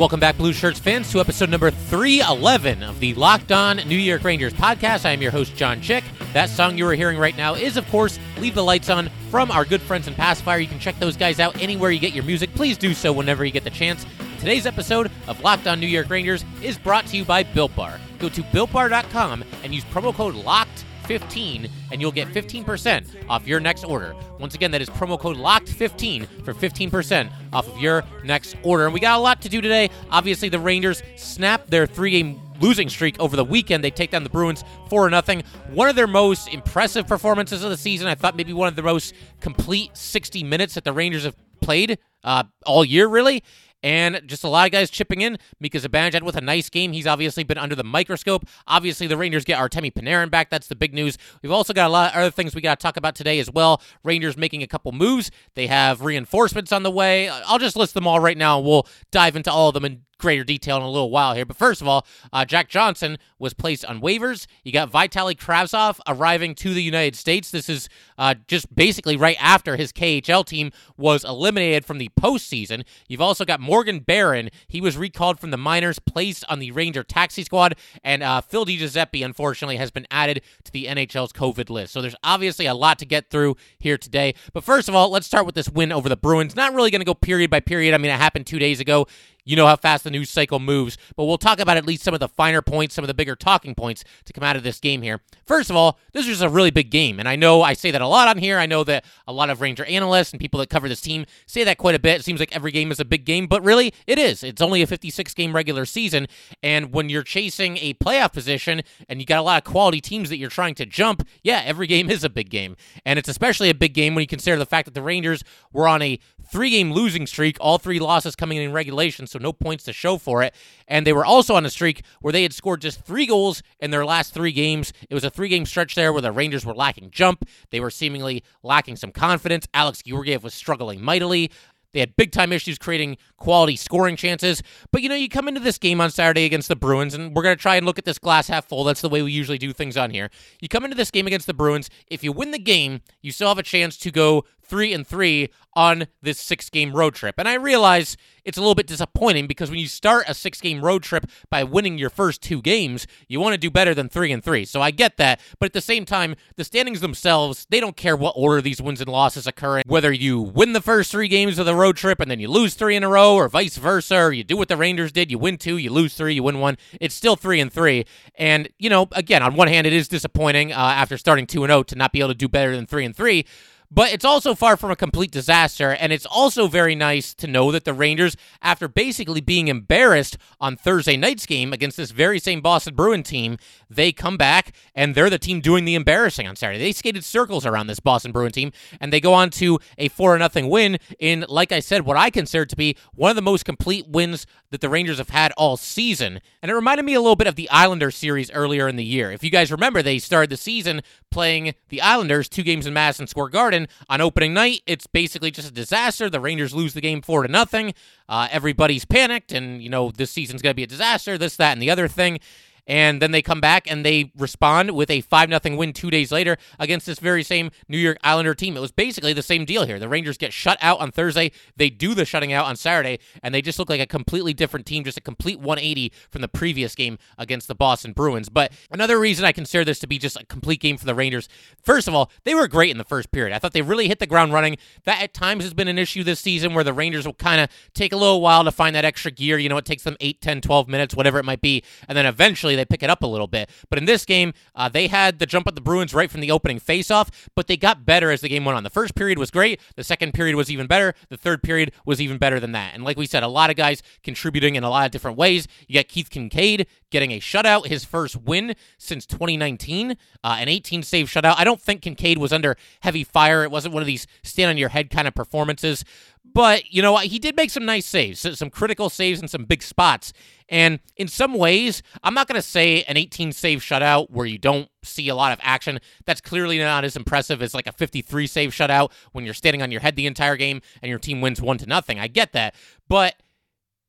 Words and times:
Welcome 0.00 0.18
back, 0.18 0.38
Blue 0.38 0.54
Shirts 0.54 0.78
fans, 0.78 1.12
to 1.12 1.20
episode 1.20 1.50
number 1.50 1.70
311 1.70 2.82
of 2.82 3.00
the 3.00 3.12
Locked 3.12 3.52
On 3.52 3.76
New 3.86 3.98
York 3.98 4.24
Rangers 4.24 4.54
podcast. 4.54 5.04
I 5.04 5.10
am 5.10 5.20
your 5.20 5.30
host, 5.30 5.54
John 5.54 5.82
Chick. 5.82 6.04
That 6.32 6.48
song 6.48 6.78
you 6.78 6.86
are 6.86 6.94
hearing 6.94 7.18
right 7.18 7.36
now 7.36 7.52
is, 7.52 7.76
of 7.76 7.86
course, 7.90 8.18
Leave 8.38 8.54
the 8.54 8.64
Lights 8.64 8.88
On 8.88 9.10
from 9.30 9.50
our 9.50 9.66
good 9.66 9.82
friends 9.82 10.08
in 10.08 10.14
Pacifier. 10.14 10.58
You 10.58 10.68
can 10.68 10.78
check 10.78 10.98
those 10.98 11.18
guys 11.18 11.38
out 11.38 11.60
anywhere 11.60 11.90
you 11.90 12.00
get 12.00 12.14
your 12.14 12.24
music. 12.24 12.54
Please 12.54 12.78
do 12.78 12.94
so 12.94 13.12
whenever 13.12 13.44
you 13.44 13.50
get 13.50 13.62
the 13.62 13.68
chance. 13.68 14.06
Today's 14.38 14.64
episode 14.64 15.10
of 15.28 15.38
Locked 15.42 15.66
On 15.66 15.78
New 15.78 15.86
York 15.86 16.08
Rangers 16.08 16.46
is 16.62 16.78
brought 16.78 17.04
to 17.08 17.18
you 17.18 17.26
by 17.26 17.42
Built 17.42 17.76
Bar. 17.76 18.00
Go 18.20 18.30
to 18.30 18.42
BuiltBar.com 18.42 19.44
and 19.62 19.74
use 19.74 19.84
promo 19.84 20.14
code 20.14 20.34
LOCKED 20.34 20.84
15 21.06 21.68
and 21.90 22.00
you'll 22.00 22.12
get 22.12 22.28
15% 22.28 23.28
off 23.28 23.46
your 23.46 23.60
next 23.60 23.84
order. 23.84 24.14
Once 24.38 24.54
again, 24.54 24.70
that 24.70 24.80
is 24.80 24.88
promo 24.90 25.18
code 25.18 25.36
LOCKED15 25.36 26.44
for 26.44 26.54
15% 26.54 27.30
off 27.52 27.68
of 27.68 27.78
your 27.78 28.04
next 28.24 28.56
order. 28.62 28.84
And 28.84 28.94
we 28.94 29.00
got 29.00 29.18
a 29.18 29.22
lot 29.22 29.42
to 29.42 29.48
do 29.48 29.60
today. 29.60 29.90
Obviously, 30.10 30.48
the 30.48 30.58
Rangers 30.58 31.02
snapped 31.16 31.70
their 31.70 31.86
three 31.86 32.10
game 32.10 32.40
losing 32.60 32.88
streak 32.88 33.18
over 33.18 33.36
the 33.36 33.44
weekend. 33.44 33.82
They 33.82 33.90
take 33.90 34.10
down 34.10 34.22
the 34.22 34.30
Bruins 34.30 34.64
4 34.88 35.10
0. 35.10 35.42
One 35.72 35.88
of 35.88 35.96
their 35.96 36.06
most 36.06 36.48
impressive 36.48 37.06
performances 37.06 37.64
of 37.64 37.70
the 37.70 37.76
season. 37.76 38.06
I 38.06 38.14
thought 38.14 38.36
maybe 38.36 38.52
one 38.52 38.68
of 38.68 38.76
the 38.76 38.82
most 38.82 39.14
complete 39.40 39.96
60 39.96 40.44
minutes 40.44 40.74
that 40.74 40.84
the 40.84 40.92
Rangers 40.92 41.24
have 41.24 41.36
played 41.60 41.98
uh, 42.22 42.44
all 42.66 42.84
year, 42.84 43.08
really 43.08 43.42
and 43.82 44.20
just 44.26 44.44
a 44.44 44.48
lot 44.48 44.66
of 44.66 44.72
guys 44.72 44.90
chipping 44.90 45.20
in. 45.20 45.38
Mika 45.58 45.78
Zibanejad 45.78 46.22
with 46.22 46.36
a 46.36 46.40
nice 46.40 46.68
game. 46.68 46.92
He's 46.92 47.06
obviously 47.06 47.44
been 47.44 47.58
under 47.58 47.74
the 47.74 47.84
microscope. 47.84 48.46
Obviously, 48.66 49.06
the 49.06 49.16
Rangers 49.16 49.44
get 49.44 49.58
Artemi 49.58 49.92
Panarin 49.92 50.30
back. 50.30 50.50
That's 50.50 50.66
the 50.66 50.76
big 50.76 50.94
news. 50.94 51.18
We've 51.42 51.52
also 51.52 51.72
got 51.72 51.88
a 51.88 51.92
lot 51.92 52.12
of 52.12 52.18
other 52.18 52.30
things 52.30 52.54
we 52.54 52.60
got 52.60 52.78
to 52.78 52.82
talk 52.82 52.96
about 52.96 53.14
today 53.14 53.38
as 53.38 53.50
well. 53.50 53.80
Rangers 54.04 54.36
making 54.36 54.62
a 54.62 54.66
couple 54.66 54.92
moves. 54.92 55.30
They 55.54 55.66
have 55.66 56.02
reinforcements 56.02 56.72
on 56.72 56.82
the 56.82 56.90
way. 56.90 57.28
I'll 57.28 57.58
just 57.58 57.76
list 57.76 57.94
them 57.94 58.06
all 58.06 58.20
right 58.20 58.36
now, 58.36 58.58
and 58.58 58.66
we'll 58.66 58.86
dive 59.10 59.36
into 59.36 59.50
all 59.50 59.68
of 59.68 59.74
them 59.74 59.84
in 59.84 60.02
greater 60.20 60.44
detail 60.44 60.76
in 60.76 60.82
a 60.82 60.90
little 60.90 61.10
while 61.10 61.34
here. 61.34 61.44
But 61.44 61.56
first 61.56 61.80
of 61.80 61.88
all, 61.88 62.06
uh, 62.32 62.44
Jack 62.44 62.68
Johnson 62.68 63.18
was 63.38 63.54
placed 63.54 63.84
on 63.84 64.00
waivers. 64.00 64.46
You 64.62 64.72
got 64.72 64.92
Vitaly 64.92 65.36
Kravtsov 65.36 65.98
arriving 66.06 66.54
to 66.56 66.74
the 66.74 66.82
United 66.82 67.16
States. 67.16 67.50
This 67.50 67.68
is 67.68 67.88
uh, 68.18 68.34
just 68.46 68.72
basically 68.74 69.16
right 69.16 69.36
after 69.40 69.76
his 69.76 69.92
KHL 69.92 70.44
team 70.44 70.70
was 70.96 71.24
eliminated 71.24 71.84
from 71.84 71.98
the 71.98 72.10
postseason. 72.20 72.84
You've 73.08 73.20
also 73.20 73.44
got 73.44 73.60
Morgan 73.60 74.00
Barron. 74.00 74.50
He 74.68 74.80
was 74.80 74.96
recalled 74.96 75.40
from 75.40 75.50
the 75.50 75.56
minors, 75.56 75.98
placed 75.98 76.44
on 76.48 76.58
the 76.58 76.70
Ranger 76.70 77.02
taxi 77.02 77.42
squad. 77.42 77.76
And 78.04 78.22
uh, 78.22 78.42
Phil 78.42 78.66
DiGiuseppe, 78.66 79.24
unfortunately, 79.24 79.76
has 79.76 79.90
been 79.90 80.06
added 80.10 80.42
to 80.64 80.72
the 80.72 80.86
NHL's 80.86 81.32
COVID 81.32 81.70
list. 81.70 81.92
So 81.92 82.02
there's 82.02 82.16
obviously 82.22 82.66
a 82.66 82.74
lot 82.74 82.98
to 82.98 83.06
get 83.06 83.30
through 83.30 83.56
here 83.78 83.96
today. 83.96 84.34
But 84.52 84.64
first 84.64 84.88
of 84.88 84.94
all, 84.94 85.10
let's 85.10 85.26
start 85.26 85.46
with 85.46 85.54
this 85.54 85.68
win 85.68 85.92
over 85.92 86.08
the 86.08 86.16
Bruins. 86.16 86.54
Not 86.54 86.74
really 86.74 86.90
going 86.90 87.00
to 87.00 87.06
go 87.06 87.14
period 87.14 87.50
by 87.50 87.60
period. 87.60 87.94
I 87.94 87.98
mean, 87.98 88.10
it 88.10 88.18
happened 88.18 88.46
two 88.46 88.58
days 88.58 88.80
ago. 88.80 89.06
You 89.44 89.56
know 89.56 89.66
how 89.66 89.76
fast 89.76 90.04
the 90.04 90.10
news 90.10 90.30
cycle 90.30 90.58
moves, 90.58 90.96
but 91.16 91.24
we'll 91.24 91.38
talk 91.38 91.60
about 91.60 91.76
at 91.76 91.86
least 91.86 92.02
some 92.02 92.14
of 92.14 92.20
the 92.20 92.28
finer 92.28 92.62
points, 92.62 92.94
some 92.94 93.04
of 93.04 93.08
the 93.08 93.14
bigger 93.14 93.36
talking 93.36 93.74
points 93.74 94.04
to 94.24 94.32
come 94.32 94.44
out 94.44 94.56
of 94.56 94.62
this 94.62 94.80
game 94.80 95.02
here. 95.02 95.20
First 95.44 95.70
of 95.70 95.76
all, 95.76 95.98
this 96.12 96.26
is 96.26 96.42
a 96.42 96.48
really 96.48 96.70
big 96.70 96.90
game, 96.90 97.18
and 97.18 97.28
I 97.28 97.36
know 97.36 97.62
I 97.62 97.72
say 97.72 97.90
that 97.90 98.00
a 98.00 98.06
lot 98.06 98.28
on 98.28 98.38
here. 98.38 98.58
I 98.58 98.66
know 98.66 98.84
that 98.84 99.04
a 99.26 99.32
lot 99.32 99.50
of 99.50 99.60
Ranger 99.60 99.84
analysts 99.84 100.32
and 100.32 100.40
people 100.40 100.60
that 100.60 100.70
cover 100.70 100.88
this 100.88 101.00
team 101.00 101.26
say 101.46 101.64
that 101.64 101.78
quite 101.78 101.94
a 101.94 101.98
bit. 101.98 102.20
It 102.20 102.24
seems 102.24 102.40
like 102.40 102.54
every 102.54 102.72
game 102.72 102.90
is 102.90 103.00
a 103.00 103.04
big 103.04 103.24
game, 103.24 103.46
but 103.46 103.62
really, 103.62 103.92
it 104.06 104.18
is. 104.18 104.42
It's 104.42 104.62
only 104.62 104.82
a 104.82 104.86
56 104.86 105.34
game 105.34 105.54
regular 105.54 105.84
season, 105.84 106.26
and 106.62 106.92
when 106.92 107.08
you're 107.08 107.22
chasing 107.22 107.76
a 107.78 107.94
playoff 107.94 108.32
position 108.32 108.82
and 109.08 109.20
you 109.20 109.26
got 109.26 109.38
a 109.38 109.42
lot 109.42 109.58
of 109.66 109.70
quality 109.70 110.00
teams 110.00 110.28
that 110.28 110.36
you're 110.36 110.50
trying 110.50 110.74
to 110.76 110.86
jump, 110.86 111.26
yeah, 111.42 111.62
every 111.64 111.86
game 111.86 112.10
is 112.10 112.24
a 112.24 112.30
big 112.30 112.50
game. 112.50 112.76
And 113.04 113.18
it's 113.18 113.28
especially 113.28 113.70
a 113.70 113.74
big 113.74 113.94
game 113.94 114.14
when 114.14 114.22
you 114.22 114.26
consider 114.26 114.56
the 114.56 114.66
fact 114.66 114.86
that 114.86 114.94
the 114.94 115.02
Rangers 115.02 115.42
were 115.72 115.88
on 115.88 116.02
a 116.02 116.18
three 116.50 116.70
game 116.70 116.92
losing 116.92 117.26
streak, 117.26 117.56
all 117.60 117.78
three 117.78 117.98
losses 117.98 118.36
coming 118.36 118.58
in 118.58 118.72
regulation, 118.72 119.26
so 119.26 119.38
no 119.38 119.52
points 119.52 119.84
to 119.84 119.92
show 119.92 120.18
for 120.18 120.42
it. 120.42 120.54
And 120.88 121.06
they 121.06 121.12
were 121.12 121.24
also 121.24 121.54
on 121.54 121.64
a 121.64 121.70
streak 121.70 122.02
where 122.20 122.32
they 122.32 122.42
had 122.42 122.52
scored 122.52 122.80
just 122.80 123.04
three 123.04 123.26
goals 123.26 123.62
in 123.78 123.90
their 123.90 124.04
last 124.04 124.34
three 124.34 124.52
games. 124.52 124.92
It 125.08 125.14
was 125.14 125.24
a 125.24 125.30
three 125.30 125.48
game 125.48 125.66
stretch 125.66 125.94
there 125.94 126.12
where 126.12 126.22
the 126.22 126.32
Rangers 126.32 126.66
were 126.66 126.74
lacking 126.74 127.10
jump. 127.10 127.48
They 127.70 127.80
were 127.80 127.90
seemingly 127.90 128.42
lacking 128.62 128.96
some 128.96 129.12
confidence. 129.12 129.66
Alex 129.74 130.02
Georgiev 130.02 130.42
was 130.44 130.54
struggling 130.54 131.02
mightily. 131.02 131.50
They 131.92 132.00
had 132.00 132.16
big 132.16 132.30
time 132.30 132.52
issues 132.52 132.78
creating 132.78 133.16
quality 133.36 133.76
scoring 133.76 134.16
chances. 134.16 134.62
But 134.92 135.02
you 135.02 135.08
know, 135.08 135.14
you 135.14 135.28
come 135.28 135.48
into 135.48 135.60
this 135.60 135.78
game 135.78 136.00
on 136.00 136.10
Saturday 136.10 136.44
against 136.44 136.68
the 136.68 136.76
Bruins, 136.76 137.14
and 137.14 137.34
we're 137.34 137.42
going 137.42 137.56
to 137.56 137.60
try 137.60 137.76
and 137.76 137.86
look 137.86 137.98
at 137.98 138.04
this 138.04 138.18
glass 138.18 138.48
half 138.48 138.68
full. 138.68 138.84
That's 138.84 139.00
the 139.00 139.08
way 139.08 139.22
we 139.22 139.32
usually 139.32 139.58
do 139.58 139.72
things 139.72 139.96
on 139.96 140.10
here. 140.10 140.30
You 140.60 140.68
come 140.68 140.84
into 140.84 140.96
this 140.96 141.10
game 141.10 141.26
against 141.26 141.46
the 141.46 141.54
Bruins. 141.54 141.90
If 142.06 142.22
you 142.22 142.32
win 142.32 142.52
the 142.52 142.58
game, 142.58 143.00
you 143.22 143.32
still 143.32 143.48
have 143.48 143.58
a 143.58 143.64
chance 143.64 143.96
to 143.98 144.10
go 144.10 144.44
three 144.70 144.94
and 144.94 145.06
three 145.06 145.50
on 145.74 146.06
this 146.22 146.38
six 146.38 146.70
game 146.70 146.94
road 146.94 147.14
trip. 147.14 147.34
And 147.38 147.48
I 147.48 147.54
realize 147.54 148.16
it's 148.44 148.56
a 148.56 148.60
little 148.60 148.74
bit 148.74 148.86
disappointing 148.86 149.46
because 149.46 149.70
when 149.70 149.78
you 149.78 149.86
start 149.86 150.24
a 150.28 150.34
six 150.34 150.60
game 150.60 150.84
road 150.84 151.02
trip 151.02 151.26
by 151.50 151.62
winning 151.64 151.98
your 151.98 152.10
first 152.10 152.42
two 152.42 152.62
games, 152.62 153.06
you 153.28 153.40
want 153.40 153.52
to 153.54 153.58
do 153.58 153.70
better 153.70 153.94
than 153.94 154.08
three 154.08 154.32
and 154.32 154.42
three. 154.42 154.64
So 154.64 154.80
I 154.80 154.90
get 154.90 155.16
that. 155.18 155.40
But 155.58 155.66
at 155.66 155.72
the 155.72 155.80
same 155.80 156.04
time, 156.04 156.34
the 156.56 156.64
standings 156.64 157.00
themselves, 157.00 157.66
they 157.70 157.80
don't 157.80 157.96
care 157.96 158.16
what 158.16 158.34
order 158.36 158.62
these 158.62 158.80
wins 158.80 159.00
and 159.00 159.10
losses 159.10 159.46
occur 159.46 159.78
in. 159.78 159.82
Whether 159.86 160.12
you 160.12 160.40
win 160.40 160.72
the 160.72 160.80
first 160.80 161.10
three 161.10 161.28
games 161.28 161.58
of 161.58 161.66
the 161.66 161.74
road 161.74 161.96
trip 161.96 162.20
and 162.20 162.30
then 162.30 162.40
you 162.40 162.48
lose 162.48 162.74
three 162.74 162.96
in 162.96 163.04
a 163.04 163.08
row, 163.08 163.34
or 163.34 163.48
vice 163.48 163.76
versa, 163.76 164.16
or 164.16 164.32
you 164.32 164.44
do 164.44 164.56
what 164.56 164.68
the 164.68 164.76
Rangers 164.76 165.12
did, 165.12 165.30
you 165.30 165.38
win 165.38 165.58
two, 165.58 165.76
you 165.76 165.90
lose 165.90 166.14
three, 166.14 166.34
you 166.34 166.42
win 166.42 166.60
one. 166.60 166.78
It's 167.00 167.14
still 167.14 167.36
three 167.36 167.60
and 167.60 167.72
three. 167.72 168.06
And, 168.36 168.68
you 168.78 168.90
know, 168.90 169.08
again, 169.12 169.42
on 169.42 169.54
one 169.54 169.68
hand, 169.68 169.86
it 169.86 169.92
is 169.92 170.08
disappointing 170.08 170.72
uh, 170.72 170.76
after 170.76 171.16
starting 171.16 171.46
two 171.46 171.64
and 171.64 171.72
oh 171.72 171.82
to 171.84 171.96
not 171.96 172.12
be 172.12 172.20
able 172.20 172.30
to 172.30 172.34
do 172.34 172.48
better 172.48 172.74
than 172.74 172.86
three 172.86 173.04
and 173.04 173.14
three. 173.14 173.46
But 173.92 174.12
it's 174.12 174.24
also 174.24 174.54
far 174.54 174.76
from 174.76 174.92
a 174.92 174.96
complete 174.96 175.32
disaster, 175.32 175.90
and 175.90 176.12
it's 176.12 176.26
also 176.26 176.68
very 176.68 176.94
nice 176.94 177.34
to 177.34 177.48
know 177.48 177.72
that 177.72 177.84
the 177.84 177.92
Rangers, 177.92 178.36
after 178.62 178.86
basically 178.86 179.40
being 179.40 179.66
embarrassed 179.66 180.38
on 180.60 180.76
Thursday 180.76 181.16
night's 181.16 181.44
game 181.44 181.72
against 181.72 181.96
this 181.96 182.12
very 182.12 182.38
same 182.38 182.60
Boston 182.60 182.94
Bruin 182.94 183.24
team, 183.24 183.56
they 183.88 184.12
come 184.12 184.36
back 184.36 184.76
and 184.94 185.16
they're 185.16 185.28
the 185.28 185.40
team 185.40 185.60
doing 185.60 185.84
the 185.84 185.96
embarrassing 185.96 186.46
on 186.46 186.54
Saturday. 186.54 186.78
They 186.78 186.92
skated 186.92 187.24
circles 187.24 187.66
around 187.66 187.88
this 187.88 187.98
Boston 187.98 188.30
Bruin 188.30 188.52
team, 188.52 188.70
and 189.00 189.12
they 189.12 189.20
go 189.20 189.34
on 189.34 189.50
to 189.50 189.80
a 189.98 190.06
4 190.06 190.38
0 190.38 190.68
win 190.68 190.98
in, 191.18 191.44
like 191.48 191.72
I 191.72 191.80
said, 191.80 192.02
what 192.02 192.16
I 192.16 192.30
consider 192.30 192.66
to 192.66 192.76
be 192.76 192.96
one 193.12 193.30
of 193.30 193.36
the 193.36 193.42
most 193.42 193.64
complete 193.64 194.06
wins 194.06 194.46
that 194.70 194.80
the 194.80 194.88
Rangers 194.88 195.18
have 195.18 195.30
had 195.30 195.50
all 195.56 195.76
season. 195.76 196.40
And 196.62 196.70
it 196.70 196.76
reminded 196.76 197.04
me 197.04 197.14
a 197.14 197.20
little 197.20 197.34
bit 197.34 197.48
of 197.48 197.56
the 197.56 197.68
Islander 197.70 198.12
series 198.12 198.52
earlier 198.52 198.86
in 198.86 198.94
the 198.94 199.04
year. 199.04 199.32
If 199.32 199.42
you 199.42 199.50
guys 199.50 199.72
remember, 199.72 200.00
they 200.00 200.20
started 200.20 200.50
the 200.50 200.56
season 200.56 201.00
playing 201.32 201.74
the 201.88 202.00
Islanders 202.00 202.48
two 202.48 202.62
games 202.62 202.86
in 202.86 202.94
Madison 202.94 203.26
Square 203.26 203.48
Garden 203.48 203.79
on 204.08 204.20
opening 204.20 204.54
night. 204.54 204.82
It's 204.86 205.06
basically 205.06 205.50
just 205.50 205.68
a 205.68 205.72
disaster. 205.72 206.28
The 206.30 206.40
Rangers 206.40 206.74
lose 206.74 206.94
the 206.94 207.00
game 207.00 207.22
four 207.22 207.42
to 207.42 207.48
nothing. 207.48 207.94
Uh, 208.28 208.48
everybody's 208.50 209.04
panicked, 209.04 209.52
and 209.52 209.82
you 209.82 209.88
know 209.88 210.10
this 210.10 210.30
season's 210.30 210.62
going 210.62 210.72
to 210.72 210.76
be 210.76 210.84
a 210.84 210.88
disaster. 210.88 211.36
This, 211.38 211.56
that, 211.56 211.72
and 211.72 211.82
the 211.82 211.90
other 211.90 212.08
thing 212.08 212.40
and 212.90 213.22
then 213.22 213.30
they 213.30 213.40
come 213.40 213.60
back 213.60 213.88
and 213.88 214.04
they 214.04 214.32
respond 214.36 214.90
with 214.90 215.10
a 215.10 215.20
5 215.20 215.48
nothing 215.48 215.76
win 215.76 215.92
two 215.92 216.10
days 216.10 216.32
later 216.32 216.56
against 216.76 217.06
this 217.06 217.20
very 217.20 217.44
same 217.44 217.70
New 217.88 217.96
York 217.96 218.18
Islander 218.24 218.52
team. 218.52 218.76
It 218.76 218.80
was 218.80 218.90
basically 218.90 219.32
the 219.32 219.44
same 219.44 219.64
deal 219.64 219.86
here. 219.86 220.00
The 220.00 220.08
Rangers 220.08 220.36
get 220.36 220.52
shut 220.52 220.76
out 220.80 220.98
on 220.98 221.12
Thursday, 221.12 221.52
they 221.76 221.88
do 221.88 222.14
the 222.14 222.24
shutting 222.24 222.52
out 222.52 222.66
on 222.66 222.74
Saturday, 222.74 223.20
and 223.44 223.54
they 223.54 223.62
just 223.62 223.78
look 223.78 223.88
like 223.88 224.00
a 224.00 224.06
completely 224.06 224.52
different 224.52 224.86
team, 224.86 225.04
just 225.04 225.16
a 225.16 225.20
complete 225.20 225.60
180 225.60 226.12
from 226.30 226.42
the 226.42 226.48
previous 226.48 226.96
game 226.96 227.16
against 227.38 227.68
the 227.68 227.76
Boston 227.76 228.12
Bruins. 228.12 228.48
But 228.48 228.72
another 228.90 229.20
reason 229.20 229.44
I 229.44 229.52
consider 229.52 229.84
this 229.84 230.00
to 230.00 230.08
be 230.08 230.18
just 230.18 230.36
a 230.36 230.44
complete 230.46 230.80
game 230.80 230.96
for 230.96 231.06
the 231.06 231.14
Rangers, 231.14 231.48
first 231.80 232.08
of 232.08 232.14
all, 232.16 232.28
they 232.42 232.56
were 232.56 232.66
great 232.66 232.90
in 232.90 232.98
the 232.98 233.04
first 233.04 233.30
period. 233.30 233.54
I 233.54 233.60
thought 233.60 233.72
they 233.72 233.82
really 233.82 234.08
hit 234.08 234.18
the 234.18 234.26
ground 234.26 234.52
running. 234.52 234.78
That 235.04 235.22
at 235.22 235.32
times 235.32 235.62
has 235.62 235.74
been 235.74 235.86
an 235.86 235.96
issue 235.98 236.24
this 236.24 236.40
season 236.40 236.74
where 236.74 236.82
the 236.82 236.92
Rangers 236.92 237.24
will 237.24 237.34
kind 237.34 237.60
of 237.60 237.70
take 237.94 238.12
a 238.12 238.16
little 238.16 238.40
while 238.40 238.64
to 238.64 238.72
find 238.72 238.96
that 238.96 239.04
extra 239.04 239.30
gear. 239.30 239.58
You 239.58 239.68
know, 239.68 239.76
it 239.76 239.84
takes 239.84 240.02
them 240.02 240.16
8, 240.18 240.40
10, 240.40 240.60
12 240.60 240.88
minutes, 240.88 241.14
whatever 241.14 241.38
it 241.38 241.44
might 241.44 241.60
be, 241.60 241.84
and 242.08 242.18
then 242.18 242.26
eventually 242.26 242.79
they 242.80 242.84
pick 242.84 243.02
it 243.02 243.10
up 243.10 243.22
a 243.22 243.26
little 243.26 243.46
bit. 243.46 243.70
But 243.88 243.98
in 243.98 244.04
this 244.04 244.24
game, 244.24 244.52
uh, 244.74 244.88
they 244.88 245.06
had 245.06 245.38
the 245.38 245.46
jump 245.46 245.66
at 245.66 245.74
the 245.74 245.80
Bruins 245.80 246.14
right 246.14 246.30
from 246.30 246.40
the 246.40 246.50
opening 246.50 246.80
faceoff, 246.80 247.28
but 247.54 247.66
they 247.66 247.76
got 247.76 248.04
better 248.04 248.30
as 248.30 248.40
the 248.40 248.48
game 248.48 248.64
went 248.64 248.76
on. 248.76 248.84
The 248.84 248.90
first 248.90 249.14
period 249.14 249.38
was 249.38 249.50
great. 249.50 249.80
The 249.96 250.04
second 250.04 250.34
period 250.34 250.56
was 250.56 250.70
even 250.70 250.86
better. 250.86 251.14
The 251.28 251.36
third 251.36 251.62
period 251.62 251.92
was 252.04 252.20
even 252.20 252.38
better 252.38 252.58
than 252.58 252.72
that. 252.72 252.94
And 252.94 253.04
like 253.04 253.16
we 253.16 253.26
said, 253.26 253.42
a 253.42 253.48
lot 253.48 253.70
of 253.70 253.76
guys 253.76 254.02
contributing 254.22 254.74
in 254.74 254.84
a 254.84 254.90
lot 254.90 255.06
of 255.06 255.12
different 255.12 255.36
ways. 255.36 255.68
You 255.86 255.94
got 255.94 256.08
Keith 256.08 256.30
Kinkaid 256.30 256.86
getting 257.10 257.32
a 257.32 257.40
shutout, 257.40 257.86
his 257.86 258.04
first 258.04 258.36
win 258.36 258.74
since 258.98 259.26
2019, 259.26 260.12
uh, 260.12 260.56
an 260.58 260.68
18 260.68 261.02
save 261.02 261.26
shutout. 261.26 261.54
I 261.56 261.64
don't 261.64 261.80
think 261.80 262.02
Kinkaid 262.02 262.38
was 262.38 262.52
under 262.52 262.76
heavy 263.00 263.24
fire. 263.24 263.64
It 263.64 263.70
wasn't 263.70 263.94
one 263.94 264.02
of 264.02 264.06
these 264.06 264.26
stand 264.42 264.70
on 264.70 264.76
your 264.76 264.90
head 264.90 265.10
kind 265.10 265.28
of 265.28 265.34
performances 265.34 266.04
But, 266.52 266.92
you 266.92 267.02
know, 267.02 267.16
he 267.18 267.38
did 267.38 267.56
make 267.56 267.70
some 267.70 267.84
nice 267.84 268.06
saves, 268.06 268.40
some 268.58 268.70
critical 268.70 269.08
saves 269.08 269.40
in 269.40 269.48
some 269.48 269.64
big 269.64 269.82
spots. 269.82 270.32
And 270.68 271.00
in 271.16 271.28
some 271.28 271.54
ways, 271.54 272.02
I'm 272.22 272.34
not 272.34 272.48
going 272.48 272.60
to 272.60 272.66
say 272.66 273.02
an 273.04 273.16
18 273.16 273.52
save 273.52 273.80
shutout 273.80 274.30
where 274.30 274.46
you 274.46 274.58
don't 274.58 274.88
see 275.02 275.28
a 275.28 275.34
lot 275.34 275.52
of 275.52 275.58
action. 275.62 275.98
That's 276.26 276.40
clearly 276.40 276.78
not 276.78 277.04
as 277.04 277.16
impressive 277.16 277.60
as 277.62 277.74
like 277.74 277.86
a 277.86 277.92
53 277.92 278.46
save 278.46 278.70
shutout 278.70 279.10
when 279.32 279.44
you're 279.44 279.54
standing 279.54 279.82
on 279.82 279.90
your 279.90 280.00
head 280.00 280.16
the 280.16 280.26
entire 280.26 280.56
game 280.56 280.80
and 281.02 281.10
your 281.10 281.18
team 281.18 281.40
wins 281.40 281.60
1 281.60 281.78
to 281.78 281.86
nothing. 281.86 282.18
I 282.18 282.28
get 282.28 282.52
that. 282.52 282.74
But 283.08 283.34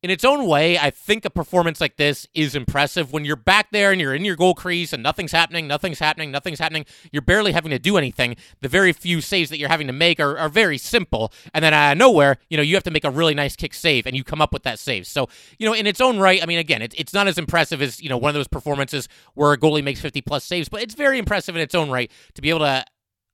in 0.03 0.09
its 0.09 0.25
own 0.25 0.47
way, 0.47 0.79
I 0.79 0.89
think 0.89 1.25
a 1.25 1.29
performance 1.29 1.79
like 1.79 1.97
this 1.97 2.27
is 2.33 2.55
impressive. 2.55 3.13
When 3.13 3.23
you're 3.23 3.35
back 3.35 3.69
there 3.71 3.91
and 3.91 4.01
you're 4.01 4.15
in 4.15 4.25
your 4.25 4.35
goal 4.35 4.55
crease 4.55 4.93
and 4.93 5.03
nothing's 5.03 5.31
happening, 5.31 5.67
nothing's 5.67 5.99
happening, 5.99 6.31
nothing's 6.31 6.57
happening, 6.57 6.85
you're 7.11 7.21
barely 7.21 7.51
having 7.51 7.69
to 7.69 7.77
do 7.77 7.97
anything. 7.97 8.35
The 8.61 8.67
very 8.67 8.93
few 8.93 9.21
saves 9.21 9.51
that 9.51 9.59
you're 9.59 9.69
having 9.69 9.85
to 9.87 9.93
make 9.93 10.19
are, 10.19 10.39
are 10.39 10.49
very 10.49 10.79
simple. 10.79 11.31
And 11.53 11.63
then 11.63 11.75
out 11.75 11.91
of 11.91 11.97
nowhere, 11.99 12.37
you 12.49 12.57
know, 12.57 12.63
you 12.63 12.73
have 12.73 12.83
to 12.85 12.91
make 12.91 13.03
a 13.03 13.11
really 13.11 13.35
nice 13.35 13.55
kick 13.55 13.75
save 13.75 14.07
and 14.07 14.15
you 14.15 14.23
come 14.23 14.41
up 14.41 14.53
with 14.53 14.63
that 14.63 14.79
save. 14.79 15.05
So, 15.05 15.29
you 15.59 15.67
know, 15.67 15.73
in 15.73 15.85
its 15.85 16.01
own 16.01 16.17
right, 16.17 16.41
I 16.41 16.47
mean, 16.47 16.59
again, 16.59 16.81
it, 16.81 16.95
it's 16.97 17.13
not 17.13 17.27
as 17.27 17.37
impressive 17.37 17.79
as, 17.79 18.01
you 18.01 18.09
know, 18.09 18.17
one 18.17 18.29
of 18.29 18.35
those 18.35 18.47
performances 18.47 19.07
where 19.35 19.53
a 19.53 19.57
goalie 19.57 19.83
makes 19.83 20.01
50 20.01 20.21
plus 20.21 20.43
saves, 20.43 20.67
but 20.67 20.81
it's 20.81 20.95
very 20.95 21.19
impressive 21.19 21.55
in 21.55 21.61
its 21.61 21.75
own 21.75 21.91
right 21.91 22.09
to 22.33 22.41
be 22.41 22.49
able 22.49 22.59
to 22.61 22.83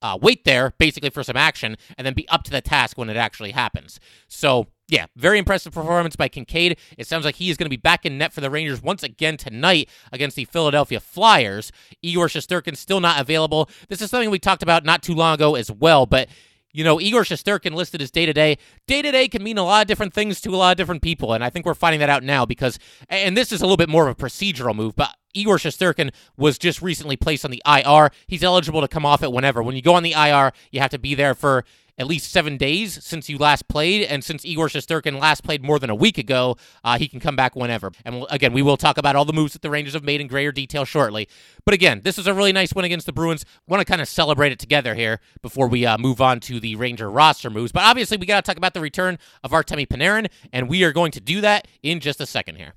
uh, 0.02 0.18
wait 0.22 0.44
there 0.44 0.74
basically 0.78 1.10
for 1.10 1.24
some 1.24 1.38
action 1.38 1.78
and 1.98 2.06
then 2.06 2.14
be 2.14 2.28
up 2.28 2.44
to 2.44 2.52
the 2.52 2.62
task 2.62 2.98
when 2.98 3.10
it 3.10 3.18
actually 3.18 3.52
happens. 3.52 4.02
So, 4.28 4.68
yeah, 4.90 5.08
very 5.16 5.38
impressive 5.38 5.74
performance 5.74 6.16
by 6.16 6.30
Kinkaid. 6.30 6.78
It 6.98 7.08
sounds 7.08 7.26
like 7.26 7.36
he 7.36 7.50
is 7.50 7.58
going 7.58 7.66
to 7.66 7.70
be 7.70 7.76
back 7.76 8.06
in 8.06 8.18
net 8.18 8.32
for 8.32 8.42
the 8.42 8.50
Rangers 8.50 8.82
once 8.82 9.04
again 9.04 9.36
tonight 9.36 9.90
against 10.14 10.38
the 10.38 10.46
Philadelphia 10.46 11.00
Flyers. 11.00 11.72
Igor 12.02 12.28
Shesterkin 12.28 12.78
still 12.78 13.02
not 13.02 13.20
available. 13.20 13.70
This 13.90 14.02
is 14.02 14.10
something 14.10 14.30
we 14.30 14.40
talked 14.40 14.64
about 14.64 14.86
not 14.86 15.04
too 15.04 15.14
long 15.14 15.34
ago 15.34 15.56
as 15.56 15.70
well, 15.70 16.06
but 16.06 16.30
you 16.72 16.84
know, 16.84 17.02
Igor 17.02 17.24
Shesterkin 17.24 17.74
listed 17.74 18.02
as 18.02 18.12
day 18.12 18.26
to 18.26 18.34
day. 18.34 18.58
Day 18.88 19.02
to 19.02 19.12
day 19.12 19.28
can 19.28 19.44
mean 19.44 19.58
a 19.58 19.64
lot 19.64 19.82
of 19.82 19.88
different 19.88 20.14
things 20.14 20.40
to 20.42 20.52
a 20.52 20.58
lot 20.58 20.72
of 20.72 20.78
different 20.78 21.02
people, 21.02 21.34
and 21.34 21.44
I 21.44 21.50
think 21.50 21.66
we're 21.66 21.74
finding 21.74 22.00
that 22.02 22.10
out 22.10 22.24
now 22.24 22.46
because, 22.46 22.78
and 23.10 23.36
this 23.36 23.52
is 23.52 23.62
a 23.62 23.66
little 23.66 23.78
bit 23.78 23.90
more 23.90 24.08
of 24.08 24.12
a 24.12 24.24
procedural 24.24 24.76
move, 24.76 24.96
but 24.96 25.14
Igor 25.34 25.58
Shesterkin 25.58 26.12
was 26.38 26.58
just 26.58 26.82
recently 26.82 27.18
placed 27.18 27.44
on 27.44 27.52
the 27.52 27.62
IR. 27.66 28.12
He's 28.28 28.44
eligible 28.44 28.82
to 28.82 28.88
come 28.88 29.06
off 29.06 29.24
it 29.24 29.32
whenever. 29.32 29.64
When 29.64 29.76
you 29.76 29.82
go 29.82 29.96
on 29.96 30.04
the 30.04 30.14
IR, 30.14 30.52
you 30.72 30.80
have 30.80 30.92
to 30.92 31.00
be 31.00 31.16
there 31.16 31.36
for 31.36 31.66
at 31.98 32.08
least 32.08 32.32
seven 32.32 32.58
days 32.58 33.04
since 33.04 33.30
you 33.30 33.38
last 33.38 33.68
played, 33.68 34.04
and 34.04 34.24
since 34.24 34.46
Igor 34.46 34.68
Shesterkin 34.68 35.20
last 35.20 35.44
played 35.44 35.64
more 35.64 35.80
than 35.80 35.90
a 35.90 35.96
week 35.96 36.18
ago, 36.18 36.56
uh, 36.84 36.98
he 36.98 37.08
can 37.08 37.20
come 37.20 37.36
back 37.36 37.56
whenever. 37.56 37.92
And 38.06 38.26
again, 38.30 38.54
we 38.54 38.62
will 38.62 38.78
talk 38.78 38.98
about 38.98 39.16
all 39.16 39.26
the 39.26 39.34
moves 39.34 39.54
that 39.54 39.62
the 39.62 39.70
Rangers 39.70 39.94
have 39.94 40.04
made 40.04 40.22
in 40.22 40.28
greater 40.28 40.52
detail 40.52 40.86
shortly. 40.86 41.28
But 41.66 41.74
again, 41.74 42.02
this 42.04 42.18
is 42.18 42.28
a 42.28 42.34
really 42.34 42.54
nice 42.54 42.74
win 42.74 42.86
against 42.86 43.06
the 43.06 43.14
Bruins. 43.14 43.46
Want 43.68 43.82
to 43.82 43.86
kind 43.86 44.02
of 44.02 44.08
celebrate 44.08 44.52
it 44.52 44.60
together 44.60 44.96
here 44.96 45.20
before 45.42 45.68
we 45.68 45.86
uh, 45.86 45.98
move 45.98 46.22
on 46.22 46.40
to 46.42 46.60
the 46.60 46.76
Ranger 46.76 47.10
roster 47.10 47.50
moves. 47.50 47.72
But 47.72 47.84
obviously, 47.84 48.18
we 48.18 48.26
got 48.26 48.44
to 48.44 48.48
talk 48.48 48.58
about 48.58 48.74
the 48.74 48.82
return 48.82 49.18
of 49.44 49.52
Artemi 49.52 49.88
Panarin, 49.88 50.28
and 50.54 50.70
we 50.70 50.84
are 50.84 50.92
going 50.92 51.12
to 51.12 51.22
do 51.22 51.42
that 51.42 51.68
in 51.82 52.00
just 52.00 52.22
a 52.22 52.26
second 52.26 52.56
here. 52.56 52.74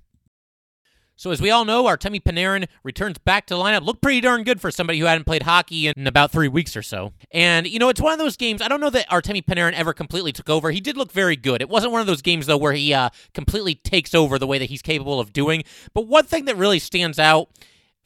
So, 1.21 1.31
as 1.33 1.43
we 1.43 1.51
all 1.51 1.67
know, 1.67 1.87
our 1.87 1.99
Artemi 1.99 2.23
Panarin 2.23 2.67
returns 2.83 3.19
back 3.19 3.45
to 3.49 3.55
the 3.55 3.61
lineup. 3.61 3.85
Looked 3.85 4.01
pretty 4.01 4.23
darn 4.23 4.43
good 4.43 4.59
for 4.59 4.71
somebody 4.71 4.99
who 4.99 5.05
hadn't 5.05 5.25
played 5.25 5.43
hockey 5.43 5.87
in 5.87 6.07
about 6.07 6.31
three 6.31 6.49
weeks 6.49 6.75
or 6.75 6.81
so. 6.81 7.13
And, 7.31 7.67
you 7.67 7.79
know, 7.79 7.91
it's 7.91 8.01
one 8.01 8.15
of 8.15 8.19
those 8.19 8.39
games. 8.39 8.63
I 8.63 8.69
don't 8.69 8.81
know 8.81 8.89
that 8.89 9.07
Artemi 9.11 9.45
Panarin 9.45 9.75
ever 9.75 9.93
completely 9.93 10.33
took 10.33 10.49
over. 10.49 10.71
He 10.71 10.81
did 10.81 10.97
look 10.97 11.13
very 11.13 11.37
good. 11.37 11.61
It 11.61 11.69
wasn't 11.69 11.93
one 11.93 12.01
of 12.01 12.07
those 12.07 12.23
games, 12.23 12.47
though, 12.47 12.57
where 12.57 12.73
he 12.73 12.95
uh, 12.95 13.11
completely 13.35 13.75
takes 13.75 14.15
over 14.15 14.39
the 14.39 14.47
way 14.47 14.57
that 14.57 14.71
he's 14.71 14.81
capable 14.81 15.21
of 15.21 15.35
doing. 15.35 15.63
But 15.93 16.07
one 16.07 16.25
thing 16.25 16.47
that 16.47 16.57
really 16.57 16.79
stands 16.79 17.19
out 17.19 17.51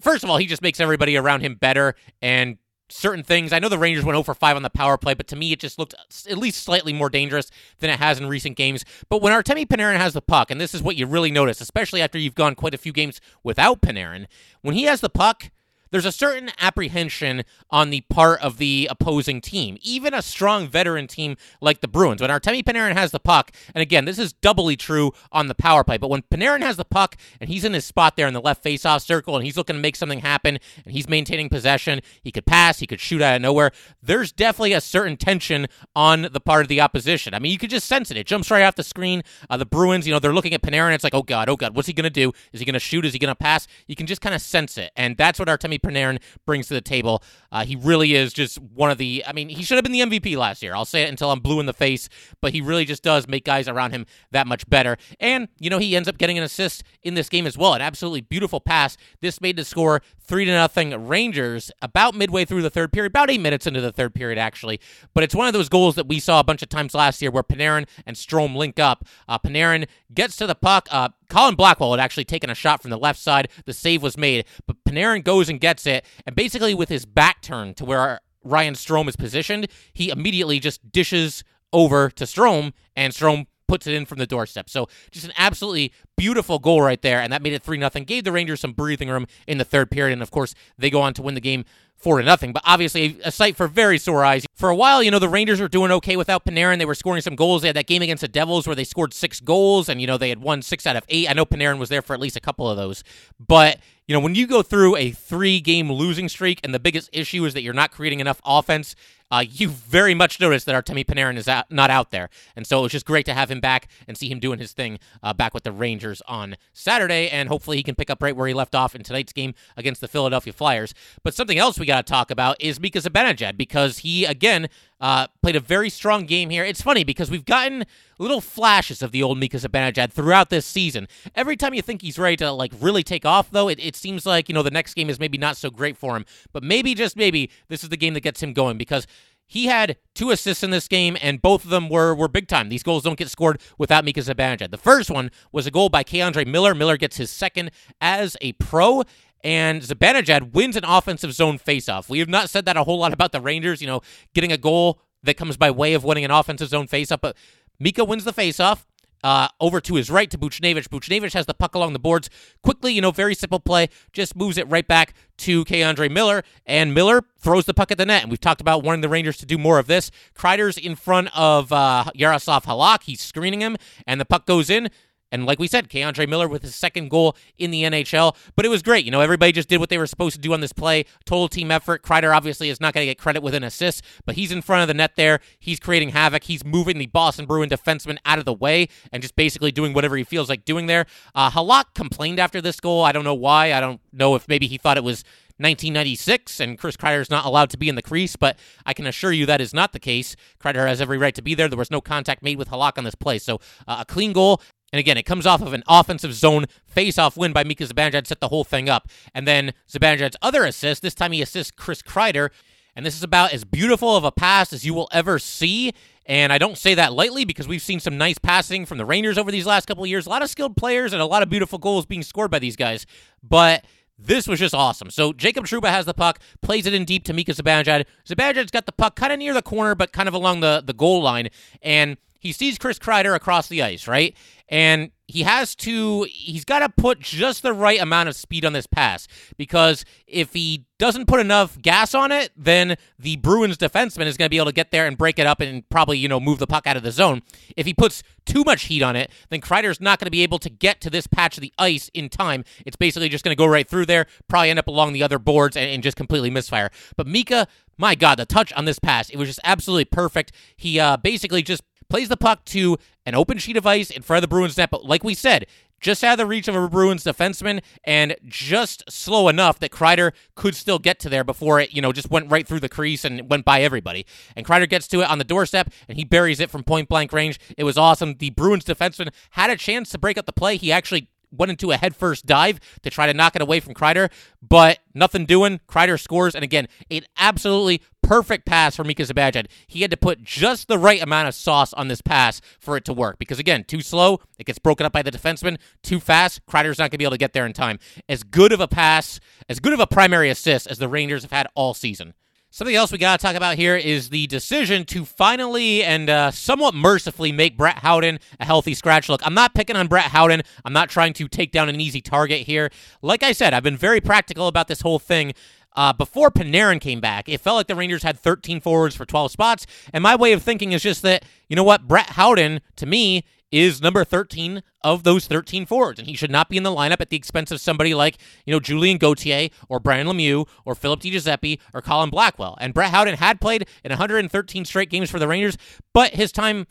first 0.00 0.24
of 0.24 0.30
all, 0.30 0.36
he 0.36 0.46
just 0.46 0.62
makes 0.62 0.80
everybody 0.80 1.16
around 1.16 1.40
him 1.40 1.54
better 1.54 1.94
and 2.20 2.58
certain 2.88 3.22
things. 3.22 3.52
I 3.52 3.58
know 3.58 3.68
the 3.68 3.78
Rangers 3.78 4.04
went 4.04 4.14
0 4.14 4.22
for 4.22 4.34
5 4.34 4.56
on 4.56 4.62
the 4.62 4.70
power 4.70 4.96
play, 4.96 5.14
but 5.14 5.26
to 5.28 5.36
me, 5.36 5.52
it 5.52 5.60
just 5.60 5.78
looked 5.78 5.94
at 6.28 6.38
least 6.38 6.62
slightly 6.62 6.92
more 6.92 7.08
dangerous 7.08 7.50
than 7.78 7.90
it 7.90 7.98
has 7.98 8.18
in 8.18 8.26
recent 8.26 8.56
games. 8.56 8.84
But 9.08 9.22
when 9.22 9.32
Artemi 9.32 9.66
Panarin 9.66 9.96
has 9.96 10.12
the 10.12 10.22
puck, 10.22 10.50
and 10.50 10.60
this 10.60 10.74
is 10.74 10.82
what 10.82 10.96
you 10.96 11.06
really 11.06 11.30
notice, 11.30 11.60
especially 11.60 12.02
after 12.02 12.18
you've 12.18 12.34
gone 12.34 12.54
quite 12.54 12.74
a 12.74 12.78
few 12.78 12.92
games 12.92 13.20
without 13.42 13.80
Panarin, 13.80 14.26
when 14.62 14.74
he 14.74 14.84
has 14.84 15.00
the 15.00 15.10
puck, 15.10 15.50
there's 15.94 16.04
a 16.04 16.10
certain 16.10 16.50
apprehension 16.58 17.44
on 17.70 17.90
the 17.90 18.00
part 18.10 18.40
of 18.40 18.58
the 18.58 18.88
opposing 18.90 19.40
team, 19.40 19.78
even 19.80 20.12
a 20.12 20.22
strong 20.22 20.66
veteran 20.66 21.06
team 21.06 21.36
like 21.60 21.82
the 21.82 21.86
Bruins. 21.86 22.20
When 22.20 22.30
Artemi 22.30 22.64
Panarin 22.64 22.94
has 22.94 23.12
the 23.12 23.20
puck, 23.20 23.52
and 23.72 23.80
again, 23.80 24.04
this 24.04 24.18
is 24.18 24.32
doubly 24.32 24.74
true 24.74 25.12
on 25.30 25.46
the 25.46 25.54
power 25.54 25.84
play, 25.84 25.96
but 25.96 26.10
when 26.10 26.22
Panarin 26.22 26.62
has 26.62 26.76
the 26.76 26.84
puck 26.84 27.16
and 27.40 27.48
he's 27.48 27.62
in 27.62 27.74
his 27.74 27.84
spot 27.84 28.16
there 28.16 28.26
in 28.26 28.34
the 28.34 28.40
left 28.40 28.64
faceoff 28.64 29.02
circle 29.02 29.36
and 29.36 29.44
he's 29.44 29.56
looking 29.56 29.76
to 29.76 29.80
make 29.80 29.94
something 29.94 30.18
happen 30.18 30.58
and 30.84 30.92
he's 30.92 31.08
maintaining 31.08 31.48
possession, 31.48 32.00
he 32.20 32.32
could 32.32 32.44
pass, 32.44 32.80
he 32.80 32.88
could 32.88 32.98
shoot 32.98 33.22
out 33.22 33.36
of 33.36 33.42
nowhere. 33.42 33.70
There's 34.02 34.32
definitely 34.32 34.72
a 34.72 34.80
certain 34.80 35.16
tension 35.16 35.68
on 35.94 36.22
the 36.22 36.40
part 36.40 36.62
of 36.62 36.68
the 36.68 36.80
opposition. 36.80 37.34
I 37.34 37.38
mean, 37.38 37.52
you 37.52 37.58
could 37.58 37.70
just 37.70 37.86
sense 37.86 38.10
it. 38.10 38.16
It 38.16 38.26
jumps 38.26 38.50
right 38.50 38.64
off 38.64 38.74
the 38.74 38.82
screen. 38.82 39.22
Uh, 39.48 39.58
the 39.58 39.64
Bruins, 39.64 40.08
you 40.08 40.12
know, 40.12 40.18
they're 40.18 40.34
looking 40.34 40.54
at 40.54 40.62
Panarin. 40.62 40.92
It's 40.92 41.04
like, 41.04 41.14
oh 41.14 41.22
God, 41.22 41.48
oh 41.48 41.54
God, 41.54 41.76
what's 41.76 41.86
he 41.86 41.92
going 41.92 42.02
to 42.02 42.10
do? 42.10 42.32
Is 42.52 42.58
he 42.58 42.66
going 42.66 42.74
to 42.74 42.80
shoot? 42.80 43.04
Is 43.04 43.12
he 43.12 43.20
going 43.20 43.30
to 43.30 43.36
pass? 43.36 43.68
You 43.86 43.94
can 43.94 44.08
just 44.08 44.20
kind 44.20 44.34
of 44.34 44.42
sense 44.42 44.76
it. 44.76 44.90
And 44.96 45.16
that's 45.16 45.38
what 45.38 45.46
Artemi 45.46 45.83
Panarin 45.84 46.20
brings 46.46 46.68
to 46.68 46.74
the 46.74 46.80
table. 46.80 47.22
Uh, 47.52 47.64
he 47.64 47.76
really 47.76 48.14
is 48.14 48.32
just 48.32 48.60
one 48.60 48.90
of 48.90 48.98
the. 48.98 49.24
I 49.26 49.32
mean, 49.32 49.48
he 49.48 49.62
should 49.62 49.76
have 49.76 49.84
been 49.84 49.92
the 49.92 50.00
MVP 50.00 50.36
last 50.36 50.62
year. 50.62 50.74
I'll 50.74 50.84
say 50.84 51.02
it 51.02 51.08
until 51.08 51.30
I'm 51.30 51.40
blue 51.40 51.60
in 51.60 51.66
the 51.66 51.72
face, 51.72 52.08
but 52.40 52.52
he 52.52 52.60
really 52.60 52.84
just 52.84 53.02
does 53.02 53.28
make 53.28 53.44
guys 53.44 53.68
around 53.68 53.92
him 53.92 54.06
that 54.32 54.46
much 54.46 54.68
better. 54.68 54.96
And 55.20 55.48
you 55.58 55.70
know, 55.70 55.78
he 55.78 55.96
ends 55.96 56.08
up 56.08 56.18
getting 56.18 56.38
an 56.38 56.44
assist 56.44 56.82
in 57.02 57.14
this 57.14 57.28
game 57.28 57.46
as 57.46 57.56
well. 57.58 57.74
An 57.74 57.80
absolutely 57.80 58.22
beautiful 58.22 58.60
pass. 58.60 58.96
This 59.20 59.40
made 59.40 59.56
the 59.56 59.64
score 59.64 60.02
three 60.20 60.44
to 60.44 60.50
nothing 60.50 61.06
Rangers 61.06 61.70
about 61.82 62.14
midway 62.14 62.44
through 62.44 62.62
the 62.62 62.70
third 62.70 62.92
period, 62.92 63.12
about 63.12 63.30
eight 63.30 63.40
minutes 63.40 63.66
into 63.66 63.80
the 63.80 63.92
third 63.92 64.14
period 64.14 64.38
actually. 64.38 64.80
But 65.12 65.24
it's 65.24 65.34
one 65.34 65.46
of 65.46 65.52
those 65.52 65.68
goals 65.68 65.94
that 65.96 66.08
we 66.08 66.18
saw 66.20 66.40
a 66.40 66.44
bunch 66.44 66.62
of 66.62 66.68
times 66.68 66.94
last 66.94 67.20
year 67.20 67.30
where 67.30 67.42
Panarin 67.42 67.86
and 68.06 68.16
Strome 68.16 68.56
link 68.56 68.78
up. 68.78 69.04
Uh, 69.28 69.38
Panarin 69.38 69.86
gets 70.12 70.36
to 70.36 70.46
the 70.46 70.54
puck. 70.54 70.88
Uh, 70.90 71.10
Colin 71.28 71.54
Blackwell 71.54 71.92
had 71.92 72.00
actually 72.00 72.24
taken 72.24 72.50
a 72.50 72.54
shot 72.54 72.82
from 72.82 72.90
the 72.90 72.98
left 72.98 73.18
side. 73.18 73.48
The 73.64 73.72
save 73.72 74.02
was 74.02 74.16
made, 74.16 74.44
but 74.66 74.76
Panarin 74.84 75.24
goes 75.24 75.48
and 75.48 75.60
gets 75.60 75.86
it, 75.86 76.04
and 76.26 76.36
basically 76.36 76.74
with 76.74 76.88
his 76.88 77.06
back 77.06 77.40
turned 77.40 77.76
to 77.78 77.84
where 77.84 78.20
Ryan 78.42 78.74
Strome 78.74 79.08
is 79.08 79.16
positioned, 79.16 79.68
he 79.92 80.10
immediately 80.10 80.60
just 80.60 80.92
dishes 80.92 81.44
over 81.72 82.08
to 82.10 82.24
Strome, 82.24 82.72
and 82.94 83.12
Strome 83.12 83.46
puts 83.66 83.86
it 83.86 83.94
in 83.94 84.06
from 84.06 84.18
the 84.18 84.26
doorstep. 84.26 84.68
So 84.68 84.88
just 85.10 85.26
an 85.26 85.32
absolutely 85.36 85.92
beautiful 86.16 86.58
goal 86.58 86.82
right 86.82 87.00
there, 87.00 87.20
and 87.20 87.32
that 87.32 87.42
made 87.42 87.52
it 87.52 87.62
three 87.62 87.78
nothing. 87.78 88.04
Gave 88.04 88.24
the 88.24 88.32
Rangers 88.32 88.60
some 88.60 88.72
breathing 88.72 89.08
room 89.08 89.26
in 89.46 89.58
the 89.58 89.64
third 89.64 89.90
period, 89.90 90.12
and 90.14 90.22
of 90.22 90.30
course 90.30 90.54
they 90.78 90.90
go 90.90 91.00
on 91.00 91.14
to 91.14 91.22
win 91.22 91.34
the 91.34 91.40
game 91.40 91.64
four 91.96 92.18
to 92.18 92.24
nothing. 92.24 92.52
But 92.52 92.62
obviously 92.66 93.18
a 93.24 93.30
sight 93.30 93.56
for 93.56 93.66
very 93.66 93.98
sore 93.98 94.24
eyes. 94.24 94.44
For 94.54 94.68
a 94.68 94.76
while, 94.76 95.02
you 95.02 95.10
know, 95.10 95.18
the 95.18 95.28
Rangers 95.28 95.60
were 95.60 95.68
doing 95.68 95.90
okay 95.92 96.16
without 96.16 96.44
Panarin. 96.44 96.78
They 96.78 96.84
were 96.84 96.94
scoring 96.94 97.22
some 97.22 97.34
goals. 97.34 97.62
They 97.62 97.68
had 97.68 97.76
that 97.76 97.86
game 97.86 98.02
against 98.02 98.20
the 98.20 98.28
Devils 98.28 98.66
where 98.66 98.76
they 98.76 98.84
scored 98.84 99.14
six 99.14 99.40
goals, 99.40 99.88
and 99.88 100.00
you 100.00 100.06
know 100.06 100.18
they 100.18 100.28
had 100.28 100.42
won 100.42 100.62
six 100.62 100.86
out 100.86 100.96
of 100.96 101.04
eight. 101.08 101.28
I 101.28 101.32
know 101.32 101.46
Panarin 101.46 101.78
was 101.78 101.88
there 101.88 102.02
for 102.02 102.14
at 102.14 102.20
least 102.20 102.36
a 102.36 102.40
couple 102.40 102.68
of 102.68 102.76
those, 102.76 103.02
but 103.38 103.78
you 104.06 104.12
know, 104.12 104.20
when 104.20 104.34
you 104.34 104.46
go 104.46 104.62
through 104.62 104.96
a 104.96 105.10
three 105.12 105.60
game 105.60 105.90
losing 105.90 106.28
streak 106.28 106.60
and 106.62 106.74
the 106.74 106.78
biggest 106.78 107.08
issue 107.12 107.44
is 107.46 107.54
that 107.54 107.62
you're 107.62 107.72
not 107.72 107.90
creating 107.90 108.20
enough 108.20 108.40
offense, 108.44 108.94
uh, 109.30 109.44
you 109.48 109.68
very 109.68 110.14
much 110.14 110.38
notice 110.40 110.64
that 110.64 110.74
Artemi 110.74 111.04
Panarin 111.04 111.36
is 111.36 111.48
out, 111.48 111.70
not 111.70 111.90
out 111.90 112.10
there. 112.10 112.28
And 112.56 112.66
so 112.66 112.80
it 112.80 112.82
was 112.82 112.92
just 112.92 113.06
great 113.06 113.26
to 113.26 113.34
have 113.34 113.50
him 113.50 113.60
back 113.60 113.88
and 114.06 114.16
see 114.16 114.28
him 114.28 114.38
doing 114.38 114.58
his 114.58 114.72
thing 114.72 114.98
uh, 115.22 115.32
back 115.32 115.54
with 115.54 115.64
the 115.64 115.72
Rangers 115.72 116.22
on 116.28 116.56
Saturday. 116.72 117.28
And 117.28 117.48
hopefully 117.48 117.76
he 117.76 117.82
can 117.82 117.94
pick 117.94 118.10
up 118.10 118.22
right 118.22 118.36
where 118.36 118.46
he 118.46 118.54
left 118.54 118.74
off 118.74 118.94
in 118.94 119.02
tonight's 119.02 119.32
game 119.32 119.54
against 119.76 120.00
the 120.00 120.08
Philadelphia 120.08 120.52
Flyers. 120.52 120.94
But 121.22 121.34
something 121.34 121.58
else 121.58 121.78
we 121.78 121.86
got 121.86 122.06
to 122.06 122.10
talk 122.10 122.30
about 122.30 122.56
is 122.60 122.78
Mika 122.78 122.98
Zibanejad 122.98 123.56
because 123.56 123.98
he, 123.98 124.24
again, 124.24 124.68
uh, 125.00 125.26
played 125.42 125.56
a 125.56 125.60
very 125.60 125.90
strong 125.90 126.24
game 126.24 126.50
here. 126.50 126.64
It's 126.64 126.80
funny 126.80 127.04
because 127.04 127.30
we've 127.30 127.44
gotten 127.44 127.84
little 128.18 128.40
flashes 128.40 129.02
of 129.02 129.12
the 129.12 129.22
old 129.22 129.38
Mika 129.38 129.56
Zibanejad 129.56 130.12
throughout 130.12 130.50
this 130.50 130.64
season. 130.64 131.08
Every 131.34 131.56
time 131.56 131.74
you 131.74 131.82
think 131.82 132.00
he's 132.00 132.18
ready 132.18 132.36
to 132.36 132.52
like 132.52 132.72
really 132.80 133.02
take 133.02 133.26
off, 133.26 133.50
though, 133.50 133.68
it, 133.68 133.78
it 133.80 133.96
seems 133.96 134.24
like 134.24 134.48
you 134.48 134.54
know 134.54 134.62
the 134.62 134.70
next 134.70 134.94
game 134.94 135.10
is 135.10 135.20
maybe 135.20 135.36
not 135.36 135.56
so 135.56 135.70
great 135.70 135.96
for 135.96 136.16
him. 136.16 136.24
But 136.52 136.62
maybe 136.62 136.94
just 136.94 137.16
maybe 137.16 137.50
this 137.68 137.82
is 137.82 137.90
the 137.90 137.96
game 137.96 138.14
that 138.14 138.20
gets 138.20 138.42
him 138.42 138.52
going 138.52 138.78
because 138.78 139.06
he 139.54 139.66
had 139.66 139.96
two 140.16 140.32
assists 140.32 140.64
in 140.64 140.70
this 140.70 140.88
game, 140.88 141.16
and 141.22 141.40
both 141.40 141.62
of 141.62 141.70
them 141.70 141.88
were 141.88 142.12
were 142.12 142.26
big 142.26 142.48
time. 142.48 142.70
These 142.70 142.82
goals 142.82 143.04
don't 143.04 143.16
get 143.16 143.30
scored 143.30 143.60
without 143.78 144.04
Mika 144.04 144.18
Zibanejad. 144.18 144.72
The 144.72 144.76
first 144.76 145.12
one 145.12 145.30
was 145.52 145.64
a 145.64 145.70
goal 145.70 145.88
by 145.88 146.02
K'Andre 146.02 146.44
Miller. 146.44 146.74
Miller 146.74 146.96
gets 146.96 147.18
his 147.18 147.30
second 147.30 147.70
as 148.00 148.36
a 148.40 148.54
pro, 148.54 149.04
and 149.44 149.80
Zibanejad 149.80 150.54
wins 150.54 150.74
an 150.74 150.84
offensive 150.84 151.32
zone 151.32 151.60
faceoff. 151.60 152.08
We 152.08 152.18
have 152.18 152.28
not 152.28 152.50
said 152.50 152.64
that 152.64 152.76
a 152.76 152.82
whole 152.82 152.98
lot 152.98 153.12
about 153.12 153.30
the 153.30 153.40
Rangers, 153.40 153.80
you 153.80 153.86
know, 153.86 154.00
getting 154.34 154.50
a 154.50 154.58
goal 154.58 155.00
that 155.22 155.36
comes 155.36 155.56
by 155.56 155.70
way 155.70 155.94
of 155.94 156.02
winning 156.02 156.24
an 156.24 156.32
offensive 156.32 156.68
zone 156.68 156.88
faceoff, 156.88 157.20
but 157.20 157.36
Mika 157.78 158.04
wins 158.04 158.24
the 158.24 158.32
faceoff. 158.32 158.84
Uh, 159.24 159.48
over 159.58 159.80
to 159.80 159.94
his 159.94 160.10
right 160.10 160.30
to 160.30 160.36
Buchnevich. 160.36 160.88
Buchnevich 160.88 161.32
has 161.32 161.46
the 161.46 161.54
puck 161.54 161.74
along 161.74 161.94
the 161.94 161.98
boards 161.98 162.28
quickly, 162.62 162.92
you 162.92 163.00
know, 163.00 163.10
very 163.10 163.34
simple 163.34 163.58
play, 163.58 163.88
just 164.12 164.36
moves 164.36 164.58
it 164.58 164.68
right 164.68 164.86
back 164.86 165.14
to 165.38 165.64
K'Andre 165.64 166.10
Miller, 166.10 166.44
and 166.66 166.92
Miller 166.92 167.22
throws 167.38 167.64
the 167.64 167.72
puck 167.72 167.90
at 167.90 167.96
the 167.96 168.04
net. 168.04 168.20
And 168.20 168.30
we've 168.30 168.38
talked 168.38 168.60
about 168.60 168.82
wanting 168.82 169.00
the 169.00 169.08
Rangers 169.08 169.38
to 169.38 169.46
do 169.46 169.56
more 169.56 169.78
of 169.78 169.86
this. 169.86 170.10
Kreider's 170.34 170.76
in 170.76 170.94
front 170.94 171.34
of 171.34 171.72
uh, 171.72 172.04
Yaroslav 172.14 172.66
Halak. 172.66 173.04
He's 173.04 173.22
screening 173.22 173.62
him, 173.62 173.78
and 174.06 174.20
the 174.20 174.26
puck 174.26 174.44
goes 174.44 174.68
in 174.68 174.90
And 175.34 175.46
like 175.46 175.58
we 175.58 175.66
said, 175.66 175.88
K'Andre 175.88 176.28
Miller 176.28 176.46
with 176.46 176.62
his 176.62 176.76
second 176.76 177.10
goal 177.10 177.36
in 177.58 177.72
the 177.72 177.82
NHL. 177.82 178.36
But 178.54 178.64
it 178.64 178.68
was 178.68 178.82
great. 178.82 179.04
You 179.04 179.10
know, 179.10 179.20
everybody 179.20 179.50
just 179.50 179.68
did 179.68 179.80
what 179.80 179.88
they 179.88 179.98
were 179.98 180.06
supposed 180.06 180.36
to 180.36 180.40
do 180.40 180.52
on 180.52 180.60
this 180.60 180.72
play. 180.72 181.06
Total 181.24 181.48
team 181.48 181.72
effort. 181.72 182.04
Kreider 182.04 182.34
obviously 182.34 182.70
is 182.70 182.80
not 182.80 182.94
going 182.94 183.02
to 183.02 183.10
get 183.10 183.18
credit 183.18 183.42
with 183.42 183.52
an 183.52 183.64
assist, 183.64 184.04
but 184.24 184.36
he's 184.36 184.52
in 184.52 184.62
front 184.62 184.82
of 184.82 184.88
the 184.88 184.94
net 184.94 185.16
there. 185.16 185.40
He's 185.58 185.80
creating 185.80 186.10
havoc. 186.10 186.44
He's 186.44 186.64
moving 186.64 186.98
the 186.98 187.06
Boston 187.06 187.46
Bruin 187.46 187.68
defenseman 187.68 188.18
out 188.24 188.38
of 188.38 188.44
the 188.44 188.52
way 188.52 188.88
and 189.10 189.24
just 189.24 189.34
basically 189.34 189.72
doing 189.72 189.92
whatever 189.92 190.16
he 190.16 190.22
feels 190.22 190.48
like 190.48 190.64
doing 190.64 190.86
there. 190.86 191.04
Uh, 191.34 191.50
Halak 191.50 191.94
complained 191.96 192.38
after 192.38 192.60
this 192.60 192.78
goal. 192.78 193.02
I 193.02 193.10
don't 193.10 193.24
know 193.24 193.34
why. 193.34 193.72
I 193.72 193.80
don't 193.80 194.00
know 194.12 194.36
if 194.36 194.46
maybe 194.46 194.68
he 194.68 194.78
thought 194.78 194.96
it 194.96 195.02
was 195.02 195.24
1996 195.58 196.58
and 196.58 196.76
Chris 196.76 196.96
Kreider 196.96 197.20
is 197.20 197.30
not 197.30 197.44
allowed 197.44 197.70
to 197.70 197.76
be 197.76 197.88
in 197.88 197.94
the 197.94 198.02
crease, 198.02 198.34
but 198.34 198.58
I 198.84 198.92
can 198.92 199.06
assure 199.06 199.30
you 199.30 199.46
that 199.46 199.60
is 199.60 199.72
not 199.72 199.92
the 199.92 200.00
case. 200.00 200.34
Kreider 200.60 200.86
has 200.86 201.00
every 201.00 201.16
right 201.16 201.34
to 201.34 201.42
be 201.42 201.54
there. 201.54 201.68
There 201.68 201.78
was 201.78 201.92
no 201.92 202.00
contact 202.00 202.42
made 202.42 202.58
with 202.58 202.70
Halak 202.70 202.98
on 202.98 203.04
this 203.04 203.14
play. 203.14 203.38
So 203.38 203.60
uh, 203.86 203.98
a 204.00 204.04
clean 204.04 204.32
goal. 204.32 204.60
And 204.94 205.00
again, 205.00 205.18
it 205.18 205.24
comes 205.24 205.44
off 205.44 205.60
of 205.60 205.72
an 205.72 205.82
offensive 205.88 206.32
zone 206.32 206.66
face-off 206.86 207.36
win 207.36 207.52
by 207.52 207.64
Mika 207.64 207.82
Zibanejad, 207.82 208.28
set 208.28 208.38
the 208.38 208.46
whole 208.46 208.62
thing 208.62 208.88
up. 208.88 209.08
And 209.34 209.44
then 209.44 209.74
Zibanejad's 209.90 210.36
other 210.40 210.64
assist, 210.64 211.02
this 211.02 211.16
time 211.16 211.32
he 211.32 211.42
assists 211.42 211.72
Chris 211.72 212.00
Kreider. 212.00 212.50
And 212.94 213.04
this 213.04 213.16
is 213.16 213.24
about 213.24 213.52
as 213.52 213.64
beautiful 213.64 214.16
of 214.16 214.22
a 214.22 214.30
pass 214.30 214.72
as 214.72 214.86
you 214.86 214.94
will 214.94 215.08
ever 215.10 215.40
see. 215.40 215.92
And 216.26 216.52
I 216.52 216.58
don't 216.58 216.78
say 216.78 216.94
that 216.94 217.12
lightly 217.12 217.44
because 217.44 217.66
we've 217.66 217.82
seen 217.82 217.98
some 217.98 218.16
nice 218.16 218.38
passing 218.38 218.86
from 218.86 218.98
the 218.98 219.04
Rangers 219.04 219.36
over 219.36 219.50
these 219.50 219.66
last 219.66 219.86
couple 219.86 220.04
of 220.04 220.08
years. 220.08 220.26
A 220.26 220.30
lot 220.30 220.44
of 220.44 220.48
skilled 220.48 220.76
players 220.76 221.12
and 221.12 221.20
a 221.20 221.26
lot 221.26 221.42
of 221.42 221.50
beautiful 221.50 221.80
goals 221.80 222.06
being 222.06 222.22
scored 222.22 222.52
by 222.52 222.60
these 222.60 222.76
guys. 222.76 223.04
But 223.42 223.84
this 224.16 224.46
was 224.46 224.60
just 224.60 224.76
awesome. 224.76 225.10
So 225.10 225.32
Jacob 225.32 225.64
Trouba 225.66 225.88
has 225.88 226.06
the 226.06 226.14
puck, 226.14 226.38
plays 226.62 226.86
it 226.86 226.94
in 226.94 227.04
deep 227.04 227.24
to 227.24 227.32
Mika 227.32 227.50
Zibanejad. 227.50 228.04
Zibanejad's 228.28 228.70
got 228.70 228.86
the 228.86 228.92
puck 228.92 229.16
kind 229.16 229.32
of 229.32 229.40
near 229.40 229.54
the 229.54 229.60
corner, 229.60 229.96
but 229.96 230.12
kind 230.12 230.28
of 230.28 230.34
along 230.34 230.60
the, 230.60 230.84
the 230.86 230.94
goal 230.94 231.20
line. 231.20 231.48
And 231.82 232.16
he 232.44 232.52
sees 232.52 232.76
Chris 232.76 232.98
Kreider 232.98 233.34
across 233.34 233.68
the 233.68 233.82
ice, 233.82 234.06
right? 234.06 234.36
And 234.68 235.10
he 235.26 235.42
has 235.42 235.74
to 235.74 236.26
he's 236.30 236.64
got 236.64 236.80
to 236.80 236.88
put 236.90 237.18
just 237.20 237.62
the 237.62 237.72
right 237.72 238.00
amount 238.00 238.28
of 238.28 238.36
speed 238.36 238.64
on 238.64 238.74
this 238.74 238.86
pass 238.86 239.26
because 239.56 240.04
if 240.26 240.52
he 240.52 240.84
doesn't 240.98 241.26
put 241.26 241.40
enough 241.40 241.80
gas 241.80 242.14
on 242.14 242.30
it 242.30 242.50
then 242.56 242.96
the 243.18 243.36
bruins 243.36 243.78
defenseman 243.78 244.26
is 244.26 244.36
going 244.36 244.46
to 244.46 244.50
be 244.50 244.58
able 244.58 244.66
to 244.66 244.72
get 244.72 244.90
there 244.90 245.06
and 245.06 245.16
break 245.16 245.38
it 245.38 245.46
up 245.46 245.60
and 245.60 245.88
probably 245.88 246.18
you 246.18 246.28
know 246.28 246.38
move 246.38 246.58
the 246.58 246.66
puck 246.66 246.86
out 246.86 246.96
of 246.96 247.02
the 247.02 247.10
zone. 247.10 247.40
If 247.76 247.86
he 247.86 247.94
puts 247.94 248.22
too 248.44 248.64
much 248.64 248.82
heat 248.84 249.02
on 249.02 249.16
it 249.16 249.30
then 249.48 249.62
kreider's 249.62 250.00
not 250.00 250.18
going 250.18 250.26
to 250.26 250.30
be 250.30 250.42
able 250.42 250.58
to 250.58 250.68
get 250.68 251.00
to 251.00 251.10
this 251.10 251.26
patch 251.26 251.56
of 251.56 251.62
the 251.62 251.72
ice 251.78 252.10
in 252.12 252.28
time. 252.28 252.64
It's 252.84 252.96
basically 252.96 253.30
just 253.30 253.44
going 253.44 253.56
to 253.56 253.58
go 253.58 253.66
right 253.66 253.88
through 253.88 254.06
there 254.06 254.26
probably 254.48 254.70
end 254.70 254.78
up 254.78 254.88
along 254.88 255.14
the 255.14 255.22
other 255.22 255.38
boards 255.38 255.76
and, 255.76 255.88
and 255.88 256.02
just 256.02 256.18
completely 256.18 256.50
misfire. 256.50 256.90
But 257.16 257.26
mika 257.26 257.66
my 257.96 258.14
god 258.14 258.34
the 258.38 258.44
touch 258.44 258.72
on 258.74 258.84
this 258.84 258.98
pass 258.98 259.30
it 259.30 259.36
was 259.36 259.48
just 259.48 259.60
absolutely 259.64 260.04
perfect. 260.04 260.52
He 260.76 261.00
uh, 261.00 261.16
basically 261.16 261.62
just 261.62 261.82
plays 262.08 262.28
the 262.28 262.36
puck 262.36 262.64
to 262.66 262.98
an 263.26 263.34
open 263.34 263.58
sheet 263.58 263.76
of 263.76 263.86
ice 263.86 264.10
in 264.10 264.22
front 264.22 264.38
of 264.38 264.42
the 264.42 264.54
Bruins 264.54 264.76
net. 264.76 264.90
But 264.90 265.04
like 265.04 265.24
we 265.24 265.34
said, 265.34 265.66
just 266.00 266.22
out 266.22 266.32
of 266.32 266.38
the 266.38 266.46
reach 266.46 266.68
of 266.68 266.76
a 266.76 266.88
Bruins 266.88 267.24
defenseman 267.24 267.82
and 268.04 268.36
just 268.46 269.10
slow 269.10 269.48
enough 269.48 269.78
that 269.78 269.90
Kreider 269.90 270.32
could 270.54 270.74
still 270.74 270.98
get 270.98 271.18
to 271.20 271.30
there 271.30 271.44
before 271.44 271.80
it, 271.80 271.94
you 271.94 272.02
know, 272.02 272.12
just 272.12 272.30
went 272.30 272.50
right 272.50 272.66
through 272.66 272.80
the 272.80 272.90
crease 272.90 273.24
and 273.24 273.48
went 273.48 273.64
by 273.64 273.80
everybody. 273.80 274.26
And 274.54 274.66
Kreider 274.66 274.88
gets 274.88 275.08
to 275.08 275.22
it 275.22 275.30
on 275.30 275.38
the 275.38 275.44
doorstep 275.44 275.90
and 276.06 276.18
he 276.18 276.24
buries 276.24 276.60
it 276.60 276.70
from 276.70 276.84
point 276.84 277.08
blank 277.08 277.32
range. 277.32 277.58
It 277.78 277.84
was 277.84 277.96
awesome. 277.96 278.34
The 278.34 278.50
Bruins 278.50 278.84
defenseman 278.84 279.32
had 279.50 279.70
a 279.70 279.76
chance 279.76 280.10
to 280.10 280.18
break 280.18 280.36
up 280.36 280.44
the 280.44 280.52
play. 280.52 280.76
He 280.76 280.92
actually 280.92 281.28
went 281.56 281.70
into 281.70 281.90
a 281.90 281.96
headfirst 281.96 282.46
dive 282.46 282.80
to 283.02 283.10
try 283.10 283.26
to 283.26 283.34
knock 283.34 283.56
it 283.56 283.62
away 283.62 283.80
from 283.80 283.94
Kreider, 283.94 284.30
but 284.62 284.98
nothing 285.14 285.46
doing. 285.46 285.80
Kreider 285.88 286.20
scores, 286.20 286.54
and 286.54 286.64
again, 286.64 286.88
an 287.10 287.22
absolutely 287.38 288.02
perfect 288.22 288.64
pass 288.64 288.96
for 288.96 289.04
Mika 289.04 289.22
Zibanejad. 289.22 289.66
He 289.86 290.02
had 290.02 290.10
to 290.10 290.16
put 290.16 290.42
just 290.42 290.88
the 290.88 290.98
right 290.98 291.22
amount 291.22 291.48
of 291.48 291.54
sauce 291.54 291.92
on 291.92 292.08
this 292.08 292.20
pass 292.20 292.60
for 292.80 292.96
it 292.96 293.04
to 293.04 293.12
work. 293.12 293.38
Because 293.38 293.58
again, 293.58 293.84
too 293.84 294.00
slow, 294.00 294.40
it 294.58 294.66
gets 294.66 294.78
broken 294.78 295.06
up 295.06 295.12
by 295.12 295.22
the 295.22 295.30
defenseman. 295.30 295.78
Too 296.02 296.20
fast, 296.20 296.64
Kreider's 296.66 296.98
not 296.98 297.04
going 297.04 297.12
to 297.12 297.18
be 297.18 297.24
able 297.24 297.32
to 297.32 297.38
get 297.38 297.52
there 297.52 297.66
in 297.66 297.72
time. 297.72 297.98
As 298.28 298.42
good 298.42 298.72
of 298.72 298.80
a 298.80 298.88
pass, 298.88 299.40
as 299.68 299.80
good 299.80 299.92
of 299.92 300.00
a 300.00 300.06
primary 300.06 300.48
assist 300.48 300.86
as 300.86 300.98
the 300.98 301.08
Rangers 301.08 301.42
have 301.42 301.52
had 301.52 301.66
all 301.74 301.94
season. 301.94 302.34
Something 302.74 302.96
else 302.96 303.12
we 303.12 303.18
got 303.18 303.38
to 303.38 303.46
talk 303.46 303.54
about 303.54 303.76
here 303.76 303.94
is 303.94 304.30
the 304.30 304.48
decision 304.48 305.04
to 305.04 305.24
finally 305.24 306.02
and 306.02 306.28
uh, 306.28 306.50
somewhat 306.50 306.92
mercifully 306.92 307.52
make 307.52 307.76
Brett 307.76 307.98
Howden 307.98 308.40
a 308.58 308.64
healthy 308.64 308.94
scratch. 308.94 309.28
Look, 309.28 309.46
I'm 309.46 309.54
not 309.54 309.76
picking 309.76 309.94
on 309.94 310.08
Brett 310.08 310.24
Howden. 310.24 310.60
I'm 310.84 310.92
not 310.92 311.08
trying 311.08 311.34
to 311.34 311.46
take 311.46 311.70
down 311.70 311.88
an 311.88 312.00
easy 312.00 312.20
target 312.20 312.62
here. 312.62 312.90
Like 313.22 313.44
I 313.44 313.52
said, 313.52 313.74
I've 313.74 313.84
been 313.84 313.96
very 313.96 314.20
practical 314.20 314.66
about 314.66 314.88
this 314.88 315.02
whole 315.02 315.20
thing. 315.20 315.54
Uh, 315.94 316.12
before 316.12 316.50
Panarin 316.50 317.00
came 317.00 317.20
back, 317.20 317.48
it 317.48 317.60
felt 317.60 317.76
like 317.76 317.86
the 317.86 317.94
Rangers 317.94 318.24
had 318.24 318.40
13 318.40 318.80
forwards 318.80 319.14
for 319.14 319.24
12 319.24 319.52
spots. 319.52 319.86
And 320.12 320.20
my 320.20 320.34
way 320.34 320.52
of 320.52 320.60
thinking 320.60 320.90
is 320.90 321.00
just 321.00 321.22
that, 321.22 321.44
you 321.68 321.76
know 321.76 321.84
what, 321.84 322.08
Brett 322.08 322.30
Howden, 322.30 322.80
to 322.96 323.06
me, 323.06 323.44
is 323.74 324.00
number 324.00 324.24
13 324.24 324.84
of 325.02 325.24
those 325.24 325.48
13 325.48 325.84
forwards, 325.84 326.20
and 326.20 326.28
he 326.28 326.36
should 326.36 326.50
not 326.50 326.68
be 326.68 326.76
in 326.76 326.84
the 326.84 326.90
lineup 326.90 327.20
at 327.20 327.28
the 327.28 327.36
expense 327.36 327.72
of 327.72 327.80
somebody 327.80 328.14
like, 328.14 328.38
you 328.64 328.72
know, 328.72 328.78
Julien 328.78 329.18
Gauthier 329.18 329.68
or 329.88 329.98
Brian 329.98 330.28
Lemieux 330.28 330.68
or 330.84 330.94
Philip 330.94 331.20
DiGiuseppe 331.20 331.80
or 331.92 332.00
Colin 332.00 332.30
Blackwell. 332.30 332.78
And 332.80 332.94
Brett 332.94 333.10
Howden 333.10 333.34
had 333.34 333.60
played 333.60 333.88
in 334.04 334.10
113 334.10 334.84
straight 334.84 335.10
games 335.10 335.28
for 335.28 335.40
the 335.40 335.48
Rangers, 335.48 335.76
but 336.12 336.34
his 336.34 336.52
time 336.52 336.86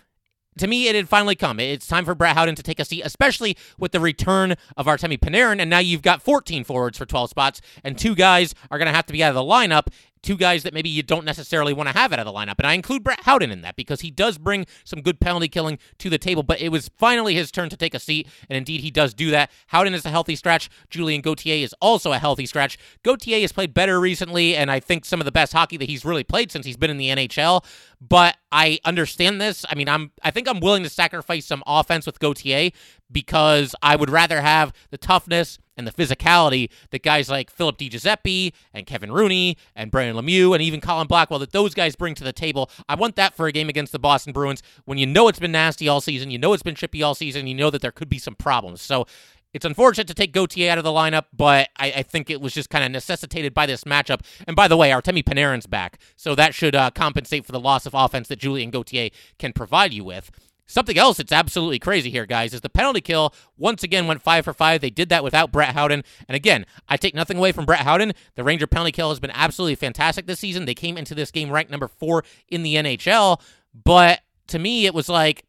to 0.59 0.67
me, 0.67 0.87
it 0.87 0.95
had 0.95 1.09
finally 1.09 1.35
come. 1.35 1.59
It's 1.59 1.87
time 1.87 2.05
for 2.05 2.13
Brett 2.13 2.35
Howden 2.35 2.53
to 2.55 2.61
take 2.61 2.79
a 2.79 2.85
seat, 2.85 3.01
especially 3.03 3.57
with 3.79 3.91
the 3.91 3.99
return 3.99 4.53
of 4.77 4.85
Artemi 4.85 5.17
Panarin. 5.17 5.59
And 5.59 5.67
now 5.67 5.79
you've 5.79 6.03
got 6.03 6.21
14 6.21 6.63
forwards 6.63 6.97
for 6.97 7.07
12 7.07 7.31
spots, 7.31 7.59
and 7.83 7.97
two 7.97 8.13
guys 8.13 8.53
are 8.69 8.77
going 8.77 8.87
to 8.87 8.95
have 8.95 9.07
to 9.07 9.13
be 9.13 9.23
out 9.23 9.29
of 9.29 9.35
the 9.35 9.41
lineup 9.41 9.87
two 10.23 10.37
guys 10.37 10.63
that 10.63 10.73
maybe 10.73 10.89
you 10.89 11.03
don't 11.03 11.25
necessarily 11.25 11.73
want 11.73 11.89
to 11.89 11.93
have 11.95 12.11
out 12.11 12.19
of 12.19 12.25
the 12.25 12.31
lineup. 12.31 12.55
And 12.57 12.65
I 12.65 12.73
include 12.73 13.03
Brett 13.03 13.21
Howden 13.23 13.51
in 13.51 13.61
that 13.61 13.75
because 13.75 14.01
he 14.01 14.09
does 14.09 14.37
bring 14.37 14.65
some 14.83 15.01
good 15.01 15.19
penalty 15.19 15.47
killing 15.47 15.77
to 15.99 16.09
the 16.09 16.17
table. 16.17 16.41
But 16.41 16.61
it 16.61 16.69
was 16.69 16.89
finally 16.97 17.35
his 17.35 17.51
turn 17.51 17.69
to 17.69 17.77
take 17.77 17.93
a 17.93 17.99
seat, 17.99 18.27
and 18.49 18.57
indeed 18.57 18.81
he 18.81 18.89
does 18.89 19.13
do 19.13 19.29
that. 19.31 19.51
Howden 19.67 19.93
is 19.93 20.05
a 20.05 20.09
healthy 20.09 20.35
scratch. 20.35 20.69
Julien 20.89 21.21
Gauthier 21.21 21.63
is 21.63 21.75
also 21.81 22.13
a 22.13 22.17
healthy 22.17 22.45
scratch. 22.45 22.77
Gauthier 23.03 23.41
has 23.41 23.51
played 23.51 23.73
better 23.73 23.99
recently, 23.99 24.55
and 24.55 24.71
I 24.71 24.79
think 24.79 25.05
some 25.05 25.21
of 25.21 25.25
the 25.25 25.31
best 25.31 25.53
hockey 25.53 25.77
that 25.77 25.89
he's 25.89 26.05
really 26.05 26.23
played 26.23 26.51
since 26.51 26.65
he's 26.65 26.77
been 26.77 26.89
in 26.89 26.97
the 26.97 27.09
NHL. 27.09 27.63
But 28.01 28.37
I 28.51 28.79
understand 28.85 29.39
this. 29.39 29.65
I 29.69 29.75
mean, 29.75 29.89
I'm 29.89 30.11
I 30.21 30.31
think 30.31 30.47
I'm 30.47 30.59
willing 30.59 30.83
to 30.83 30.89
sacrifice 30.89 31.45
some 31.45 31.63
offense 31.67 32.05
with 32.05 32.19
Gauthier 32.19 32.71
because 33.11 33.75
I 33.81 33.95
would 33.95 34.09
rather 34.09 34.41
have 34.41 34.73
the 34.89 34.97
toughness 34.97 35.59
and 35.77 35.87
the 35.87 35.91
physicality 35.91 36.69
that 36.91 37.03
guys 37.03 37.29
like 37.29 37.49
Philip 37.49 37.77
DiGiuseppe 37.77 38.53
and 38.73 38.85
Kevin 38.85 39.11
Rooney 39.11 39.57
and 39.75 39.91
Brendan 39.91 40.23
Lemieux 40.23 40.53
and 40.53 40.61
even 40.61 40.81
Colin 40.81 41.07
Blackwell 41.07 41.39
that 41.39 41.51
those 41.51 41.73
guys 41.73 41.95
bring 41.95 42.15
to 42.15 42.23
the 42.23 42.33
table. 42.33 42.69
I 42.87 42.95
want 42.95 43.15
that 43.15 43.35
for 43.35 43.47
a 43.47 43.51
game 43.51 43.69
against 43.69 43.91
the 43.91 43.99
Boston 43.99 44.33
Bruins 44.33 44.63
when 44.85 44.97
you 44.97 45.05
know 45.05 45.27
it's 45.27 45.39
been 45.39 45.51
nasty 45.51 45.87
all 45.87 46.01
season, 46.01 46.31
you 46.31 46.37
know 46.37 46.53
it's 46.53 46.63
been 46.63 46.75
chippy 46.75 47.03
all 47.03 47.15
season, 47.15 47.47
you 47.47 47.55
know 47.55 47.69
that 47.69 47.81
there 47.81 47.91
could 47.91 48.09
be 48.09 48.19
some 48.19 48.35
problems. 48.35 48.81
So 48.81 49.05
it's 49.53 49.65
unfortunate 49.65 50.07
to 50.07 50.15
take 50.15 50.33
Gauthier 50.33 50.71
out 50.71 50.79
of 50.79 50.83
the 50.83 50.89
lineup, 50.89 51.25
but 51.31 51.69
I, 51.77 51.91
I 51.97 52.03
think 52.03 52.29
it 52.29 52.41
was 52.41 52.53
just 52.53 52.71
kind 52.71 52.83
of 52.83 52.91
necessitated 52.91 53.53
by 53.53 53.67
this 53.67 53.83
matchup. 53.83 54.21
And 54.47 54.55
by 54.55 54.67
the 54.67 54.75
way, 54.75 54.89
Artemi 54.89 55.23
Panarin's 55.23 55.67
back, 55.67 55.99
so 56.15 56.33
that 56.35 56.55
should 56.55 56.75
uh, 56.75 56.89
compensate 56.91 57.45
for 57.45 57.51
the 57.51 57.59
loss 57.59 57.85
of 57.85 57.93
offense 57.93 58.27
that 58.29 58.39
Julien 58.39 58.71
Gauthier 58.71 59.09
can 59.37 59.53
provide 59.53 59.93
you 59.93 60.03
with. 60.03 60.31
Something 60.65 60.97
else 60.97 61.17
that's 61.17 61.31
absolutely 61.31 61.79
crazy 61.79 62.09
here, 62.09 62.25
guys, 62.25 62.53
is 62.53 62.61
the 62.61 62.69
penalty 62.69 63.01
kill 63.01 63.33
once 63.57 63.83
again 63.83 64.07
went 64.07 64.21
five 64.21 64.45
for 64.45 64.53
five. 64.53 64.81
They 64.81 64.89
did 64.89 65.09
that 65.09 65.23
without 65.23 65.51
Brett 65.51 65.73
Howden. 65.73 66.03
And 66.27 66.35
again, 66.35 66.65
I 66.87 66.97
take 66.97 67.13
nothing 67.13 67.37
away 67.37 67.51
from 67.51 67.65
Brett 67.65 67.81
Howden. 67.81 68.13
The 68.35 68.43
Ranger 68.43 68.67
penalty 68.67 68.93
kill 68.93 69.09
has 69.09 69.19
been 69.19 69.31
absolutely 69.31 69.75
fantastic 69.75 70.25
this 70.25 70.39
season. 70.39 70.65
They 70.65 70.73
came 70.73 70.97
into 70.97 71.15
this 71.15 71.31
game 71.31 71.51
ranked 71.51 71.71
number 71.71 71.87
four 71.87 72.23
in 72.47 72.63
the 72.63 72.75
NHL. 72.75 73.41
But 73.83 74.21
to 74.47 74.59
me, 74.59 74.85
it 74.85 74.93
was 74.93 75.09
like, 75.09 75.45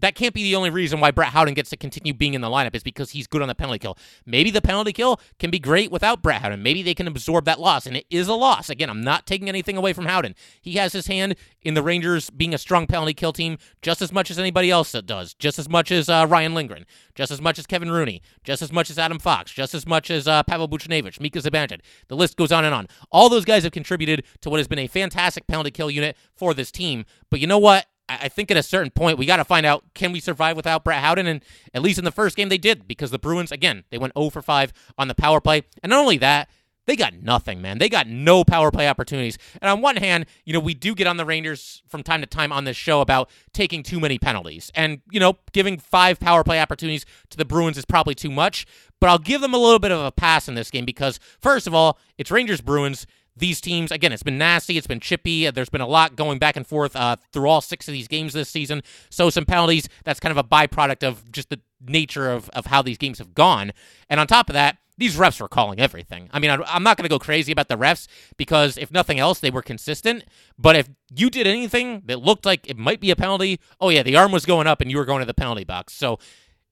that 0.00 0.14
can't 0.14 0.34
be 0.34 0.42
the 0.42 0.56
only 0.56 0.70
reason 0.70 1.00
why 1.00 1.10
Brett 1.10 1.30
Howden 1.30 1.54
gets 1.54 1.70
to 1.70 1.76
continue 1.76 2.12
being 2.12 2.34
in 2.34 2.42
the 2.42 2.48
lineup 2.48 2.74
is 2.74 2.82
because 2.82 3.10
he's 3.10 3.26
good 3.26 3.42
on 3.42 3.48
the 3.48 3.54
penalty 3.54 3.78
kill. 3.78 3.96
Maybe 4.26 4.50
the 4.50 4.60
penalty 4.60 4.92
kill 4.92 5.20
can 5.38 5.50
be 5.50 5.58
great 5.58 5.90
without 5.90 6.22
Brett 6.22 6.42
Howden. 6.42 6.62
Maybe 6.62 6.82
they 6.82 6.94
can 6.94 7.06
absorb 7.06 7.46
that 7.46 7.58
loss, 7.58 7.86
and 7.86 7.96
it 7.96 8.06
is 8.10 8.28
a 8.28 8.34
loss. 8.34 8.68
Again, 8.68 8.90
I'm 8.90 9.00
not 9.00 9.26
taking 9.26 9.48
anything 9.48 9.76
away 9.76 9.92
from 9.92 10.06
Howden. 10.06 10.34
He 10.60 10.74
has 10.74 10.92
his 10.92 11.06
hand 11.06 11.36
in 11.62 11.74
the 11.74 11.82
Rangers 11.82 12.30
being 12.30 12.54
a 12.54 12.58
strong 12.58 12.86
penalty 12.86 13.14
kill 13.14 13.32
team 13.32 13.58
just 13.80 14.02
as 14.02 14.12
much 14.12 14.30
as 14.30 14.38
anybody 14.38 14.70
else 14.70 14.92
does, 14.92 15.34
just 15.34 15.58
as 15.58 15.68
much 15.68 15.90
as 15.90 16.08
uh, 16.08 16.26
Ryan 16.28 16.54
Lindgren, 16.54 16.84
just 17.14 17.32
as 17.32 17.40
much 17.40 17.58
as 17.58 17.66
Kevin 17.66 17.90
Rooney, 17.90 18.22
just 18.44 18.62
as 18.62 18.72
much 18.72 18.90
as 18.90 18.98
Adam 18.98 19.18
Fox, 19.18 19.52
just 19.52 19.74
as 19.74 19.86
much 19.86 20.10
as 20.10 20.28
uh, 20.28 20.42
Pavel 20.42 20.68
Buchnevich, 20.68 21.20
Mika 21.20 21.38
Zibanejad. 21.38 21.80
The 22.08 22.16
list 22.16 22.36
goes 22.36 22.52
on 22.52 22.64
and 22.64 22.74
on. 22.74 22.86
All 23.10 23.28
those 23.28 23.44
guys 23.44 23.62
have 23.62 23.72
contributed 23.72 24.24
to 24.42 24.50
what 24.50 24.60
has 24.60 24.68
been 24.68 24.78
a 24.78 24.86
fantastic 24.86 25.46
penalty 25.46 25.70
kill 25.70 25.90
unit 25.90 26.16
for 26.34 26.52
this 26.52 26.70
team. 26.70 27.04
But 27.30 27.40
you 27.40 27.46
know 27.46 27.58
what? 27.58 27.86
I 28.08 28.28
think 28.28 28.50
at 28.50 28.56
a 28.56 28.62
certain 28.62 28.90
point 28.90 29.18
we 29.18 29.26
got 29.26 29.36
to 29.38 29.44
find 29.44 29.66
out 29.66 29.82
can 29.94 30.12
we 30.12 30.20
survive 30.20 30.56
without 30.56 30.84
Brett 30.84 31.02
Howden, 31.02 31.26
and 31.26 31.42
at 31.74 31.82
least 31.82 31.98
in 31.98 32.04
the 32.04 32.12
first 32.12 32.36
game 32.36 32.48
they 32.48 32.58
did 32.58 32.86
because 32.86 33.10
the 33.10 33.18
Bruins 33.18 33.50
again 33.50 33.84
they 33.90 33.98
went 33.98 34.12
0 34.16 34.30
for 34.30 34.42
5 34.42 34.72
on 34.96 35.08
the 35.08 35.14
power 35.14 35.40
play, 35.40 35.64
and 35.82 35.90
not 35.90 36.00
only 36.00 36.18
that 36.18 36.48
they 36.86 36.94
got 36.94 37.14
nothing, 37.14 37.60
man. 37.60 37.78
They 37.78 37.88
got 37.88 38.06
no 38.06 38.44
power 38.44 38.70
play 38.70 38.88
opportunities. 38.88 39.38
And 39.60 39.68
on 39.68 39.82
one 39.82 39.96
hand, 39.96 40.26
you 40.44 40.52
know, 40.52 40.60
we 40.60 40.72
do 40.72 40.94
get 40.94 41.08
on 41.08 41.16
the 41.16 41.24
Rangers 41.24 41.82
from 41.88 42.02
time 42.02 42.20
to 42.20 42.26
time 42.26 42.52
on 42.52 42.64
this 42.64 42.76
show 42.76 43.00
about 43.00 43.28
taking 43.52 43.82
too 43.82 43.98
many 43.98 44.18
penalties. 44.18 44.70
And, 44.74 45.00
you 45.10 45.18
know, 45.18 45.36
giving 45.52 45.78
five 45.78 46.20
power 46.20 46.44
play 46.44 46.60
opportunities 46.60 47.04
to 47.30 47.36
the 47.36 47.44
Bruins 47.44 47.76
is 47.76 47.84
probably 47.84 48.14
too 48.14 48.30
much. 48.30 48.66
But 49.00 49.10
I'll 49.10 49.18
give 49.18 49.40
them 49.40 49.52
a 49.52 49.58
little 49.58 49.80
bit 49.80 49.90
of 49.90 50.00
a 50.00 50.12
pass 50.12 50.48
in 50.48 50.54
this 50.54 50.70
game 50.70 50.84
because, 50.84 51.18
first 51.40 51.66
of 51.66 51.74
all, 51.74 51.98
it's 52.18 52.30
Rangers 52.30 52.60
Bruins 52.60 53.06
these 53.36 53.60
teams, 53.60 53.92
again, 53.92 54.12
it's 54.12 54.22
been 54.22 54.38
nasty, 54.38 54.78
it's 54.78 54.86
been 54.86 55.00
chippy. 55.00 55.50
There's 55.50 55.68
been 55.68 55.80
a 55.80 55.86
lot 55.86 56.16
going 56.16 56.38
back 56.38 56.56
and 56.56 56.66
forth 56.66 56.96
uh, 56.96 57.16
through 57.32 57.48
all 57.48 57.60
six 57.60 57.86
of 57.86 57.92
these 57.92 58.08
games 58.08 58.32
this 58.32 58.48
season. 58.48 58.82
So 59.10 59.30
some 59.30 59.44
penalties, 59.44 59.88
that's 60.04 60.20
kind 60.20 60.30
of 60.30 60.38
a 60.38 60.44
byproduct 60.44 61.06
of 61.06 61.30
just 61.30 61.50
the 61.50 61.60
nature 61.86 62.30
of, 62.30 62.48
of 62.50 62.66
how 62.66 62.82
these 62.82 62.98
games 62.98 63.18
have 63.18 63.34
gone. 63.34 63.72
And 64.08 64.18
on 64.18 64.26
top 64.26 64.48
of 64.48 64.54
that, 64.54 64.78
these 64.98 65.16
refs 65.16 65.40
were 65.40 65.48
calling 65.48 65.78
everything. 65.78 66.30
I 66.32 66.38
mean, 66.38 66.50
I'm 66.50 66.82
not 66.82 66.96
going 66.96 67.04
to 67.04 67.10
go 67.10 67.18
crazy 67.18 67.52
about 67.52 67.68
the 67.68 67.76
refs 67.76 68.08
because 68.38 68.78
if 68.78 68.90
nothing 68.90 69.18
else, 69.18 69.40
they 69.40 69.50
were 69.50 69.60
consistent. 69.60 70.24
But 70.58 70.74
if 70.74 70.88
you 71.14 71.28
did 71.28 71.46
anything 71.46 72.02
that 72.06 72.22
looked 72.22 72.46
like 72.46 72.68
it 72.68 72.78
might 72.78 73.00
be 73.00 73.10
a 73.10 73.16
penalty, 73.16 73.60
oh 73.78 73.90
yeah, 73.90 74.02
the 74.02 74.16
arm 74.16 74.32
was 74.32 74.46
going 74.46 74.66
up 74.66 74.80
and 74.80 74.90
you 74.90 74.96
were 74.96 75.04
going 75.04 75.20
to 75.20 75.26
the 75.26 75.34
penalty 75.34 75.64
box. 75.64 75.92
So 75.92 76.18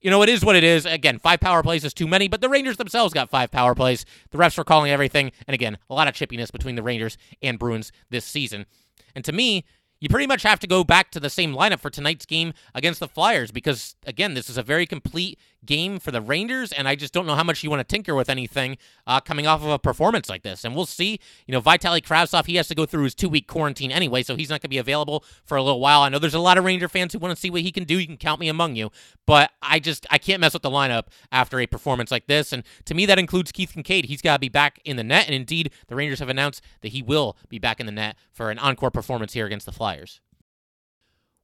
you 0.05 0.11
know, 0.11 0.21
it 0.21 0.29
is 0.29 0.45
what 0.45 0.55
it 0.55 0.63
is. 0.63 0.85
Again, 0.85 1.17
five 1.17 1.39
power 1.39 1.63
plays 1.63 1.83
is 1.83 1.91
too 1.91 2.07
many, 2.07 2.27
but 2.27 2.39
the 2.39 2.47
Rangers 2.47 2.77
themselves 2.77 3.11
got 3.11 3.31
five 3.31 3.49
power 3.49 3.73
plays. 3.73 4.05
The 4.29 4.37
refs 4.37 4.55
were 4.55 4.63
calling 4.63 4.91
everything. 4.91 5.31
And 5.47 5.55
again, 5.55 5.79
a 5.89 5.95
lot 5.95 6.07
of 6.07 6.13
chippiness 6.13 6.51
between 6.51 6.75
the 6.75 6.83
Rangers 6.83 7.17
and 7.41 7.57
Bruins 7.57 7.91
this 8.11 8.23
season. 8.23 8.67
And 9.15 9.25
to 9.25 9.31
me, 9.31 9.65
you 9.99 10.07
pretty 10.07 10.27
much 10.27 10.43
have 10.43 10.59
to 10.59 10.67
go 10.67 10.83
back 10.83 11.09
to 11.09 11.19
the 11.19 11.31
same 11.31 11.55
lineup 11.55 11.79
for 11.79 11.89
tonight's 11.89 12.27
game 12.27 12.53
against 12.75 12.99
the 12.99 13.07
Flyers 13.07 13.49
because, 13.49 13.95
again, 14.05 14.35
this 14.35 14.47
is 14.47 14.59
a 14.59 14.63
very 14.63 14.85
complete 14.85 15.39
game 15.65 15.99
for 15.99 16.11
the 16.11 16.21
Rangers, 16.21 16.71
and 16.71 16.87
I 16.87 16.95
just 16.95 17.13
don't 17.13 17.25
know 17.25 17.35
how 17.35 17.43
much 17.43 17.63
you 17.63 17.69
want 17.69 17.79
to 17.79 17.83
tinker 17.83 18.15
with 18.15 18.29
anything 18.29 18.77
uh, 19.07 19.19
coming 19.19 19.47
off 19.47 19.63
of 19.63 19.69
a 19.69 19.79
performance 19.79 20.29
like 20.29 20.43
this. 20.43 20.63
And 20.63 20.75
we'll 20.75 20.85
see. 20.85 21.19
You 21.45 21.51
know, 21.51 21.61
Vitaly 21.61 22.01
Kravtsov, 22.01 22.45
he 22.45 22.55
has 22.55 22.67
to 22.67 22.75
go 22.75 22.85
through 22.85 23.03
his 23.03 23.15
two 23.15 23.29
week 23.29 23.47
quarantine 23.47 23.91
anyway, 23.91 24.23
so 24.23 24.35
he's 24.35 24.49
not 24.49 24.61
going 24.61 24.61
to 24.61 24.69
be 24.69 24.77
available 24.77 25.23
for 25.43 25.57
a 25.57 25.63
little 25.63 25.79
while. 25.79 26.01
I 26.01 26.09
know 26.09 26.19
there's 26.19 26.33
a 26.33 26.39
lot 26.39 26.57
of 26.57 26.63
Ranger 26.65 26.87
fans 26.87 27.13
who 27.13 27.19
want 27.19 27.35
to 27.35 27.39
see 27.39 27.49
what 27.49 27.61
he 27.61 27.71
can 27.71 27.83
do. 27.83 27.99
You 27.99 28.07
can 28.07 28.17
count 28.17 28.39
me 28.39 28.47
among 28.47 28.75
you, 28.75 28.91
but 29.25 29.51
I 29.61 29.79
just 29.79 30.05
I 30.09 30.17
can't 30.17 30.41
mess 30.41 30.53
with 30.53 30.63
the 30.63 30.69
lineup 30.69 31.05
after 31.31 31.59
a 31.59 31.67
performance 31.67 32.11
like 32.11 32.27
this. 32.27 32.53
And 32.53 32.63
to 32.85 32.93
me, 32.93 33.05
that 33.05 33.19
includes 33.19 33.51
Keith 33.51 33.73
Kinkaid. 33.75 34.05
He's 34.05 34.21
got 34.21 34.33
to 34.33 34.39
be 34.39 34.49
back 34.49 34.79
in 34.85 34.97
the 34.97 35.03
net, 35.03 35.25
and 35.25 35.35
indeed, 35.35 35.71
the 35.87 35.95
Rangers 35.95 36.19
have 36.19 36.29
announced 36.29 36.61
that 36.81 36.89
he 36.89 37.01
will 37.01 37.37
be 37.49 37.59
back 37.59 37.79
in 37.79 37.85
the 37.85 37.91
net 37.91 38.15
for 38.31 38.51
an 38.51 38.59
encore 38.59 38.91
performance 38.91 39.33
here 39.33 39.45
against 39.45 39.65
the 39.65 39.71
Flyers. 39.71 40.21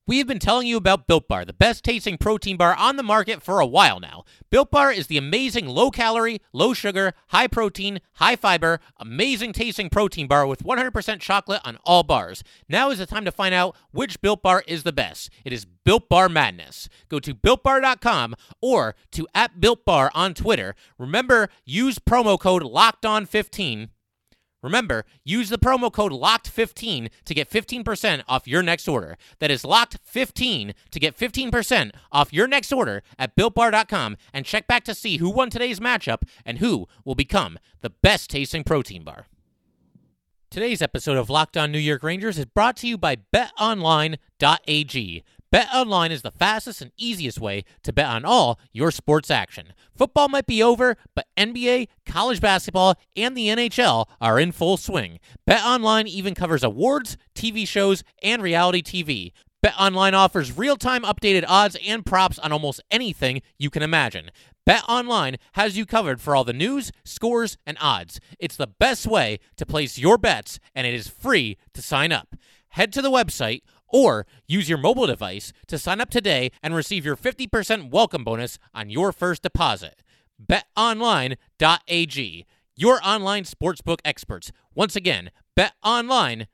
We 0.08 0.17
have 0.17 0.25
been 0.25 0.39
telling 0.39 0.65
you 0.65 0.77
about 0.77 1.05
Built 1.05 1.27
Bar, 1.27 1.46
the 1.46 1.53
best 1.53 1.84
tasting 1.84 2.17
protein 2.17 2.58
bar 2.58 2.75
on 2.75 2.96
the 2.96 3.03
market 3.03 3.43
for 3.43 3.60
a 3.60 3.67
while 3.67 4.00
now. 4.00 4.24
Built 4.50 4.72
Bar 4.72 4.91
is 4.91 5.05
the 5.05 5.17
amazing 5.17 5.67
low 5.67 5.91
calorie, 5.91 6.41
low 6.53 6.74
sugar, 6.74 7.13
high 7.27 7.46
protein, 7.46 8.00
high 8.13 8.36
fiber, 8.36 8.79
amazing 8.98 9.53
tasting 9.53 9.91
protein 9.91 10.25
bar 10.25 10.48
with 10.48 10.63
100% 10.63 11.20
chocolate 11.20 11.62
on 11.63 11.77
all 11.84 12.01
bars. 12.01 12.43
Now 12.67 12.89
is 12.89 12.98
the 12.98 13.05
time 13.05 13.25
to 13.25 13.31
find 13.31 13.53
out 13.53 13.75
which 13.91 14.20
Built 14.22 14.41
Bar 14.41 14.63
is 14.65 14.81
the 14.81 14.91
best. 14.91 15.29
It 15.46 15.53
is 15.53 15.65
Built 15.65 16.10
Bar 16.10 16.29
Madness. 16.29 16.89
Go 17.08 17.20
to 17.20 17.36
builtbar.com 17.36 18.36
or 18.60 18.96
to 19.12 19.27
at 19.36 19.62
Built 19.62 19.86
Bar 19.86 20.10
on 20.15 20.34
Twitter. 20.34 20.74
Remember, 20.98 21.48
use 21.63 22.00
promo 22.00 22.39
code 22.39 22.63
LOCKED 22.63 23.05
ON 23.05 23.27
15 23.27 23.89
Remember, 24.62 25.06
use 25.24 25.50
the 25.50 25.58
promo 25.58 25.91
code 25.91 26.12
LOCKED15 26.12 27.10
to 27.25 27.34
get 27.34 27.50
15% 27.50 28.24
off 28.27 28.48
your 28.48 28.62
next 28.62 28.88
order. 28.88 29.18
That 29.39 29.51
is 29.51 29.63
LOCKED15 29.63 30.74
to 30.91 31.00
get 31.00 31.18
15% 31.18 31.91
off 32.12 32.32
your 32.32 32.48
next 32.48 32.72
order 32.72 33.01
at 33.18 33.36
BuiltBar.com 33.36 34.18
and 34.34 34.46
check 34.46 34.68
back 34.68 34.84
to 34.84 34.94
see 34.94 35.18
who 35.18 35.30
won 35.30 35.50
today's 35.50 35.80
matchup 35.80 36.24
and 36.46 36.60
who 36.60 36.88
will 37.03 37.15
become 37.15 37.58
the 37.82 37.89
best 37.89 38.30
tasting 38.30 38.63
protein 38.63 39.03
bar. 39.03 39.25
Today's 40.51 40.82
episode 40.82 41.18
of 41.18 41.30
Locked 41.30 41.56
On 41.56 41.72
New 41.72 41.80
York 41.80 42.03
Rangers 42.03 42.38
is 42.38 42.44
brought 42.46 42.75
to 42.77 42.88
you 42.88 42.98
by 42.98 43.15
BetOnline.ag. 43.34 45.24
BetOnline 45.53 46.12
is 46.12 46.22
the 46.22 46.31
fastest 46.31 46.81
and 46.81 46.93
easiest 46.96 47.38
way 47.38 47.65
to 47.84 47.91
bet 47.91 48.05
on 48.05 48.24
all 48.24 48.58
your 48.72 48.89
sports 48.89 49.29
action. 49.29 49.74
Football 49.93 50.29
might 50.29 50.48
be 50.48 50.63
over, 50.63 50.96
but 51.13 51.27
NBA, 51.36 51.89
college 52.05 52.39
basketball, 52.39 52.96
and 53.17 53.36
the 53.36 53.48
NHL 53.48 54.05
are 54.22 54.39
in 54.39 54.53
full 54.53 54.77
swing. 54.77 55.20
BetOnline 55.46 56.08
even 56.08 56.34
covers 56.34 56.63
awards, 56.63 57.17
TV 57.36 57.67
shows, 57.67 58.01
and 58.24 58.41
reality 58.41 58.81
TV. 58.81 59.34
BetOnline 59.62 60.13
offers 60.13 60.58
real-time 60.58 61.03
updated 61.03 61.43
odds 61.50 61.75
and 61.86 62.05
props 62.05 62.39
on 62.39 62.53
almost 62.53 62.81
anything 62.89 63.41
you 63.60 63.70
can 63.70 63.84
imagine. 63.84 64.31
BetOnline 64.67 65.36
has 65.53 65.77
you 65.77 65.86
covered 65.86 66.22
for 66.22 66.34
all 66.34 66.46
the 66.46 66.53
news, 66.53 66.93
scores, 67.03 67.58
and 67.65 67.77
odds. 67.81 68.22
It's 68.39 68.55
the 68.55 68.67
best 68.67 69.05
way 69.05 69.39
to 69.58 69.65
place 69.65 69.98
your 69.98 70.17
bets, 70.17 70.60
and 70.74 70.88
it 70.88 70.93
is 70.93 71.10
free 71.10 71.58
to 71.74 71.81
sign 71.81 72.13
up. 72.13 72.38
Head 72.70 72.93
to 72.93 73.01
the 73.01 73.12
website 73.12 73.63
or 73.91 74.25
use 74.48 74.69
your 74.69 74.77
mobile 74.77 75.07
device 75.07 75.53
to 75.67 75.77
sign 75.77 76.01
up 76.01 76.10
today 76.10 76.51
and 76.63 76.75
receive 76.75 77.05
your 77.05 77.15
50% 77.15 77.91
welcome 77.91 78.24
bonus 78.24 78.57
on 78.74 78.89
your 78.89 79.12
first 79.12 79.43
deposit. 79.43 80.01
BetOnline.ag, 80.43 82.45
your 82.75 83.00
online 83.03 83.43
sportsbook 83.43 84.00
experts. 84.03 84.51
Once 84.74 84.95
again, 84.95 85.29
betonline.ag. 85.57 86.47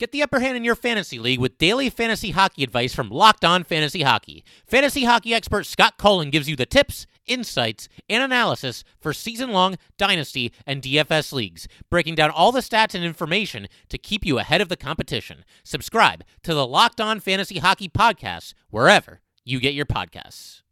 Get 0.00 0.12
the 0.12 0.22
upper 0.22 0.40
hand 0.40 0.56
in 0.56 0.64
your 0.64 0.76
fantasy 0.76 1.18
league 1.18 1.40
with 1.40 1.58
daily 1.58 1.90
fantasy 1.90 2.30
hockey 2.30 2.62
advice 2.62 2.94
from 2.94 3.10
Locked 3.10 3.44
On 3.44 3.62
Fantasy 3.62 4.00
Hockey. 4.00 4.42
Fantasy 4.66 5.04
hockey 5.04 5.34
expert 5.34 5.66
Scott 5.66 5.98
Cullen 5.98 6.30
gives 6.30 6.48
you 6.48 6.56
the 6.56 6.64
tips, 6.64 7.06
insights, 7.26 7.88
and 8.08 8.22
analysis 8.22 8.84
for 9.00 9.12
season 9.12 9.50
long 9.50 9.76
dynasty 9.98 10.52
and 10.66 10.82
DFS 10.82 11.32
leagues, 11.32 11.68
breaking 11.90 12.14
down 12.14 12.30
all 12.30 12.52
the 12.52 12.60
stats 12.60 12.94
and 12.94 13.04
information 13.04 13.68
to 13.88 13.98
keep 13.98 14.24
you 14.24 14.38
ahead 14.38 14.60
of 14.60 14.68
the 14.68 14.76
competition. 14.76 15.44
Subscribe 15.62 16.24
to 16.42 16.54
the 16.54 16.66
Locked 16.66 17.00
On 17.00 17.20
Fantasy 17.20 17.58
Hockey 17.58 17.88
podcast 17.88 18.54
wherever 18.70 19.20
you 19.44 19.60
get 19.60 19.74
your 19.74 19.86
podcasts. 19.86 20.62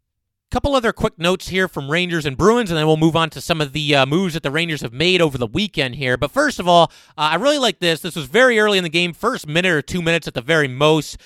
Couple 0.50 0.74
other 0.74 0.94
quick 0.94 1.18
notes 1.18 1.48
here 1.48 1.68
from 1.68 1.90
Rangers 1.90 2.24
and 2.24 2.34
Bruins, 2.34 2.70
and 2.70 2.78
then 2.78 2.86
we'll 2.86 2.96
move 2.96 3.16
on 3.16 3.28
to 3.30 3.40
some 3.40 3.60
of 3.60 3.74
the 3.74 3.94
uh, 3.94 4.06
moves 4.06 4.32
that 4.32 4.42
the 4.42 4.50
Rangers 4.50 4.80
have 4.80 4.94
made 4.94 5.20
over 5.20 5.36
the 5.36 5.46
weekend 5.46 5.96
here. 5.96 6.16
But 6.16 6.30
first 6.30 6.58
of 6.58 6.66
all, 6.66 6.84
uh, 7.18 7.32
I 7.32 7.34
really 7.34 7.58
like 7.58 7.80
this. 7.80 8.00
This 8.00 8.16
was 8.16 8.24
very 8.24 8.58
early 8.58 8.78
in 8.78 8.84
the 8.84 8.88
game, 8.88 9.12
first 9.12 9.46
minute 9.46 9.72
or 9.72 9.82
two 9.82 10.00
minutes 10.00 10.26
at 10.26 10.32
the 10.32 10.40
very 10.40 10.66
most. 10.66 11.18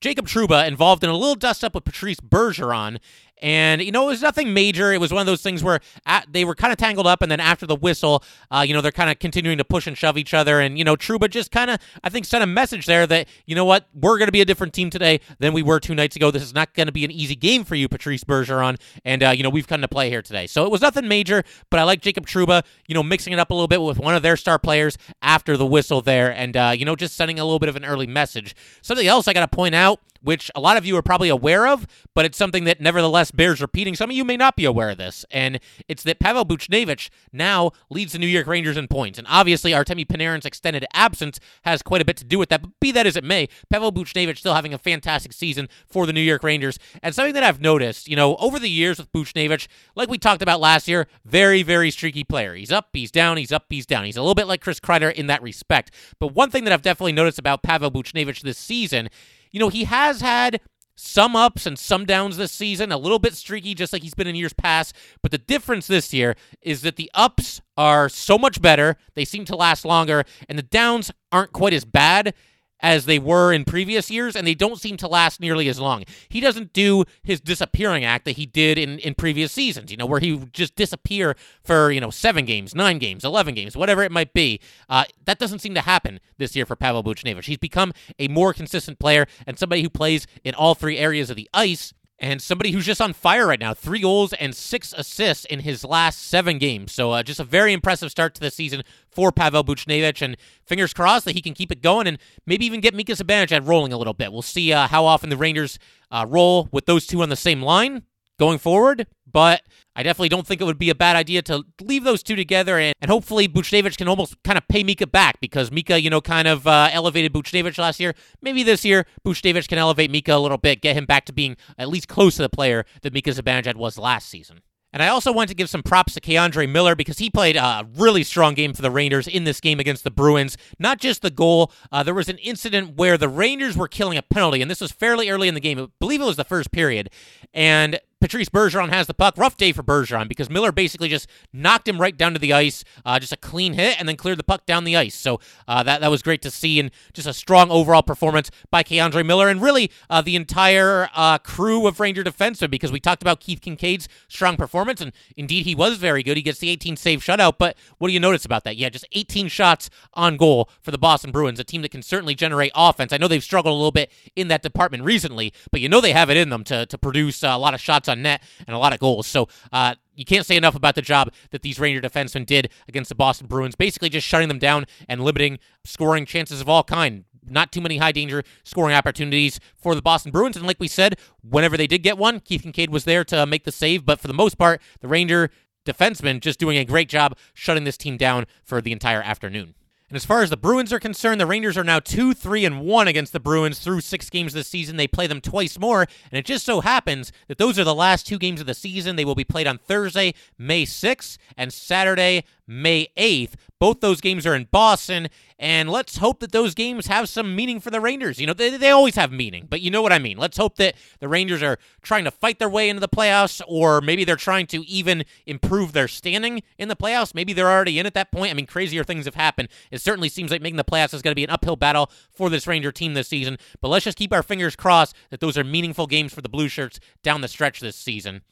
Jacob 0.00 0.28
Trouba 0.28 0.66
involved 0.66 1.04
in 1.04 1.10
a 1.10 1.16
little 1.16 1.34
dust 1.34 1.62
up 1.62 1.74
with 1.74 1.84
Patrice 1.84 2.20
Bergeron, 2.20 3.00
and, 3.42 3.82
you 3.82 3.92
know, 3.92 4.04
it 4.04 4.12
was 4.12 4.22
nothing 4.22 4.52
major. 4.52 4.92
It 4.92 5.00
was 5.00 5.12
one 5.12 5.20
of 5.20 5.26
those 5.26 5.42
things 5.42 5.62
where 5.62 5.80
at, 6.06 6.26
they 6.32 6.44
were 6.44 6.54
kind 6.54 6.72
of 6.72 6.78
tangled 6.78 7.06
up, 7.06 7.22
and 7.22 7.30
then 7.30 7.40
after 7.40 7.66
the 7.66 7.76
whistle, 7.76 8.22
uh, 8.50 8.64
you 8.66 8.74
know, 8.74 8.80
they're 8.80 8.92
kind 8.92 9.10
of 9.10 9.18
continuing 9.18 9.58
to 9.58 9.64
push 9.64 9.86
and 9.86 9.96
shove 9.96 10.18
each 10.18 10.34
other. 10.34 10.60
And, 10.60 10.78
you 10.78 10.84
know, 10.84 10.96
Trouba 10.96 11.30
just 11.30 11.50
kind 11.50 11.70
of, 11.70 11.78
I 12.02 12.08
think, 12.08 12.24
sent 12.24 12.42
a 12.42 12.46
message 12.46 12.86
there 12.86 13.06
that, 13.06 13.28
you 13.46 13.54
know 13.54 13.64
what, 13.64 13.88
we're 13.94 14.18
going 14.18 14.28
to 14.28 14.32
be 14.32 14.40
a 14.40 14.44
different 14.44 14.72
team 14.72 14.90
today 14.90 15.20
than 15.38 15.52
we 15.52 15.62
were 15.62 15.80
two 15.80 15.94
nights 15.94 16.16
ago. 16.16 16.30
This 16.30 16.42
is 16.42 16.54
not 16.54 16.74
going 16.74 16.86
to 16.86 16.92
be 16.92 17.04
an 17.04 17.10
easy 17.10 17.34
game 17.34 17.64
for 17.64 17.74
you, 17.74 17.88
Patrice 17.88 18.24
Bergeron. 18.24 18.78
And, 19.04 19.22
uh, 19.22 19.30
you 19.30 19.42
know, 19.42 19.50
we've 19.50 19.68
come 19.68 19.80
to 19.80 19.88
play 19.88 20.10
here 20.10 20.22
today. 20.22 20.46
So 20.46 20.64
it 20.64 20.70
was 20.70 20.80
nothing 20.80 21.08
major, 21.08 21.42
but 21.70 21.80
I 21.80 21.84
like 21.84 22.00
Jacob 22.00 22.26
Trouba, 22.26 22.64
you 22.86 22.94
know, 22.94 23.02
mixing 23.02 23.32
it 23.32 23.38
up 23.38 23.50
a 23.50 23.54
little 23.54 23.68
bit 23.68 23.82
with 23.82 23.98
one 23.98 24.14
of 24.14 24.22
their 24.22 24.36
star 24.36 24.58
players 24.58 24.98
after 25.22 25.56
the 25.56 25.66
whistle 25.66 26.02
there 26.02 26.32
and, 26.32 26.56
uh, 26.56 26.72
you 26.76 26.84
know, 26.84 26.96
just 26.96 27.16
sending 27.16 27.38
a 27.38 27.44
little 27.44 27.58
bit 27.58 27.68
of 27.68 27.76
an 27.76 27.84
early 27.84 28.06
message. 28.06 28.54
Something 28.82 29.06
else 29.06 29.28
I 29.28 29.32
got 29.32 29.50
to 29.50 29.56
point 29.56 29.74
out 29.74 30.00
which 30.22 30.50
a 30.54 30.60
lot 30.60 30.76
of 30.76 30.84
you 30.84 30.96
are 30.96 31.02
probably 31.02 31.28
aware 31.28 31.66
of, 31.66 31.86
but 32.14 32.24
it's 32.24 32.38
something 32.38 32.64
that 32.64 32.80
nevertheless 32.80 33.30
bears 33.30 33.60
repeating. 33.60 33.94
Some 33.94 34.10
of 34.10 34.16
you 34.16 34.24
may 34.24 34.36
not 34.36 34.56
be 34.56 34.64
aware 34.64 34.90
of 34.90 34.98
this, 34.98 35.24
and 35.30 35.60
it's 35.88 36.02
that 36.04 36.20
Pavel 36.20 36.44
Buchnevich 36.44 37.10
now 37.32 37.72
leads 37.90 38.12
the 38.12 38.18
New 38.18 38.26
York 38.26 38.46
Rangers 38.46 38.76
in 38.76 38.88
points. 38.88 39.18
And 39.18 39.26
obviously, 39.30 39.72
Artemi 39.72 40.06
Panarin's 40.06 40.46
extended 40.46 40.84
absence 40.92 41.38
has 41.62 41.82
quite 41.82 42.00
a 42.00 42.04
bit 42.04 42.16
to 42.18 42.24
do 42.24 42.38
with 42.38 42.48
that, 42.48 42.62
but 42.62 42.70
be 42.80 42.92
that 42.92 43.06
as 43.06 43.16
it 43.16 43.24
may, 43.24 43.48
Pavel 43.70 43.92
Buchnevich 43.92 44.38
still 44.38 44.54
having 44.54 44.74
a 44.74 44.78
fantastic 44.78 45.32
season 45.32 45.68
for 45.86 46.06
the 46.06 46.12
New 46.12 46.20
York 46.20 46.42
Rangers. 46.42 46.78
And 47.02 47.14
something 47.14 47.34
that 47.34 47.42
I've 47.42 47.60
noticed, 47.60 48.08
you 48.08 48.16
know, 48.16 48.36
over 48.36 48.58
the 48.58 48.70
years 48.70 48.98
with 48.98 49.12
Buchnevich, 49.12 49.68
like 49.94 50.08
we 50.08 50.18
talked 50.18 50.42
about 50.42 50.60
last 50.60 50.88
year, 50.88 51.06
very, 51.24 51.62
very 51.62 51.90
streaky 51.90 52.24
player. 52.24 52.54
He's 52.54 52.72
up, 52.72 52.88
he's 52.92 53.10
down, 53.10 53.36
he's 53.36 53.52
up, 53.52 53.66
he's 53.68 53.86
down. 53.86 54.04
He's 54.04 54.16
a 54.16 54.22
little 54.22 54.34
bit 54.34 54.46
like 54.46 54.60
Chris 54.60 54.80
Kreider 54.80 55.12
in 55.12 55.26
that 55.28 55.42
respect. 55.42 55.92
But 56.18 56.34
one 56.34 56.50
thing 56.50 56.64
that 56.64 56.72
I've 56.72 56.82
definitely 56.82 57.12
noticed 57.12 57.38
about 57.38 57.62
Pavel 57.62 57.90
Buchnevich 57.90 58.42
this 58.42 58.58
season 58.58 59.08
you 59.50 59.60
know, 59.60 59.68
he 59.68 59.84
has 59.84 60.20
had 60.20 60.60
some 60.94 61.36
ups 61.36 61.64
and 61.64 61.78
some 61.78 62.04
downs 62.04 62.36
this 62.36 62.50
season, 62.50 62.90
a 62.90 62.98
little 62.98 63.20
bit 63.20 63.34
streaky, 63.34 63.72
just 63.72 63.92
like 63.92 64.02
he's 64.02 64.14
been 64.14 64.26
in 64.26 64.34
years 64.34 64.52
past. 64.52 64.96
But 65.22 65.30
the 65.30 65.38
difference 65.38 65.86
this 65.86 66.12
year 66.12 66.34
is 66.60 66.82
that 66.82 66.96
the 66.96 67.10
ups 67.14 67.60
are 67.76 68.08
so 68.08 68.36
much 68.36 68.60
better, 68.60 68.96
they 69.14 69.24
seem 69.24 69.44
to 69.44 69.56
last 69.56 69.84
longer, 69.84 70.24
and 70.48 70.58
the 70.58 70.62
downs 70.62 71.12
aren't 71.30 71.52
quite 71.52 71.72
as 71.72 71.84
bad 71.84 72.34
as 72.80 73.06
they 73.06 73.18
were 73.18 73.52
in 73.52 73.64
previous 73.64 74.10
years, 74.10 74.36
and 74.36 74.46
they 74.46 74.54
don't 74.54 74.80
seem 74.80 74.96
to 74.98 75.08
last 75.08 75.40
nearly 75.40 75.68
as 75.68 75.80
long. 75.80 76.04
He 76.28 76.40
doesn't 76.40 76.72
do 76.72 77.04
his 77.22 77.40
disappearing 77.40 78.04
act 78.04 78.24
that 78.24 78.36
he 78.36 78.46
did 78.46 78.78
in, 78.78 78.98
in 79.00 79.14
previous 79.14 79.52
seasons, 79.52 79.90
you 79.90 79.96
know, 79.96 80.06
where 80.06 80.20
he 80.20 80.32
would 80.32 80.52
just 80.52 80.76
disappear 80.76 81.36
for, 81.62 81.90
you 81.90 82.00
know, 82.00 82.10
seven 82.10 82.44
games, 82.44 82.74
nine 82.74 82.98
games, 82.98 83.24
11 83.24 83.54
games, 83.54 83.76
whatever 83.76 84.02
it 84.02 84.12
might 84.12 84.32
be. 84.32 84.60
Uh, 84.88 85.04
that 85.24 85.38
doesn't 85.38 85.60
seem 85.60 85.74
to 85.74 85.80
happen 85.80 86.20
this 86.38 86.54
year 86.54 86.66
for 86.66 86.76
Pavel 86.76 87.02
Buchnevich. 87.02 87.44
He's 87.44 87.58
become 87.58 87.92
a 88.18 88.28
more 88.28 88.52
consistent 88.52 88.98
player 88.98 89.26
and 89.46 89.58
somebody 89.58 89.82
who 89.82 89.90
plays 89.90 90.26
in 90.44 90.54
all 90.54 90.74
three 90.74 90.98
areas 90.98 91.30
of 91.30 91.36
the 91.36 91.48
ice 91.52 91.92
and 92.18 92.42
somebody 92.42 92.72
who's 92.72 92.86
just 92.86 93.00
on 93.00 93.12
fire 93.12 93.46
right 93.46 93.60
now. 93.60 93.74
Three 93.74 94.00
goals 94.00 94.32
and 94.34 94.54
six 94.54 94.92
assists 94.96 95.44
in 95.44 95.60
his 95.60 95.84
last 95.84 96.26
seven 96.26 96.58
games. 96.58 96.92
So 96.92 97.12
uh, 97.12 97.22
just 97.22 97.40
a 97.40 97.44
very 97.44 97.72
impressive 97.72 98.10
start 98.10 98.34
to 98.34 98.40
the 98.40 98.50
season 98.50 98.82
for 99.08 99.30
Pavel 99.30 99.64
Buchnevich. 99.64 100.20
And 100.20 100.36
fingers 100.64 100.92
crossed 100.92 101.24
that 101.26 101.34
he 101.34 101.42
can 101.42 101.54
keep 101.54 101.70
it 101.70 101.82
going 101.82 102.06
and 102.06 102.18
maybe 102.46 102.66
even 102.66 102.80
get 102.80 102.94
Mika 102.94 103.12
Zibanejad 103.12 103.66
rolling 103.66 103.92
a 103.92 103.98
little 103.98 104.14
bit. 104.14 104.32
We'll 104.32 104.42
see 104.42 104.72
uh, 104.72 104.88
how 104.88 105.04
often 105.04 105.30
the 105.30 105.36
Rangers 105.36 105.78
uh, 106.10 106.26
roll 106.28 106.68
with 106.72 106.86
those 106.86 107.06
two 107.06 107.22
on 107.22 107.28
the 107.28 107.36
same 107.36 107.62
line 107.62 108.02
going 108.38 108.58
forward, 108.58 109.06
but 109.30 109.62
I 109.94 110.02
definitely 110.02 110.28
don't 110.28 110.46
think 110.46 110.60
it 110.60 110.64
would 110.64 110.78
be 110.78 110.90
a 110.90 110.94
bad 110.94 111.16
idea 111.16 111.42
to 111.42 111.64
leave 111.80 112.04
those 112.04 112.22
two 112.22 112.36
together 112.36 112.78
and, 112.78 112.94
and 113.00 113.10
hopefully 113.10 113.48
Buchnevich 113.48 113.96
can 113.96 114.08
almost 114.08 114.36
kind 114.44 114.56
of 114.56 114.66
pay 114.68 114.84
Mika 114.84 115.06
back 115.06 115.40
because 115.40 115.70
Mika, 115.70 116.00
you 116.00 116.10
know, 116.10 116.20
kind 116.20 116.48
of 116.48 116.66
uh, 116.66 116.88
elevated 116.92 117.32
Buchnevich 117.32 117.78
last 117.78 118.00
year. 118.00 118.14
Maybe 118.40 118.62
this 118.62 118.84
year 118.84 119.06
Buchnevich 119.24 119.68
can 119.68 119.78
elevate 119.78 120.10
Mika 120.10 120.34
a 120.34 120.38
little 120.38 120.58
bit, 120.58 120.80
get 120.80 120.96
him 120.96 121.04
back 121.04 121.24
to 121.26 121.32
being 121.32 121.56
at 121.76 121.88
least 121.88 122.08
close 122.08 122.36
to 122.36 122.42
the 122.42 122.48
player 122.48 122.84
that 123.02 123.12
Mika 123.12 123.30
Zibanejad 123.30 123.76
was 123.76 123.98
last 123.98 124.28
season. 124.28 124.60
And 124.92 125.02
I 125.02 125.08
also 125.08 125.32
want 125.32 125.50
to 125.50 125.54
give 125.54 125.68
some 125.68 125.82
props 125.82 126.14
to 126.14 126.20
K'Andre 126.20 126.68
Miller 126.68 126.94
because 126.94 127.18
he 127.18 127.28
played 127.28 127.56
a 127.56 127.86
really 127.96 128.24
strong 128.24 128.54
game 128.54 128.72
for 128.72 128.80
the 128.80 128.90
Rangers 128.90 129.28
in 129.28 129.44
this 129.44 129.60
game 129.60 129.80
against 129.80 130.02
the 130.02 130.10
Bruins. 130.10 130.56
Not 130.78 130.98
just 130.98 131.20
the 131.20 131.30
goal, 131.30 131.72
uh, 131.92 132.02
there 132.02 132.14
was 132.14 132.30
an 132.30 132.38
incident 132.38 132.96
where 132.96 133.18
the 133.18 133.28
Rangers 133.28 133.76
were 133.76 133.88
killing 133.88 134.16
a 134.16 134.22
penalty, 134.22 134.62
and 134.62 134.70
this 134.70 134.80
was 134.80 134.90
fairly 134.90 135.28
early 135.28 135.46
in 135.46 135.54
the 135.54 135.60
game. 135.60 135.78
I 135.78 135.88
believe 136.00 136.22
it 136.22 136.24
was 136.24 136.36
the 136.36 136.44
first 136.44 136.72
period. 136.72 137.10
And 137.52 138.00
Patrice 138.20 138.48
Bergeron 138.48 138.88
has 138.88 139.06
the 139.06 139.14
puck. 139.14 139.34
Rough 139.36 139.56
day 139.56 139.72
for 139.72 139.82
Bergeron 139.82 140.28
because 140.28 140.50
Miller 140.50 140.72
basically 140.72 141.08
just 141.08 141.28
knocked 141.52 141.86
him 141.86 142.00
right 142.00 142.16
down 142.16 142.32
to 142.32 142.38
the 142.38 142.52
ice, 142.52 142.82
uh, 143.04 143.18
just 143.18 143.32
a 143.32 143.36
clean 143.36 143.74
hit, 143.74 143.98
and 143.98 144.08
then 144.08 144.16
cleared 144.16 144.38
the 144.38 144.44
puck 144.44 144.66
down 144.66 144.84
the 144.84 144.96
ice. 144.96 145.14
So 145.14 145.40
uh, 145.68 145.82
that 145.84 146.00
that 146.00 146.10
was 146.10 146.22
great 146.22 146.42
to 146.42 146.50
see, 146.50 146.80
and 146.80 146.90
just 147.12 147.28
a 147.28 147.32
strong 147.32 147.70
overall 147.70 148.02
performance 148.02 148.50
by 148.70 148.82
K'Andre 148.82 149.24
Miller, 149.24 149.48
and 149.48 149.62
really 149.62 149.90
uh, 150.10 150.20
the 150.20 150.34
entire 150.34 151.08
uh, 151.14 151.38
crew 151.38 151.86
of 151.86 152.00
Ranger 152.00 152.24
defensemen. 152.24 152.70
Because 152.70 152.90
we 152.90 153.00
talked 153.00 153.22
about 153.22 153.40
Keith 153.40 153.60
Kinkaid's 153.60 154.08
strong 154.26 154.56
performance, 154.56 155.00
and 155.00 155.12
indeed 155.36 155.64
he 155.64 155.74
was 155.74 155.98
very 155.98 156.22
good. 156.22 156.36
He 156.36 156.42
gets 156.42 156.58
the 156.58 156.70
18 156.70 156.96
save 156.96 157.20
shutout. 157.20 157.54
But 157.58 157.76
what 157.98 158.08
do 158.08 158.14
you 158.14 158.20
notice 158.20 158.44
about 158.44 158.64
that? 158.64 158.76
Yeah, 158.76 158.88
just 158.88 159.06
18 159.12 159.48
shots 159.48 159.90
on 160.14 160.36
goal 160.36 160.68
for 160.82 160.90
the 160.90 160.98
Boston 160.98 161.30
Bruins, 161.30 161.60
a 161.60 161.64
team 161.64 161.82
that 161.82 161.90
can 161.90 162.02
certainly 162.02 162.34
generate 162.34 162.72
offense. 162.74 163.12
I 163.12 163.16
know 163.18 163.28
they've 163.28 163.42
struggled 163.42 163.72
a 163.72 163.76
little 163.76 163.92
bit 163.92 164.10
in 164.34 164.48
that 164.48 164.62
department 164.62 165.04
recently, 165.04 165.52
but 165.70 165.80
you 165.80 165.88
know 165.88 166.00
they 166.00 166.12
have 166.12 166.30
it 166.30 166.36
in 166.36 166.48
them 166.48 166.64
to 166.64 166.84
to 166.86 166.98
produce 166.98 167.44
uh, 167.44 167.48
a 167.48 167.58
lot 167.58 167.74
of 167.74 167.80
shots 167.80 168.07
on 168.08 168.22
net 168.22 168.42
and 168.66 168.74
a 168.74 168.78
lot 168.78 168.92
of 168.92 168.98
goals. 168.98 169.26
So 169.26 169.48
uh, 169.72 169.94
you 170.14 170.24
can't 170.24 170.46
say 170.46 170.56
enough 170.56 170.74
about 170.74 170.94
the 170.94 171.02
job 171.02 171.32
that 171.50 171.62
these 171.62 171.78
Ranger 171.78 172.00
defensemen 172.00 172.46
did 172.46 172.70
against 172.88 173.08
the 173.08 173.14
Boston 173.14 173.46
Bruins, 173.46 173.74
basically 173.74 174.08
just 174.08 174.26
shutting 174.26 174.48
them 174.48 174.58
down 174.58 174.86
and 175.08 175.22
limiting 175.22 175.58
scoring 175.84 176.26
chances 176.26 176.60
of 176.60 176.68
all 176.68 176.82
kind. 176.84 177.24
Not 177.50 177.72
too 177.72 177.80
many 177.80 177.96
high 177.98 178.12
danger 178.12 178.42
scoring 178.64 178.94
opportunities 178.94 179.58
for 179.74 179.94
the 179.94 180.02
Boston 180.02 180.32
Bruins. 180.32 180.56
And 180.56 180.66
like 180.66 180.80
we 180.80 180.88
said, 180.88 181.18
whenever 181.42 181.76
they 181.76 181.86
did 181.86 182.02
get 182.02 182.18
one, 182.18 182.40
Keith 182.40 182.62
Kinkaid 182.62 182.90
was 182.90 183.04
there 183.04 183.24
to 183.24 183.46
make 183.46 183.64
the 183.64 183.72
save. 183.72 184.04
But 184.04 184.20
for 184.20 184.26
the 184.26 184.34
most 184.34 184.58
part, 184.58 184.82
the 185.00 185.08
Ranger 185.08 185.50
defensemen 185.86 186.40
just 186.40 186.58
doing 186.58 186.76
a 186.76 186.84
great 186.84 187.08
job 187.08 187.36
shutting 187.54 187.84
this 187.84 187.96
team 187.96 188.16
down 188.16 188.46
for 188.62 188.82
the 188.82 188.92
entire 188.92 189.22
afternoon. 189.22 189.74
And 190.08 190.16
as 190.16 190.24
far 190.24 190.42
as 190.42 190.48
the 190.48 190.56
Bruins 190.56 190.92
are 190.92 190.98
concerned, 190.98 191.38
the 191.38 191.46
Rangers 191.46 191.76
are 191.76 191.84
now 191.84 192.00
2 192.00 192.32
3 192.32 192.64
and 192.64 192.80
1 192.80 193.08
against 193.08 193.32
the 193.34 193.40
Bruins 193.40 193.78
through 193.78 194.00
six 194.00 194.30
games 194.30 194.54
this 194.54 194.66
season. 194.66 194.96
They 194.96 195.06
play 195.06 195.26
them 195.26 195.42
twice 195.42 195.78
more, 195.78 196.02
and 196.30 196.38
it 196.38 196.46
just 196.46 196.64
so 196.64 196.80
happens 196.80 197.30
that 197.46 197.58
those 197.58 197.78
are 197.78 197.84
the 197.84 197.94
last 197.94 198.26
two 198.26 198.38
games 198.38 198.60
of 198.60 198.66
the 198.66 198.74
season. 198.74 199.16
They 199.16 199.24
will 199.26 199.34
be 199.34 199.44
played 199.44 199.66
on 199.66 199.76
Thursday, 199.76 200.32
May 200.56 200.86
6th, 200.86 201.36
and 201.58 201.72
Saturday, 201.72 202.44
May 202.66 203.08
8th. 203.18 203.52
Both 203.80 204.00
those 204.00 204.20
games 204.20 204.44
are 204.44 204.54
in 204.54 204.66
Boston, 204.70 205.28
and 205.58 205.88
let's 205.88 206.16
hope 206.16 206.40
that 206.40 206.50
those 206.50 206.74
games 206.74 207.06
have 207.06 207.28
some 207.28 207.54
meaning 207.54 207.78
for 207.78 207.90
the 207.90 208.00
Rangers. 208.00 208.40
You 208.40 208.46
know, 208.48 208.52
they, 208.52 208.76
they 208.76 208.90
always 208.90 209.14
have 209.14 209.30
meaning, 209.30 209.68
but 209.70 209.80
you 209.80 209.90
know 209.90 210.02
what 210.02 210.12
I 210.12 210.18
mean. 210.18 210.36
Let's 210.36 210.56
hope 210.56 210.76
that 210.76 210.94
the 211.20 211.28
Rangers 211.28 211.62
are 211.62 211.78
trying 212.02 212.24
to 212.24 212.30
fight 212.30 212.58
their 212.58 212.68
way 212.68 212.88
into 212.88 213.00
the 213.00 213.08
playoffs, 213.08 213.60
or 213.68 214.00
maybe 214.00 214.24
they're 214.24 214.36
trying 214.36 214.66
to 214.68 214.84
even 214.86 215.24
improve 215.46 215.92
their 215.92 216.08
standing 216.08 216.62
in 216.76 216.88
the 216.88 216.96
playoffs. 216.96 217.34
Maybe 217.34 217.52
they're 217.52 217.70
already 217.70 217.98
in 218.00 218.06
at 218.06 218.14
that 218.14 218.32
point. 218.32 218.50
I 218.50 218.54
mean, 218.54 218.66
crazier 218.66 219.04
things 219.04 219.26
have 219.26 219.36
happened. 219.36 219.68
It 219.92 220.00
certainly 220.00 220.28
seems 220.28 220.50
like 220.50 220.62
making 220.62 220.76
the 220.76 220.84
playoffs 220.84 221.14
is 221.14 221.22
going 221.22 221.32
to 221.32 221.36
be 221.36 221.44
an 221.44 221.50
uphill 221.50 221.76
battle 221.76 222.10
for 222.32 222.50
this 222.50 222.66
Ranger 222.66 222.90
team 222.90 223.14
this 223.14 223.28
season, 223.28 223.58
but 223.80 223.88
let's 223.88 224.04
just 224.04 224.18
keep 224.18 224.32
our 224.32 224.42
fingers 224.42 224.74
crossed 224.74 225.14
that 225.30 225.40
those 225.40 225.56
are 225.56 225.64
meaningful 225.64 226.06
games 226.06 226.32
for 226.34 226.40
the 226.40 226.48
Blue 226.48 226.68
Shirts 226.68 226.98
down 227.22 227.42
the 227.42 227.48
stretch 227.48 227.80
this 227.80 227.96
season. 227.96 228.42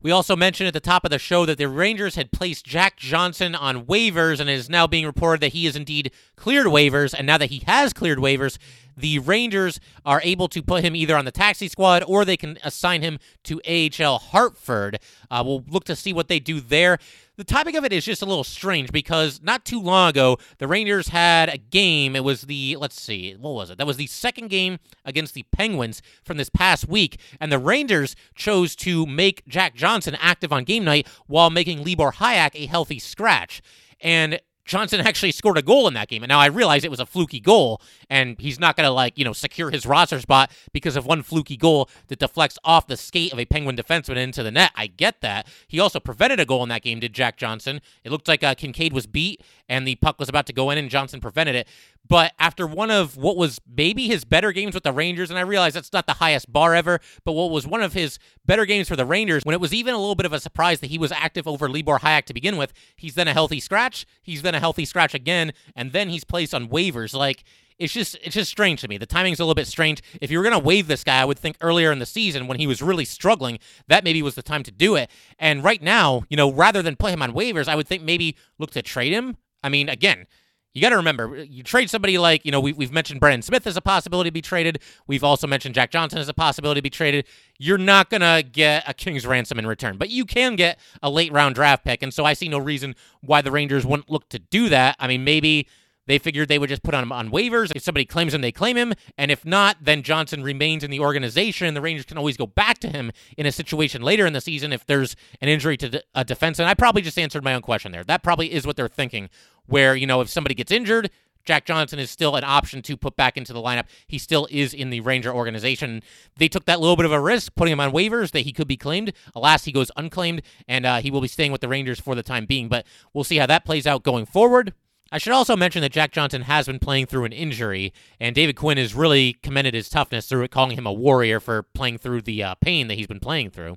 We 0.00 0.12
also 0.12 0.36
mentioned 0.36 0.68
at 0.68 0.74
the 0.74 0.80
top 0.80 1.04
of 1.04 1.10
the 1.10 1.18
show 1.18 1.44
that 1.46 1.58
the 1.58 1.68
Rangers 1.68 2.14
had 2.14 2.30
placed 2.30 2.64
Jack 2.64 2.96
Johnson 2.96 3.54
on 3.54 3.84
waivers, 3.86 4.38
and 4.38 4.48
it 4.48 4.52
is 4.52 4.70
now 4.70 4.86
being 4.86 5.04
reported 5.04 5.40
that 5.40 5.52
he 5.52 5.66
is 5.66 5.74
indeed 5.74 6.12
cleared 6.36 6.66
waivers. 6.66 7.14
And 7.16 7.26
now 7.26 7.38
that 7.38 7.50
he 7.50 7.64
has 7.66 7.92
cleared 7.92 8.18
waivers, 8.18 8.58
the 8.98 9.18
Rangers 9.18 9.80
are 10.04 10.20
able 10.22 10.48
to 10.48 10.62
put 10.62 10.84
him 10.84 10.94
either 10.94 11.16
on 11.16 11.24
the 11.24 11.30
taxi 11.30 11.68
squad 11.68 12.02
or 12.06 12.24
they 12.24 12.36
can 12.36 12.58
assign 12.64 13.02
him 13.02 13.18
to 13.44 13.60
AHL 13.66 14.18
Hartford. 14.18 14.98
Uh, 15.30 15.42
we'll 15.44 15.64
look 15.68 15.84
to 15.84 15.96
see 15.96 16.12
what 16.12 16.28
they 16.28 16.40
do 16.40 16.60
there 16.60 16.98
the 17.38 17.44
topic 17.44 17.76
of 17.76 17.84
it 17.84 17.92
is 17.92 18.04
just 18.04 18.20
a 18.20 18.26
little 18.26 18.42
strange 18.42 18.90
because 18.90 19.40
not 19.40 19.64
too 19.64 19.80
long 19.80 20.10
ago, 20.10 20.38
the 20.58 20.66
Rangers 20.66 21.08
had 21.08 21.48
a 21.48 21.56
game. 21.56 22.16
It 22.16 22.24
was 22.24 22.42
the, 22.42 22.76
let's 22.76 23.00
see, 23.00 23.36
what 23.38 23.54
was 23.54 23.70
it? 23.70 23.78
That 23.78 23.86
was 23.86 23.96
the 23.96 24.08
second 24.08 24.48
game 24.48 24.80
against 25.04 25.34
the 25.34 25.44
Penguins 25.52 26.02
from 26.24 26.36
this 26.36 26.50
past 26.50 26.88
week. 26.88 27.20
And 27.40 27.52
the 27.52 27.60
Rangers 27.60 28.16
chose 28.34 28.74
to 28.76 29.06
make 29.06 29.46
Jack 29.46 29.76
Johnson 29.76 30.16
active 30.20 30.52
on 30.52 30.64
game 30.64 30.84
night 30.84 31.06
while 31.28 31.48
making 31.48 31.84
Libor 31.84 32.10
Hajek 32.10 32.56
a 32.56 32.66
healthy 32.66 32.98
scratch. 32.98 33.62
And 34.00 34.40
Johnson 34.68 35.00
actually 35.00 35.32
scored 35.32 35.58
a 35.58 35.62
goal 35.62 35.88
in 35.88 35.94
that 35.94 36.08
game. 36.08 36.22
And 36.22 36.28
now 36.28 36.38
I 36.38 36.46
realize 36.46 36.84
it 36.84 36.90
was 36.90 37.00
a 37.00 37.06
fluky 37.06 37.40
goal, 37.40 37.80
and 38.08 38.38
he's 38.38 38.60
not 38.60 38.76
going 38.76 38.86
to, 38.86 38.92
like, 38.92 39.18
you 39.18 39.24
know, 39.24 39.32
secure 39.32 39.70
his 39.70 39.86
roster 39.86 40.20
spot 40.20 40.52
because 40.72 40.94
of 40.94 41.06
one 41.06 41.22
fluky 41.22 41.56
goal 41.56 41.88
that 42.08 42.18
deflects 42.18 42.58
off 42.62 42.86
the 42.86 42.96
skate 42.96 43.32
of 43.32 43.38
a 43.38 43.46
Penguin 43.46 43.76
defenseman 43.76 44.16
into 44.16 44.42
the 44.42 44.50
net. 44.50 44.70
I 44.76 44.86
get 44.86 45.22
that. 45.22 45.48
He 45.66 45.80
also 45.80 45.98
prevented 45.98 46.38
a 46.38 46.44
goal 46.44 46.62
in 46.62 46.68
that 46.68 46.82
game, 46.82 47.00
did 47.00 47.14
Jack 47.14 47.38
Johnson. 47.38 47.80
It 48.04 48.12
looked 48.12 48.28
like 48.28 48.44
uh, 48.44 48.54
Kinkaid 48.54 48.92
was 48.92 49.06
beat, 49.06 49.42
and 49.68 49.88
the 49.88 49.96
puck 49.96 50.18
was 50.18 50.28
about 50.28 50.46
to 50.46 50.52
go 50.52 50.70
in, 50.70 50.78
and 50.78 50.90
Johnson 50.90 51.20
prevented 51.20 51.56
it. 51.56 51.66
But 52.08 52.32
after 52.38 52.66
one 52.66 52.90
of 52.90 53.16
what 53.16 53.36
was 53.36 53.60
maybe 53.66 54.06
his 54.06 54.24
better 54.24 54.52
games 54.52 54.74
with 54.74 54.84
the 54.84 54.92
Rangers, 54.92 55.30
and 55.30 55.38
I 55.38 55.42
realize 55.42 55.74
that's 55.74 55.92
not 55.92 56.06
the 56.06 56.14
highest 56.14 56.50
bar 56.52 56.74
ever, 56.74 57.00
but 57.24 57.32
what 57.32 57.50
was 57.50 57.66
one 57.66 57.82
of 57.82 57.92
his 57.92 58.18
better 58.46 58.64
games 58.64 58.88
for 58.88 58.96
the 58.96 59.04
Rangers, 59.04 59.44
when 59.44 59.54
it 59.54 59.60
was 59.60 59.74
even 59.74 59.94
a 59.94 59.98
little 59.98 60.14
bit 60.14 60.26
of 60.26 60.32
a 60.32 60.40
surprise 60.40 60.80
that 60.80 60.90
he 60.90 60.98
was 60.98 61.12
active 61.12 61.46
over 61.46 61.68
Libor 61.68 61.98
Hajek 61.98 62.24
to 62.24 62.34
begin 62.34 62.56
with, 62.56 62.72
he's 62.96 63.14
then 63.14 63.28
a 63.28 63.32
healthy 63.32 63.60
scratch, 63.60 64.06
he's 64.22 64.42
then 64.42 64.54
a 64.54 64.60
healthy 64.60 64.84
scratch 64.84 65.14
again, 65.14 65.52
and 65.76 65.92
then 65.92 66.08
he's 66.08 66.24
placed 66.24 66.54
on 66.54 66.68
waivers. 66.68 67.14
Like, 67.14 67.44
it's 67.78 67.92
just 67.92 68.16
it's 68.22 68.34
just 68.34 68.50
strange 68.50 68.80
to 68.80 68.88
me. 68.88 68.98
The 68.98 69.06
timing's 69.06 69.38
a 69.38 69.44
little 69.44 69.54
bit 69.54 69.68
strange. 69.68 70.02
If 70.20 70.30
you 70.30 70.38
were 70.38 70.44
gonna 70.44 70.58
waive 70.58 70.88
this 70.88 71.04
guy, 71.04 71.20
I 71.20 71.24
would 71.24 71.38
think 71.38 71.56
earlier 71.60 71.92
in 71.92 72.00
the 72.00 72.06
season 72.06 72.48
when 72.48 72.58
he 72.58 72.66
was 72.66 72.82
really 72.82 73.04
struggling, 73.04 73.58
that 73.86 74.02
maybe 74.02 74.20
was 74.20 74.34
the 74.34 74.42
time 74.42 74.64
to 74.64 74.72
do 74.72 74.96
it. 74.96 75.10
And 75.38 75.62
right 75.62 75.80
now, 75.80 76.24
you 76.28 76.36
know, 76.36 76.52
rather 76.52 76.82
than 76.82 76.96
play 76.96 77.12
him 77.12 77.22
on 77.22 77.32
waivers, 77.32 77.68
I 77.68 77.76
would 77.76 77.86
think 77.86 78.02
maybe 78.02 78.36
look 78.58 78.72
to 78.72 78.82
trade 78.82 79.12
him. 79.12 79.36
I 79.62 79.68
mean, 79.68 79.88
again, 79.88 80.26
you 80.74 80.82
got 80.82 80.90
to 80.90 80.96
remember, 80.96 81.44
you 81.48 81.62
trade 81.62 81.90
somebody 81.90 82.18
like, 82.18 82.44
you 82.44 82.52
know, 82.52 82.60
we, 82.60 82.72
we've 82.72 82.92
mentioned 82.92 83.20
Brendan 83.20 83.42
Smith 83.42 83.66
as 83.66 83.76
a 83.76 83.80
possibility 83.80 84.28
to 84.28 84.32
be 84.32 84.42
traded. 84.42 84.80
We've 85.06 85.24
also 85.24 85.46
mentioned 85.46 85.74
Jack 85.74 85.90
Johnson 85.90 86.18
as 86.18 86.28
a 86.28 86.34
possibility 86.34 86.78
to 86.78 86.82
be 86.82 86.90
traded. 86.90 87.26
You're 87.58 87.78
not 87.78 88.10
going 88.10 88.20
to 88.20 88.46
get 88.48 88.84
a 88.86 88.94
king's 88.94 89.26
ransom 89.26 89.58
in 89.58 89.66
return, 89.66 89.96
but 89.96 90.10
you 90.10 90.24
can 90.24 90.56
get 90.56 90.78
a 91.02 91.10
late 91.10 91.32
round 91.32 91.54
draft 91.54 91.84
pick. 91.84 92.02
And 92.02 92.12
so 92.12 92.24
I 92.24 92.34
see 92.34 92.48
no 92.48 92.58
reason 92.58 92.94
why 93.22 93.42
the 93.42 93.50
Rangers 93.50 93.86
wouldn't 93.86 94.10
look 94.10 94.28
to 94.28 94.38
do 94.38 94.68
that. 94.68 94.96
I 94.98 95.08
mean, 95.08 95.24
maybe 95.24 95.68
they 96.08 96.18
figured 96.18 96.48
they 96.48 96.58
would 96.58 96.70
just 96.70 96.82
put 96.82 96.94
him 96.94 97.12
on 97.12 97.30
waivers. 97.30 97.70
If 97.76 97.82
somebody 97.82 98.04
claims 98.04 98.34
him, 98.34 98.40
they 98.40 98.50
claim 98.50 98.76
him. 98.76 98.94
And 99.16 99.30
if 99.30 99.44
not, 99.44 99.76
then 99.80 100.02
Johnson 100.02 100.42
remains 100.42 100.82
in 100.82 100.90
the 100.90 101.00
organization, 101.00 101.68
and 101.68 101.76
the 101.76 101.80
Rangers 101.80 102.06
can 102.06 102.18
always 102.18 102.36
go 102.36 102.46
back 102.46 102.78
to 102.78 102.88
him 102.88 103.12
in 103.36 103.46
a 103.46 103.52
situation 103.52 104.02
later 104.02 104.26
in 104.26 104.32
the 104.32 104.40
season 104.40 104.72
if 104.72 104.84
there's 104.86 105.14
an 105.40 105.48
injury 105.48 105.76
to 105.76 106.02
a 106.14 106.24
defense. 106.24 106.58
And 106.58 106.68
I 106.68 106.74
probably 106.74 107.02
just 107.02 107.18
answered 107.18 107.44
my 107.44 107.54
own 107.54 107.62
question 107.62 107.92
there. 107.92 108.02
That 108.02 108.22
probably 108.22 108.52
is 108.52 108.66
what 108.66 108.76
they're 108.76 108.88
thinking, 108.88 109.28
where, 109.66 109.94
you 109.94 110.06
know, 110.06 110.20
if 110.22 110.28
somebody 110.28 110.54
gets 110.54 110.72
injured, 110.72 111.10
Jack 111.44 111.64
Johnson 111.64 111.98
is 111.98 112.10
still 112.10 112.36
an 112.36 112.44
option 112.44 112.82
to 112.82 112.96
put 112.96 113.16
back 113.16 113.36
into 113.36 113.52
the 113.52 113.60
lineup. 113.60 113.84
He 114.06 114.18
still 114.18 114.48
is 114.50 114.74
in 114.74 114.90
the 114.90 115.00
Ranger 115.00 115.32
organization. 115.32 116.02
They 116.36 116.48
took 116.48 116.66
that 116.66 116.80
little 116.80 116.96
bit 116.96 117.06
of 117.06 117.12
a 117.12 117.20
risk 117.20 117.54
putting 117.54 117.72
him 117.72 117.80
on 117.80 117.90
waivers 117.90 118.32
that 118.32 118.40
he 118.40 118.52
could 118.52 118.68
be 118.68 118.76
claimed. 118.76 119.12
Alas, 119.34 119.64
he 119.64 119.72
goes 119.72 119.90
unclaimed, 119.96 120.42
and 120.66 120.84
uh, 120.84 120.98
he 120.98 121.10
will 121.10 121.22
be 121.22 121.28
staying 121.28 121.52
with 121.52 121.60
the 121.60 121.68
Rangers 121.68 122.00
for 122.00 122.14
the 122.14 122.22
time 122.22 122.44
being. 122.44 122.68
But 122.68 122.86
we'll 123.14 123.24
see 123.24 123.36
how 123.36 123.46
that 123.46 123.64
plays 123.64 123.86
out 123.86 124.02
going 124.02 124.26
forward. 124.26 124.74
I 125.10 125.18
should 125.18 125.32
also 125.32 125.56
mention 125.56 125.80
that 125.82 125.92
Jack 125.92 126.12
Johnson 126.12 126.42
has 126.42 126.66
been 126.66 126.78
playing 126.78 127.06
through 127.06 127.24
an 127.24 127.32
injury, 127.32 127.92
and 128.20 128.34
David 128.34 128.56
Quinn 128.56 128.76
has 128.76 128.94
really 128.94 129.34
commended 129.42 129.74
his 129.74 129.88
toughness 129.88 130.26
through 130.26 130.42
it, 130.42 130.50
calling 130.50 130.76
him 130.76 130.86
a 130.86 130.92
warrior 130.92 131.40
for 131.40 131.62
playing 131.62 131.98
through 131.98 132.22
the 132.22 132.42
uh, 132.42 132.54
pain 132.56 132.88
that 132.88 132.94
he's 132.94 133.06
been 133.06 133.20
playing 133.20 133.50
through. 133.50 133.76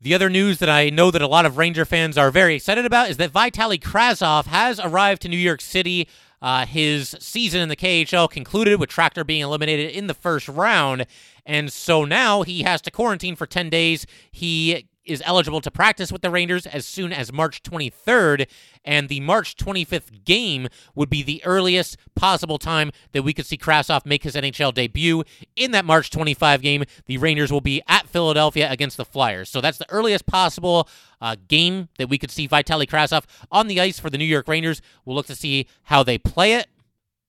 The 0.00 0.14
other 0.14 0.30
news 0.30 0.58
that 0.58 0.70
I 0.70 0.88
know 0.88 1.10
that 1.10 1.20
a 1.20 1.26
lot 1.26 1.44
of 1.44 1.58
Ranger 1.58 1.84
fans 1.84 2.16
are 2.16 2.30
very 2.30 2.54
excited 2.54 2.86
about 2.86 3.10
is 3.10 3.18
that 3.18 3.32
Vitaly 3.32 3.78
Kravtsov 3.78 4.46
has 4.46 4.80
arrived 4.80 5.20
to 5.22 5.28
New 5.28 5.36
York 5.36 5.60
City 5.60 6.08
uh, 6.42 6.64
his 6.64 7.14
season 7.20 7.60
in 7.60 7.68
the 7.68 7.76
KHL 7.76 8.30
concluded 8.30 8.80
with 8.80 8.88
Tractor 8.88 9.24
being 9.24 9.42
eliminated 9.42 9.90
in 9.90 10.06
the 10.06 10.14
first 10.14 10.48
round. 10.48 11.06
And 11.44 11.72
so 11.72 12.04
now 12.04 12.42
he 12.42 12.62
has 12.62 12.80
to 12.82 12.90
quarantine 12.90 13.36
for 13.36 13.46
10 13.46 13.68
days. 13.68 14.06
He 14.30 14.88
is 15.10 15.22
eligible 15.26 15.60
to 15.60 15.70
practice 15.70 16.12
with 16.12 16.22
the 16.22 16.30
Rangers 16.30 16.66
as 16.66 16.86
soon 16.86 17.12
as 17.12 17.32
March 17.32 17.62
23rd, 17.62 18.46
and 18.84 19.08
the 19.08 19.20
March 19.20 19.56
25th 19.56 20.24
game 20.24 20.68
would 20.94 21.10
be 21.10 21.22
the 21.22 21.42
earliest 21.44 21.96
possible 22.14 22.58
time 22.58 22.90
that 23.12 23.22
we 23.22 23.32
could 23.32 23.46
see 23.46 23.56
Kravtsov 23.56 24.06
make 24.06 24.22
his 24.22 24.34
NHL 24.34 24.72
debut. 24.72 25.24
In 25.56 25.72
that 25.72 25.84
March 25.84 26.10
25 26.10 26.62
game, 26.62 26.84
the 27.06 27.18
Rangers 27.18 27.52
will 27.52 27.60
be 27.60 27.82
at 27.88 28.06
Philadelphia 28.08 28.70
against 28.70 28.96
the 28.96 29.04
Flyers. 29.04 29.50
So 29.50 29.60
that's 29.60 29.78
the 29.78 29.90
earliest 29.90 30.26
possible 30.26 30.88
uh, 31.20 31.36
game 31.48 31.88
that 31.98 32.08
we 32.08 32.16
could 32.16 32.30
see 32.30 32.48
Vitaly 32.48 32.86
Kravtsov 32.86 33.24
on 33.50 33.66
the 33.66 33.80
ice 33.80 33.98
for 33.98 34.10
the 34.10 34.18
New 34.18 34.24
York 34.24 34.48
Rangers. 34.48 34.80
We'll 35.04 35.16
look 35.16 35.26
to 35.26 35.36
see 35.36 35.66
how 35.84 36.02
they 36.02 36.18
play 36.18 36.54
it. 36.54 36.68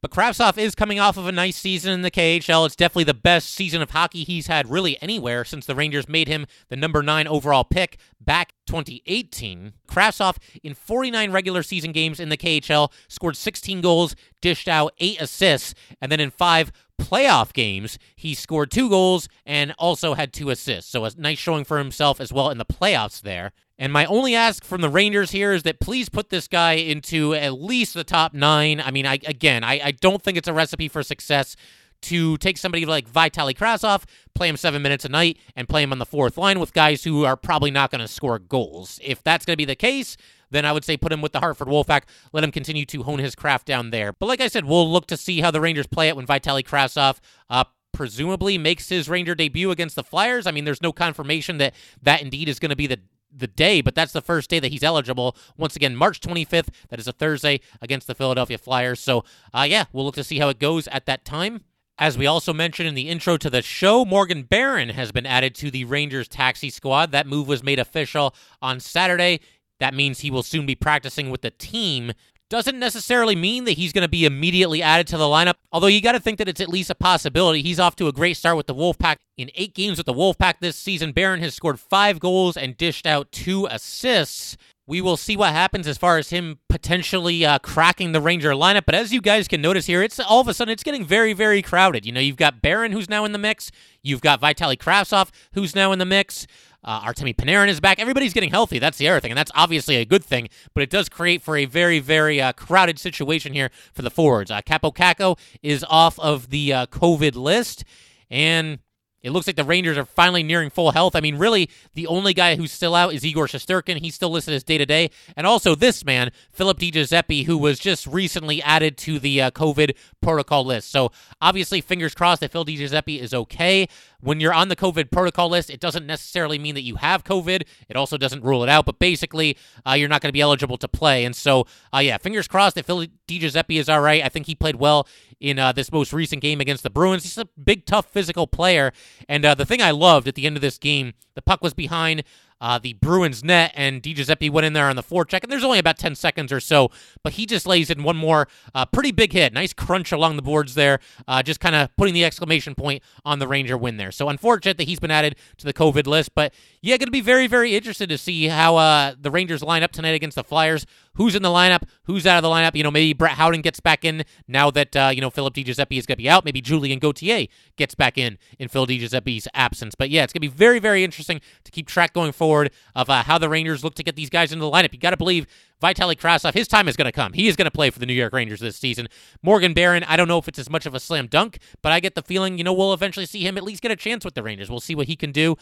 But 0.01 0.09
Kravtsov 0.09 0.57
is 0.57 0.73
coming 0.73 0.99
off 0.99 1.15
of 1.15 1.27
a 1.27 1.31
nice 1.31 1.57
season 1.57 1.93
in 1.93 2.01
the 2.01 2.09
KHL. 2.09 2.65
It's 2.65 2.75
definitely 2.75 3.03
the 3.03 3.13
best 3.13 3.53
season 3.53 3.83
of 3.83 3.91
hockey 3.91 4.23
he's 4.23 4.47
had 4.47 4.67
really 4.67 4.99
anywhere 4.99 5.45
since 5.45 5.67
the 5.67 5.75
Rangers 5.75 6.09
made 6.09 6.27
him 6.27 6.47
the 6.69 6.75
number 6.75 7.03
nine 7.03 7.27
overall 7.27 7.63
pick 7.63 7.99
back 8.19 8.53
2018. 8.65 9.73
Kravtsov, 9.87 10.37
in 10.63 10.73
49 10.73 11.31
regular 11.31 11.61
season 11.61 11.91
games 11.91 12.19
in 12.19 12.29
the 12.29 12.37
KHL, 12.37 12.91
scored 13.09 13.37
16 13.37 13.81
goals, 13.81 14.15
dished 14.41 14.67
out 14.67 14.95
eight 14.97 15.21
assists, 15.21 15.75
and 16.01 16.11
then 16.11 16.19
in 16.19 16.31
five 16.31 16.71
playoff 16.99 17.53
games, 17.53 17.99
he 18.15 18.33
scored 18.33 18.71
two 18.71 18.89
goals 18.89 19.29
and 19.45 19.71
also 19.77 20.15
had 20.15 20.33
two 20.33 20.49
assists. 20.49 20.89
So 20.89 21.05
a 21.05 21.11
nice 21.15 21.37
showing 21.37 21.63
for 21.63 21.77
himself 21.77 22.19
as 22.19 22.33
well 22.33 22.49
in 22.49 22.57
the 22.57 22.65
playoffs 22.65 23.21
there. 23.21 23.51
And 23.81 23.91
my 23.91 24.05
only 24.05 24.35
ask 24.35 24.63
from 24.63 24.81
the 24.81 24.89
Rangers 24.89 25.31
here 25.31 25.53
is 25.53 25.63
that 25.63 25.79
please 25.79 26.07
put 26.07 26.29
this 26.29 26.47
guy 26.47 26.73
into 26.73 27.33
at 27.33 27.59
least 27.59 27.95
the 27.95 28.03
top 28.03 28.31
nine. 28.31 28.79
I 28.79 28.91
mean, 28.91 29.07
I 29.07 29.15
again, 29.25 29.63
I, 29.63 29.81
I 29.83 29.91
don't 29.91 30.21
think 30.21 30.37
it's 30.37 30.47
a 30.47 30.53
recipe 30.53 30.87
for 30.87 31.01
success 31.01 31.55
to 32.03 32.37
take 32.37 32.59
somebody 32.59 32.85
like 32.85 33.11
Vitaly 33.11 33.55
Kravtsov, 33.55 34.03
play 34.35 34.49
him 34.49 34.55
seven 34.55 34.83
minutes 34.83 35.03
a 35.03 35.09
night, 35.09 35.39
and 35.55 35.67
play 35.67 35.81
him 35.81 35.91
on 35.91 35.97
the 35.97 36.05
fourth 36.05 36.37
line 36.37 36.59
with 36.59 36.73
guys 36.73 37.03
who 37.03 37.25
are 37.25 37.35
probably 37.35 37.71
not 37.71 37.89
going 37.89 38.01
to 38.01 38.07
score 38.07 38.37
goals. 38.37 38.99
If 39.03 39.23
that's 39.23 39.45
going 39.45 39.53
to 39.53 39.57
be 39.57 39.65
the 39.65 39.75
case, 39.75 40.15
then 40.51 40.63
I 40.63 40.73
would 40.73 40.85
say 40.85 40.95
put 40.95 41.11
him 41.11 41.21
with 41.21 41.31
the 41.31 41.39
Hartford 41.39 41.67
Wolfpack. 41.67 42.03
Let 42.33 42.43
him 42.43 42.51
continue 42.51 42.85
to 42.85 43.01
hone 43.01 43.17
his 43.17 43.33
craft 43.33 43.65
down 43.65 43.89
there. 43.89 44.13
But 44.13 44.27
like 44.27 44.41
I 44.41 44.47
said, 44.47 44.65
we'll 44.65 44.91
look 44.91 45.07
to 45.07 45.17
see 45.17 45.41
how 45.41 45.49
the 45.49 45.61
Rangers 45.61 45.87
play 45.87 46.07
it 46.07 46.15
when 46.15 46.27
Vitaly 46.27 46.63
Kravtsov 46.63 47.17
uh, 47.49 47.63
presumably 47.93 48.59
makes 48.59 48.89
his 48.89 49.09
Ranger 49.09 49.35
debut 49.35 49.71
against 49.71 49.95
the 49.95 50.03
Flyers. 50.03 50.45
I 50.45 50.51
mean, 50.51 50.65
there's 50.65 50.81
no 50.81 50.91
confirmation 50.91 51.57
that 51.57 51.73
that 52.01 52.21
indeed 52.21 52.47
is 52.47 52.59
going 52.59 52.69
to 52.69 52.75
be 52.75 52.87
the 52.87 52.99
the 53.35 53.47
day, 53.47 53.81
but 53.81 53.95
that's 53.95 54.11
the 54.11 54.21
first 54.21 54.49
day 54.49 54.59
that 54.59 54.71
he's 54.71 54.83
eligible. 54.83 55.35
Once 55.57 55.75
again, 55.75 55.95
March 55.95 56.19
25th. 56.19 56.69
That 56.89 56.99
is 56.99 57.07
a 57.07 57.13
Thursday 57.13 57.61
against 57.81 58.07
the 58.07 58.15
Philadelphia 58.15 58.57
Flyers. 58.57 58.99
So, 58.99 59.23
uh, 59.53 59.65
yeah, 59.67 59.85
we'll 59.91 60.05
look 60.05 60.15
to 60.15 60.23
see 60.23 60.39
how 60.39 60.49
it 60.49 60.59
goes 60.59 60.87
at 60.87 61.05
that 61.05 61.25
time. 61.25 61.61
As 61.97 62.17
we 62.17 62.25
also 62.25 62.53
mentioned 62.53 62.87
in 62.87 62.95
the 62.95 63.09
intro 63.09 63.37
to 63.37 63.49
the 63.49 63.61
show, 63.61 64.05
Morgan 64.05 64.43
Barron 64.43 64.89
has 64.89 65.11
been 65.11 65.25
added 65.25 65.53
to 65.55 65.69
the 65.69 65.85
Rangers 65.85 66.27
taxi 66.27 66.69
squad. 66.69 67.11
That 67.11 67.27
move 67.27 67.47
was 67.47 67.63
made 67.63 67.77
official 67.77 68.33
on 68.61 68.79
Saturday. 68.79 69.39
That 69.79 69.93
means 69.93 70.19
he 70.19 70.31
will 70.31 70.43
soon 70.43 70.65
be 70.65 70.75
practicing 70.75 71.29
with 71.29 71.41
the 71.41 71.51
team 71.51 72.13
doesn't 72.51 72.77
necessarily 72.77 73.33
mean 73.33 73.63
that 73.63 73.77
he's 73.77 73.93
going 73.93 74.01
to 74.01 74.09
be 74.09 74.25
immediately 74.25 74.83
added 74.83 75.07
to 75.07 75.17
the 75.17 75.23
lineup, 75.23 75.53
although 75.71 75.87
you 75.87 76.01
got 76.01 76.11
to 76.11 76.19
think 76.19 76.37
that 76.37 76.49
it's 76.49 76.59
at 76.59 76.67
least 76.67 76.89
a 76.89 76.95
possibility. 76.95 77.61
He's 77.61 77.79
off 77.79 77.95
to 77.95 78.09
a 78.09 78.11
great 78.11 78.35
start 78.35 78.57
with 78.57 78.67
the 78.67 78.75
Wolfpack. 78.75 79.15
In 79.37 79.49
eight 79.55 79.73
games 79.73 79.97
with 79.97 80.05
the 80.05 80.13
Wolfpack 80.13 80.55
this 80.59 80.75
season, 80.75 81.13
Barron 81.13 81.39
has 81.39 81.55
scored 81.55 81.79
five 81.79 82.19
goals 82.19 82.57
and 82.57 82.75
dished 82.75 83.07
out 83.07 83.31
two 83.31 83.67
assists. 83.71 84.57
We 84.85 84.99
will 84.99 85.15
see 85.15 85.37
what 85.37 85.53
happens 85.53 85.87
as 85.87 85.97
far 85.97 86.17
as 86.17 86.31
him 86.31 86.59
potentially 86.67 87.45
uh, 87.45 87.59
cracking 87.59 88.11
the 88.11 88.19
Ranger 88.19 88.51
lineup. 88.51 88.83
But 88.85 88.95
as 88.95 89.13
you 89.13 89.21
guys 89.21 89.47
can 89.47 89.61
notice 89.61 89.85
here, 89.85 90.03
it's 90.03 90.19
all 90.19 90.41
of 90.41 90.49
a 90.49 90.53
sudden 90.53 90.73
it's 90.73 90.83
getting 90.83 91.05
very, 91.05 91.31
very 91.31 91.61
crowded. 91.61 92.05
You 92.05 92.11
know, 92.11 92.19
you've 92.19 92.35
got 92.35 92.61
Barron 92.61 92.91
who's 92.91 93.09
now 93.09 93.23
in 93.23 93.31
the 93.31 93.37
mix. 93.37 93.71
You've 94.03 94.19
got 94.19 94.41
Vitaly 94.41 94.75
Kravtsov 94.75 95.29
who's 95.53 95.73
now 95.73 95.93
in 95.93 95.99
the 95.99 96.05
mix. 96.05 96.45
Uh, 96.83 97.01
Artemi 97.01 97.35
Panarin 97.35 97.67
is 97.67 97.79
back. 97.79 97.99
Everybody's 97.99 98.33
getting 98.33 98.49
healthy. 98.49 98.79
That's 98.79 98.97
the 98.97 99.07
other 99.07 99.19
thing, 99.19 99.31
and 99.31 99.37
that's 99.37 99.51
obviously 99.55 99.97
a 99.97 100.05
good 100.05 100.23
thing. 100.23 100.49
But 100.73 100.83
it 100.83 100.89
does 100.89 101.09
create 101.09 101.41
for 101.41 101.55
a 101.55 101.65
very, 101.65 101.99
very 101.99 102.41
uh, 102.41 102.53
crowded 102.53 102.97
situation 102.97 103.53
here 103.53 103.69
for 103.93 104.01
the 104.01 104.09
forwards. 104.09 104.49
Uh, 104.49 104.61
Kaapo 104.61 104.93
Kakko 104.93 105.37
is 105.61 105.85
off 105.89 106.17
of 106.19 106.49
the 106.49 106.73
uh, 106.73 106.85
COVID 106.87 107.35
list, 107.35 107.83
and 108.29 108.79
it 109.23 109.31
looks 109.31 109.47
like 109.47 109.55
the 109.55 109.63
Rangers 109.63 109.97
are 109.97 110.05
finally 110.05 110.43
nearing 110.43 110.69
full 110.69 110.91
health. 110.91 111.15
I 111.15 111.21
mean, 111.21 111.37
really, 111.37 111.69
the 111.93 112.07
only 112.07 112.33
guy 112.33 112.55
who's 112.55 112.71
still 112.71 112.95
out 112.95 113.13
is 113.13 113.25
Igor 113.25 113.47
Shesterkin. 113.47 113.97
He's 113.97 114.15
still 114.15 114.29
listed 114.29 114.53
as 114.53 114.63
day 114.63 114.77
to 114.77 114.85
day. 114.85 115.11
And 115.37 115.45
also 115.45 115.75
this 115.75 116.03
man, 116.03 116.31
Philip 116.51 116.79
DiGiuseppe, 116.79 117.45
who 117.45 117.57
was 117.57 117.79
just 117.79 118.07
recently 118.07 118.61
added 118.63 118.97
to 118.99 119.19
the 119.19 119.41
uh, 119.41 119.51
COVID 119.51 119.95
protocol 120.21 120.65
list. 120.65 120.91
So 120.91 121.11
obviously, 121.39 121.81
fingers 121.81 122.15
crossed 122.15 122.41
that 122.41 122.51
Phil 122.51 122.65
DiGiuseppe 122.65 123.19
is 123.19 123.33
okay. 123.33 123.87
When 124.21 124.39
you're 124.39 124.53
on 124.53 124.67
the 124.67 124.75
COVID 124.75 125.11
protocol 125.11 125.49
list, 125.49 125.69
it 125.69 125.79
doesn't 125.79 126.05
necessarily 126.05 126.59
mean 126.59 126.75
that 126.75 126.83
you 126.83 126.95
have 126.95 127.23
COVID. 127.23 127.63
It 127.89 127.95
also 127.95 128.17
doesn't 128.17 128.43
rule 128.43 128.63
it 128.63 128.69
out, 128.69 128.85
but 128.85 128.99
basically, 128.99 129.57
uh, 129.85 129.93
you're 129.93 130.09
not 130.09 130.21
going 130.21 130.29
to 130.29 130.33
be 130.33 130.41
eligible 130.41 130.77
to 130.77 130.87
play. 130.87 131.25
And 131.25 131.35
so, 131.35 131.65
uh, 131.93 131.99
yeah, 131.99 132.17
fingers 132.17 132.47
crossed 132.47 132.75
that 132.75 132.85
Phil 132.85 133.05
DiGiuseppe 133.27 133.79
is 133.79 133.89
all 133.89 134.01
right. 134.01 134.23
I 134.23 134.29
think 134.29 134.45
he 134.45 134.55
played 134.55 134.75
well 134.75 135.07
in 135.39 135.57
uh, 135.57 135.71
this 135.71 135.91
most 135.91 136.13
recent 136.13 136.41
game 136.41 136.61
against 136.61 136.83
the 136.83 136.89
Bruins. 136.89 137.23
He's 137.23 137.37
a 137.37 137.45
big, 137.61 137.85
tough, 137.85 138.05
physical 138.05 138.45
player. 138.45 138.93
And 139.27 139.45
uh, 139.45 139.55
the 139.55 139.65
thing 139.65 139.81
I 139.81 139.91
loved 139.91 140.27
at 140.27 140.35
the 140.35 140.45
end 140.45 140.55
of 140.55 140.61
this 140.61 140.77
game, 140.77 141.13
the 141.35 141.41
puck 141.41 141.61
was 141.61 141.73
behind 141.73 142.23
uh, 142.61 142.77
the 142.77 142.93
Bruins 142.93 143.43
net, 143.43 143.73
and 143.75 144.01
DiGiuseppe 144.01 144.51
went 144.51 144.65
in 144.65 144.73
there 144.73 144.85
on 144.85 144.95
the 144.95 145.03
forecheck, 145.03 145.41
and 145.43 145.51
there's 145.51 145.63
only 145.63 145.79
about 145.79 145.97
10 145.97 146.13
seconds 146.15 146.51
or 146.51 146.59
so, 146.59 146.91
but 147.23 147.33
he 147.33 147.47
just 147.47 147.65
lays 147.65 147.89
in 147.89 148.03
one 148.03 148.15
more 148.15 148.47
uh, 148.75 148.85
pretty 148.85 149.11
big 149.11 149.33
hit. 149.33 149.51
Nice 149.51 149.73
crunch 149.73 150.11
along 150.11 150.35
the 150.35 150.41
boards 150.43 150.75
there, 150.75 150.99
uh, 151.27 151.41
just 151.41 151.59
kind 151.59 151.75
of 151.75 151.89
putting 151.97 152.13
the 152.13 152.23
exclamation 152.23 152.75
point 152.75 153.01
on 153.25 153.39
the 153.39 153.47
Ranger 153.47 153.75
win 153.77 153.97
there. 153.97 154.11
So 154.11 154.29
unfortunate 154.29 154.77
that 154.77 154.87
he's 154.87 154.99
been 154.99 155.11
added 155.11 155.35
to 155.57 155.65
the 155.65 155.73
COVID 155.73 156.05
list, 156.05 156.35
but 156.35 156.53
yeah, 156.81 156.97
going 156.97 157.07
to 157.07 157.11
be 157.11 157.21
very, 157.21 157.47
very 157.47 157.75
interested 157.75 158.09
to 158.09 158.17
see 158.17 158.47
how 158.47 158.77
uh, 158.77 159.15
the 159.19 159.31
Rangers 159.31 159.63
line 159.63 159.81
up 159.81 159.91
tonight 159.91 160.13
against 160.13 160.35
the 160.35 160.43
Flyers. 160.43 160.85
Who's 161.15 161.35
in 161.35 161.41
the 161.41 161.49
lineup? 161.49 161.83
Who's 162.03 162.25
out 162.25 162.37
of 162.37 162.43
the 162.43 162.49
lineup? 162.49 162.75
You 162.75 162.83
know, 162.83 162.91
maybe 162.91 163.13
Brett 163.13 163.33
Howden 163.33 163.61
gets 163.61 163.79
back 163.79 164.05
in 164.05 164.23
now 164.47 164.71
that, 164.71 164.95
uh, 164.95 165.11
you 165.13 165.19
know, 165.19 165.29
Philip 165.29 165.53
DiGiuseppe 165.53 165.97
is 165.97 166.05
going 166.05 166.15
to 166.15 166.23
be 166.23 166.29
out. 166.29 166.45
Maybe 166.45 166.61
Julien 166.61 166.99
Gauthier 166.99 167.47
gets 167.75 167.95
back 167.95 168.17
in 168.17 168.37
in 168.59 168.69
Phil 168.69 168.87
DiGiuseppe's 168.87 169.47
absence. 169.53 169.93
But 169.95 170.09
yeah, 170.09 170.23
it's 170.23 170.31
going 170.31 170.41
to 170.41 170.47
be 170.47 170.55
very, 170.55 170.79
very 170.79 171.03
interesting 171.03 171.41
to 171.65 171.71
keep 171.71 171.87
track 171.87 172.13
going 172.13 172.31
forward 172.31 172.50
of 172.95 173.09
uh, 173.09 173.23
how 173.23 173.37
the 173.37 173.49
Rangers 173.49 173.83
look 173.83 173.95
to 173.95 174.03
get 174.03 174.15
these 174.15 174.29
guys 174.29 174.51
into 174.51 174.63
the 174.63 174.71
lineup. 174.71 174.93
You 174.93 174.99
got 174.99 175.11
to 175.11 175.17
believe 175.17 175.47
Vitaly 175.81 176.15
Kravtsov, 176.15 176.53
his 176.53 176.67
time 176.67 176.87
is 176.87 176.95
going 176.95 177.05
to 177.05 177.11
come. 177.11 177.33
He 177.33 177.47
is 177.47 177.55
going 177.55 177.65
to 177.65 177.71
play 177.71 177.89
for 177.89 177.99
the 177.99 178.05
New 178.05 178.13
York 178.13 178.33
Rangers 178.33 178.59
this 178.59 178.77
season. 178.77 179.07
Morgan 179.41 179.73
Barron, 179.73 180.03
I 180.03 180.15
don't 180.15 180.27
know 180.27 180.37
if 180.37 180.47
it's 180.47 180.59
as 180.59 180.69
much 180.69 180.85
of 180.85 180.93
a 180.93 180.99
slam 180.99 181.27
dunk, 181.27 181.57
but 181.81 181.91
I 181.91 181.99
get 181.99 182.13
the 182.13 182.21
feeling, 182.21 182.57
you 182.57 182.63
know, 182.63 182.73
we'll 182.73 182.93
eventually 182.93 183.25
see 183.25 183.45
him 183.45 183.57
at 183.57 183.63
least 183.63 183.81
get 183.81 183.91
a 183.91 183.95
chance 183.95 184.23
with 184.23 184.35
the 184.35 184.43
Rangers. 184.43 184.69
We'll 184.69 184.79
see 184.79 184.95
what 184.95 185.07
he 185.07 185.15
can 185.15 185.31
do. 185.31 185.57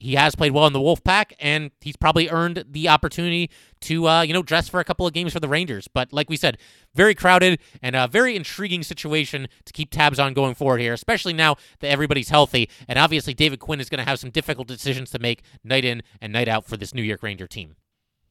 He 0.00 0.14
has 0.14 0.36
played 0.36 0.52
well 0.52 0.66
in 0.66 0.72
the 0.72 0.80
Wolf 0.80 1.02
Pack, 1.02 1.34
and 1.40 1.72
he's 1.80 1.96
probably 1.96 2.28
earned 2.28 2.64
the 2.70 2.88
opportunity 2.88 3.50
to, 3.80 4.08
uh, 4.08 4.22
you 4.22 4.32
know, 4.32 4.42
dress 4.42 4.68
for 4.68 4.78
a 4.78 4.84
couple 4.84 5.06
of 5.06 5.12
games 5.12 5.32
for 5.32 5.40
the 5.40 5.48
Rangers. 5.48 5.88
But 5.88 6.12
like 6.12 6.30
we 6.30 6.36
said, 6.36 6.58
very 6.94 7.14
crowded 7.14 7.58
and 7.82 7.96
a 7.96 8.06
very 8.06 8.36
intriguing 8.36 8.84
situation 8.84 9.48
to 9.64 9.72
keep 9.72 9.90
tabs 9.90 10.20
on 10.20 10.34
going 10.34 10.54
forward 10.54 10.80
here, 10.80 10.92
especially 10.92 11.32
now 11.32 11.56
that 11.80 11.90
everybody's 11.90 12.28
healthy. 12.28 12.70
And 12.86 12.98
obviously, 12.98 13.34
David 13.34 13.58
Quinn 13.58 13.80
is 13.80 13.88
going 13.88 13.98
to 13.98 14.08
have 14.08 14.20
some 14.20 14.30
difficult 14.30 14.68
decisions 14.68 15.10
to 15.10 15.18
make 15.18 15.42
night 15.64 15.84
in 15.84 16.02
and 16.20 16.32
night 16.32 16.48
out 16.48 16.64
for 16.64 16.76
this 16.76 16.94
New 16.94 17.02
York 17.02 17.22
Ranger 17.22 17.48
team. 17.48 17.74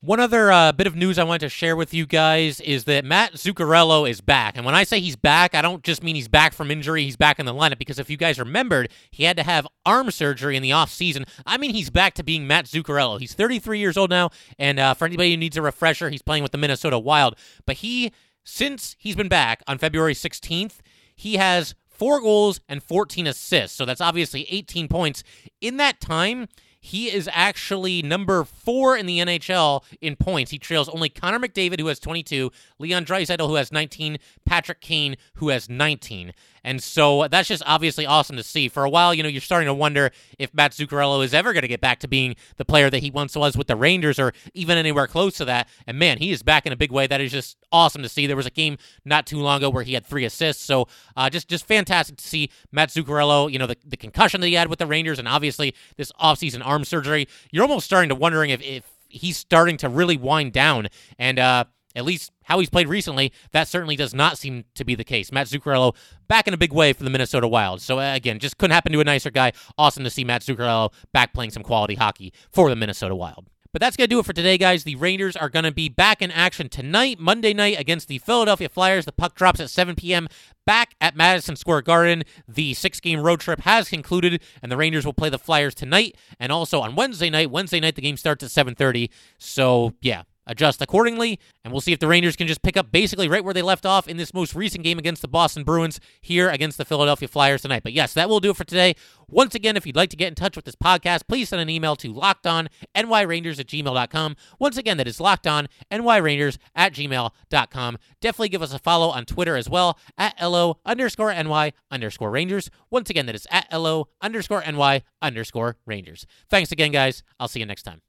One 0.02 0.20
other 0.20 0.52
uh, 0.52 0.74
bit 0.74 0.86
of 0.86 0.96
news 0.96 1.18
I 1.18 1.24
wanted 1.24 1.40
to 1.40 1.50
share 1.50 1.76
with 1.76 1.92
you 1.92 2.06
guys 2.06 2.62
is 2.62 2.84
that 2.84 3.04
Matt 3.04 3.34
Zuccarello 3.34 4.08
is 4.08 4.22
back. 4.22 4.56
And 4.56 4.64
when 4.64 4.76
I 4.76 4.84
say 4.84 5.00
he's 5.00 5.16
back, 5.16 5.56
I 5.56 5.64
don't 5.64 5.84
just 5.84 6.04
mean 6.04 6.14
he's 6.14 6.28
back 6.28 6.54
from 6.54 6.70
injury, 6.70 7.04
he's 7.04 7.16
back 7.16 7.40
in 7.40 7.48
the 7.48 7.54
lineup, 7.54 7.80
because 7.80 7.98
if 7.98 8.08
you 8.08 8.16
guys 8.16 8.38
remembered, 8.38 8.90
he 9.10 9.24
had 9.24 9.36
to 9.38 9.44
have 9.44 9.66
arm 9.88 10.12
surgery 10.12 10.56
in 10.56 10.62
the 10.62 10.70
offseason. 10.70 11.28
I 11.48 11.58
mean, 11.58 11.74
he's 11.74 11.90
back 11.90 12.14
to 12.14 12.24
being 12.24 12.46
Matt 12.46 12.66
Zuccarello. 12.66 13.20
He's 13.20 13.34
33 13.34 13.80
years 13.80 13.98
old 13.98 14.12
now, 14.12 14.30
and 14.60 14.78
uh, 14.78 14.94
for 14.94 15.06
anybody 15.06 15.32
who 15.32 15.38
needs 15.38 15.58
a 15.58 15.64
refresher, 15.64 16.12
he's 16.12 16.22
playing 16.22 16.44
with 16.44 16.52
the 16.52 16.60
Minnesota 16.60 17.00
Wild. 17.00 17.36
But 17.66 17.78
he, 17.78 18.12
since 18.44 18.96
he's 19.00 19.16
been 19.16 19.30
back 19.30 19.64
on 19.66 19.80
February 19.80 20.14
16th, 20.14 20.76
he 21.16 21.38
has 21.38 21.74
four 21.90 22.22
goals 22.22 22.62
and 22.70 22.84
14 22.84 23.26
assists. 23.26 23.76
So 23.76 23.84
that's 23.84 24.00
obviously 24.02 24.46
18 24.52 24.88
points. 24.90 25.24
In 25.60 25.78
that 25.78 26.00
time, 26.00 26.48
he 26.88 27.12
is 27.12 27.30
actually 27.34 28.02
number 28.02 28.46
four 28.46 28.96
in 28.96 29.08
the 29.08 29.20
NHL 29.20 29.84
in 30.00 30.16
points. 30.16 30.52
He 30.52 30.58
trails 30.58 30.88
only 30.88 31.10
Connor 31.10 31.38
McDavid, 31.38 31.82
who 31.82 31.88
has 31.88 32.00
22, 32.00 32.50
Leon 32.80 33.04
Draisaitl, 33.04 33.46
who 33.46 33.56
has 33.56 33.74
19, 33.74 34.18
Patrick 34.46 34.80
Kane, 34.80 35.18
who 35.34 35.50
has 35.50 35.70
19. 35.70 36.32
And 36.64 36.82
so 36.82 37.28
that's 37.28 37.48
just 37.48 37.64
obviously 37.66 38.06
awesome 38.06 38.36
to 38.38 38.44
see. 38.44 38.68
For 38.68 38.84
a 38.84 38.90
while, 38.90 39.14
you 39.14 39.24
know, 39.24 39.30
you're 39.30 39.42
starting 39.42 39.68
to 39.68 39.74
wonder 39.74 40.12
if 40.38 40.54
Matt 40.54 40.72
Zuccarello 40.72 41.24
is 41.24 41.34
ever 41.34 41.54
going 41.54 41.62
to 41.62 41.68
get 41.68 41.82
back 41.82 42.00
to 42.00 42.08
being 42.08 42.36
the 42.58 42.66
player 42.66 42.90
that 42.90 43.00
he 43.00 43.12
once 43.12 43.36
was 43.36 43.56
with 43.58 43.68
the 43.68 43.76
Rangers 43.76 44.20
or 44.20 44.34
even 44.54 44.78
anywhere 44.78 45.08
close 45.08 45.36
to 45.38 45.46
that. 45.46 45.68
And 45.86 45.98
man, 45.98 46.18
he 46.18 46.32
is 46.32 46.44
back 46.44 46.66
in 46.66 46.74
a 46.74 46.78
big 46.78 46.92
way. 46.92 47.08
That 47.08 47.22
is 47.22 47.32
just 47.32 47.58
awesome 47.72 48.04
to 48.04 48.10
see. 48.10 48.28
There 48.28 48.36
was 48.36 48.46
a 48.46 48.52
game 48.52 48.78
not 49.06 49.26
too 49.26 49.40
long 49.40 49.58
ago 49.58 49.70
where 49.70 49.84
he 49.84 49.94
had 49.94 50.06
three 50.06 50.26
assists. 50.26 50.64
So 50.64 50.88
uh, 51.16 51.30
just 51.30 51.48
just 51.48 51.66
fantastic 51.66 52.18
to 52.18 52.28
see 52.28 52.50
Matt 52.72 52.90
Zuccarello, 52.90 53.52
you 53.52 53.60
know, 53.60 53.68
the, 53.68 53.78
the 53.86 53.98
concussion 53.98 54.42
that 54.42 54.48
he 54.48 54.54
had 54.54 54.68
with 54.68 54.80
the 54.80 54.88
Rangers 54.88 55.20
and 55.20 55.28
obviously 55.28 55.74
this 55.96 56.12
offseason 56.22 56.66
arm 56.66 56.84
surgery. 56.84 57.28
You're 57.52 57.64
almost 57.64 57.86
starting 57.86 58.10
to 58.10 58.16
wondering 58.16 58.50
if, 58.50 58.62
if 58.62 58.84
he's 59.10 59.38
starting 59.38 59.78
to 59.78 59.90
really 59.90 60.18
wind 60.18 60.54
down. 60.54 60.88
And, 61.18 61.40
uh, 61.40 61.66
at 61.98 62.06
least 62.06 62.32
how 62.44 62.60
he's 62.60 62.70
played 62.70 62.88
recently, 62.88 63.34
that 63.52 63.68
certainly 63.68 63.96
does 63.96 64.14
not 64.14 64.38
seem 64.38 64.66
to 64.76 64.86
be 64.86 64.96
the 64.96 65.04
case. 65.04 65.32
Matt 65.32 65.48
Zuccarello 65.48 65.96
back 66.28 66.48
in 66.48 66.54
a 66.54 66.58
big 66.58 66.72
way 66.72 66.94
for 66.94 67.04
the 67.04 67.10
Minnesota 67.10 67.48
Wild. 67.48 67.82
So 67.82 68.00
uh, 68.00 68.14
again, 68.14 68.40
just 68.40 68.58
couldn't 68.58 68.74
happen 68.74 68.94
to 68.94 69.00
a 69.00 69.04
nicer 69.04 69.32
guy. 69.32 69.52
Awesome 69.78 70.04
to 70.04 70.10
see 70.10 70.24
Matt 70.24 70.44
Zuccarello 70.44 70.94
back 71.12 71.34
playing 71.34 71.52
some 71.52 71.64
quality 71.64 71.96
hockey 71.96 72.32
for 72.52 72.70
the 72.70 72.76
Minnesota 72.76 73.16
Wild. 73.16 73.50
But 73.74 73.82
that's 73.82 73.98
going 73.98 74.08
to 74.08 74.16
do 74.16 74.20
it 74.20 74.26
for 74.26 74.34
today, 74.34 74.58
guys. 74.58 74.86
The 74.86 74.96
Rangers 74.96 75.36
are 75.36 75.50
going 75.50 75.66
to 75.66 75.72
be 75.72 75.90
back 75.90 76.22
in 76.22 76.32
action 76.32 76.70
tonight, 76.70 77.20
Monday 77.20 77.54
night, 77.54 77.80
against 77.80 78.08
the 78.08 78.18
Philadelphia 78.18 78.70
Flyers. 78.70 79.06
The 79.06 79.12
puck 79.12 79.36
drops 79.36 79.60
at 79.60 79.70
7 79.70 79.96
p.m. 79.96 80.28
back 80.66 80.96
at 81.02 81.16
Madison 81.16 81.56
Square 81.56 81.84
Garden. 81.84 82.24
The 82.48 82.74
six 82.74 83.00
game 83.00 83.20
road 83.20 83.40
trip 83.40 83.60
has 83.62 83.90
concluded, 83.90 84.42
and 84.64 84.72
the 84.72 84.78
Rangers 84.78 85.06
will 85.06 85.14
play 85.14 85.30
the 85.30 85.38
Flyers 85.38 85.76
tonight 85.76 86.16
and 86.40 86.52
also 86.52 86.80
on 86.82 86.96
Wednesday 86.96 87.30
night. 87.30 87.52
Wednesday 87.52 87.80
night, 87.80 87.96
the 87.96 88.02
game 88.02 88.18
starts 88.18 88.44
at 88.44 88.50
7.30. 88.50 89.10
So, 89.38 89.94
yeah, 90.02 90.24
adjust 90.48 90.82
accordingly. 90.82 91.40
And 91.64 91.72
we'll 91.72 91.82
see 91.82 91.94
if 91.94 92.00
the 92.00 92.08
Rangers 92.08 92.36
can 92.36 92.48
just 92.48 92.64
pick 92.64 92.78
up 92.78 92.92
basically 92.92 93.28
right 93.28 93.44
where 93.44 93.54
they 93.54 93.62
left 93.62 93.86
off 93.86 94.08
in 94.08 94.18
this 94.18 94.34
most 94.34 94.56
recent 94.56 94.84
game 94.84 94.98
against 94.98 95.22
the 95.22 95.28
Boston 95.28 95.64
Bruins 95.64 96.00
here 96.22 96.50
against 96.50 96.78
the 96.78 96.86
Philadelphia 96.86 97.28
Flyers 97.28 97.62
tonight. 97.62 97.84
But 97.84 97.94
yes, 97.94 98.14
that 98.14 98.30
will 98.30 98.40
do 98.40 98.52
it 98.52 98.58
for 98.58 98.64
today. 98.64 98.96
Once 99.30 99.54
again, 99.54 99.76
if 99.76 99.86
you'd 99.86 99.96
like 99.96 100.10
to 100.10 100.16
get 100.16 100.30
in 100.30 100.36
touch 100.36 100.56
with 100.56 100.66
this 100.66 100.76
podcast, 100.76 101.28
please 101.28 101.50
send 101.50 101.62
an 101.62 101.70
email 101.70 101.96
to 101.98 102.14
lockedonnyrangers 102.14 103.60
at 103.60 103.68
gmail.com. 103.68 104.36
Once 104.60 104.78
again, 104.78 104.98
that 104.98 105.08
is 105.08 105.20
lockedonnyrangers 105.20 106.58
at 106.76 106.94
gmail.com. 106.94 107.98
Definitely 108.22 108.50
give 108.50 108.62
us 108.62 108.74
a 108.74 108.80
follow 108.80 109.10
on 109.10 109.26
Twitter 109.26 109.58
as 109.58 109.70
well 109.70 110.00
at 110.18 110.36
LO 110.42 110.80
underscore 110.86 111.34
NY 111.34 111.74
underscore 111.92 112.32
Rangers. 112.32 112.70
Once 112.90 113.10
again, 113.10 113.26
that 113.26 113.36
is 113.36 113.48
at 113.52 113.68
LO 113.72 114.08
underscore 114.22 114.64
NY 114.66 115.04
underscore 115.22 115.78
Rangers. 115.86 116.26
Thanks 116.50 116.72
again, 116.72 116.92
guys. 116.92 117.24
I'll 117.40 117.50
see 117.50 117.60
you 117.60 117.66
next 117.66 117.84
time. 117.84 118.07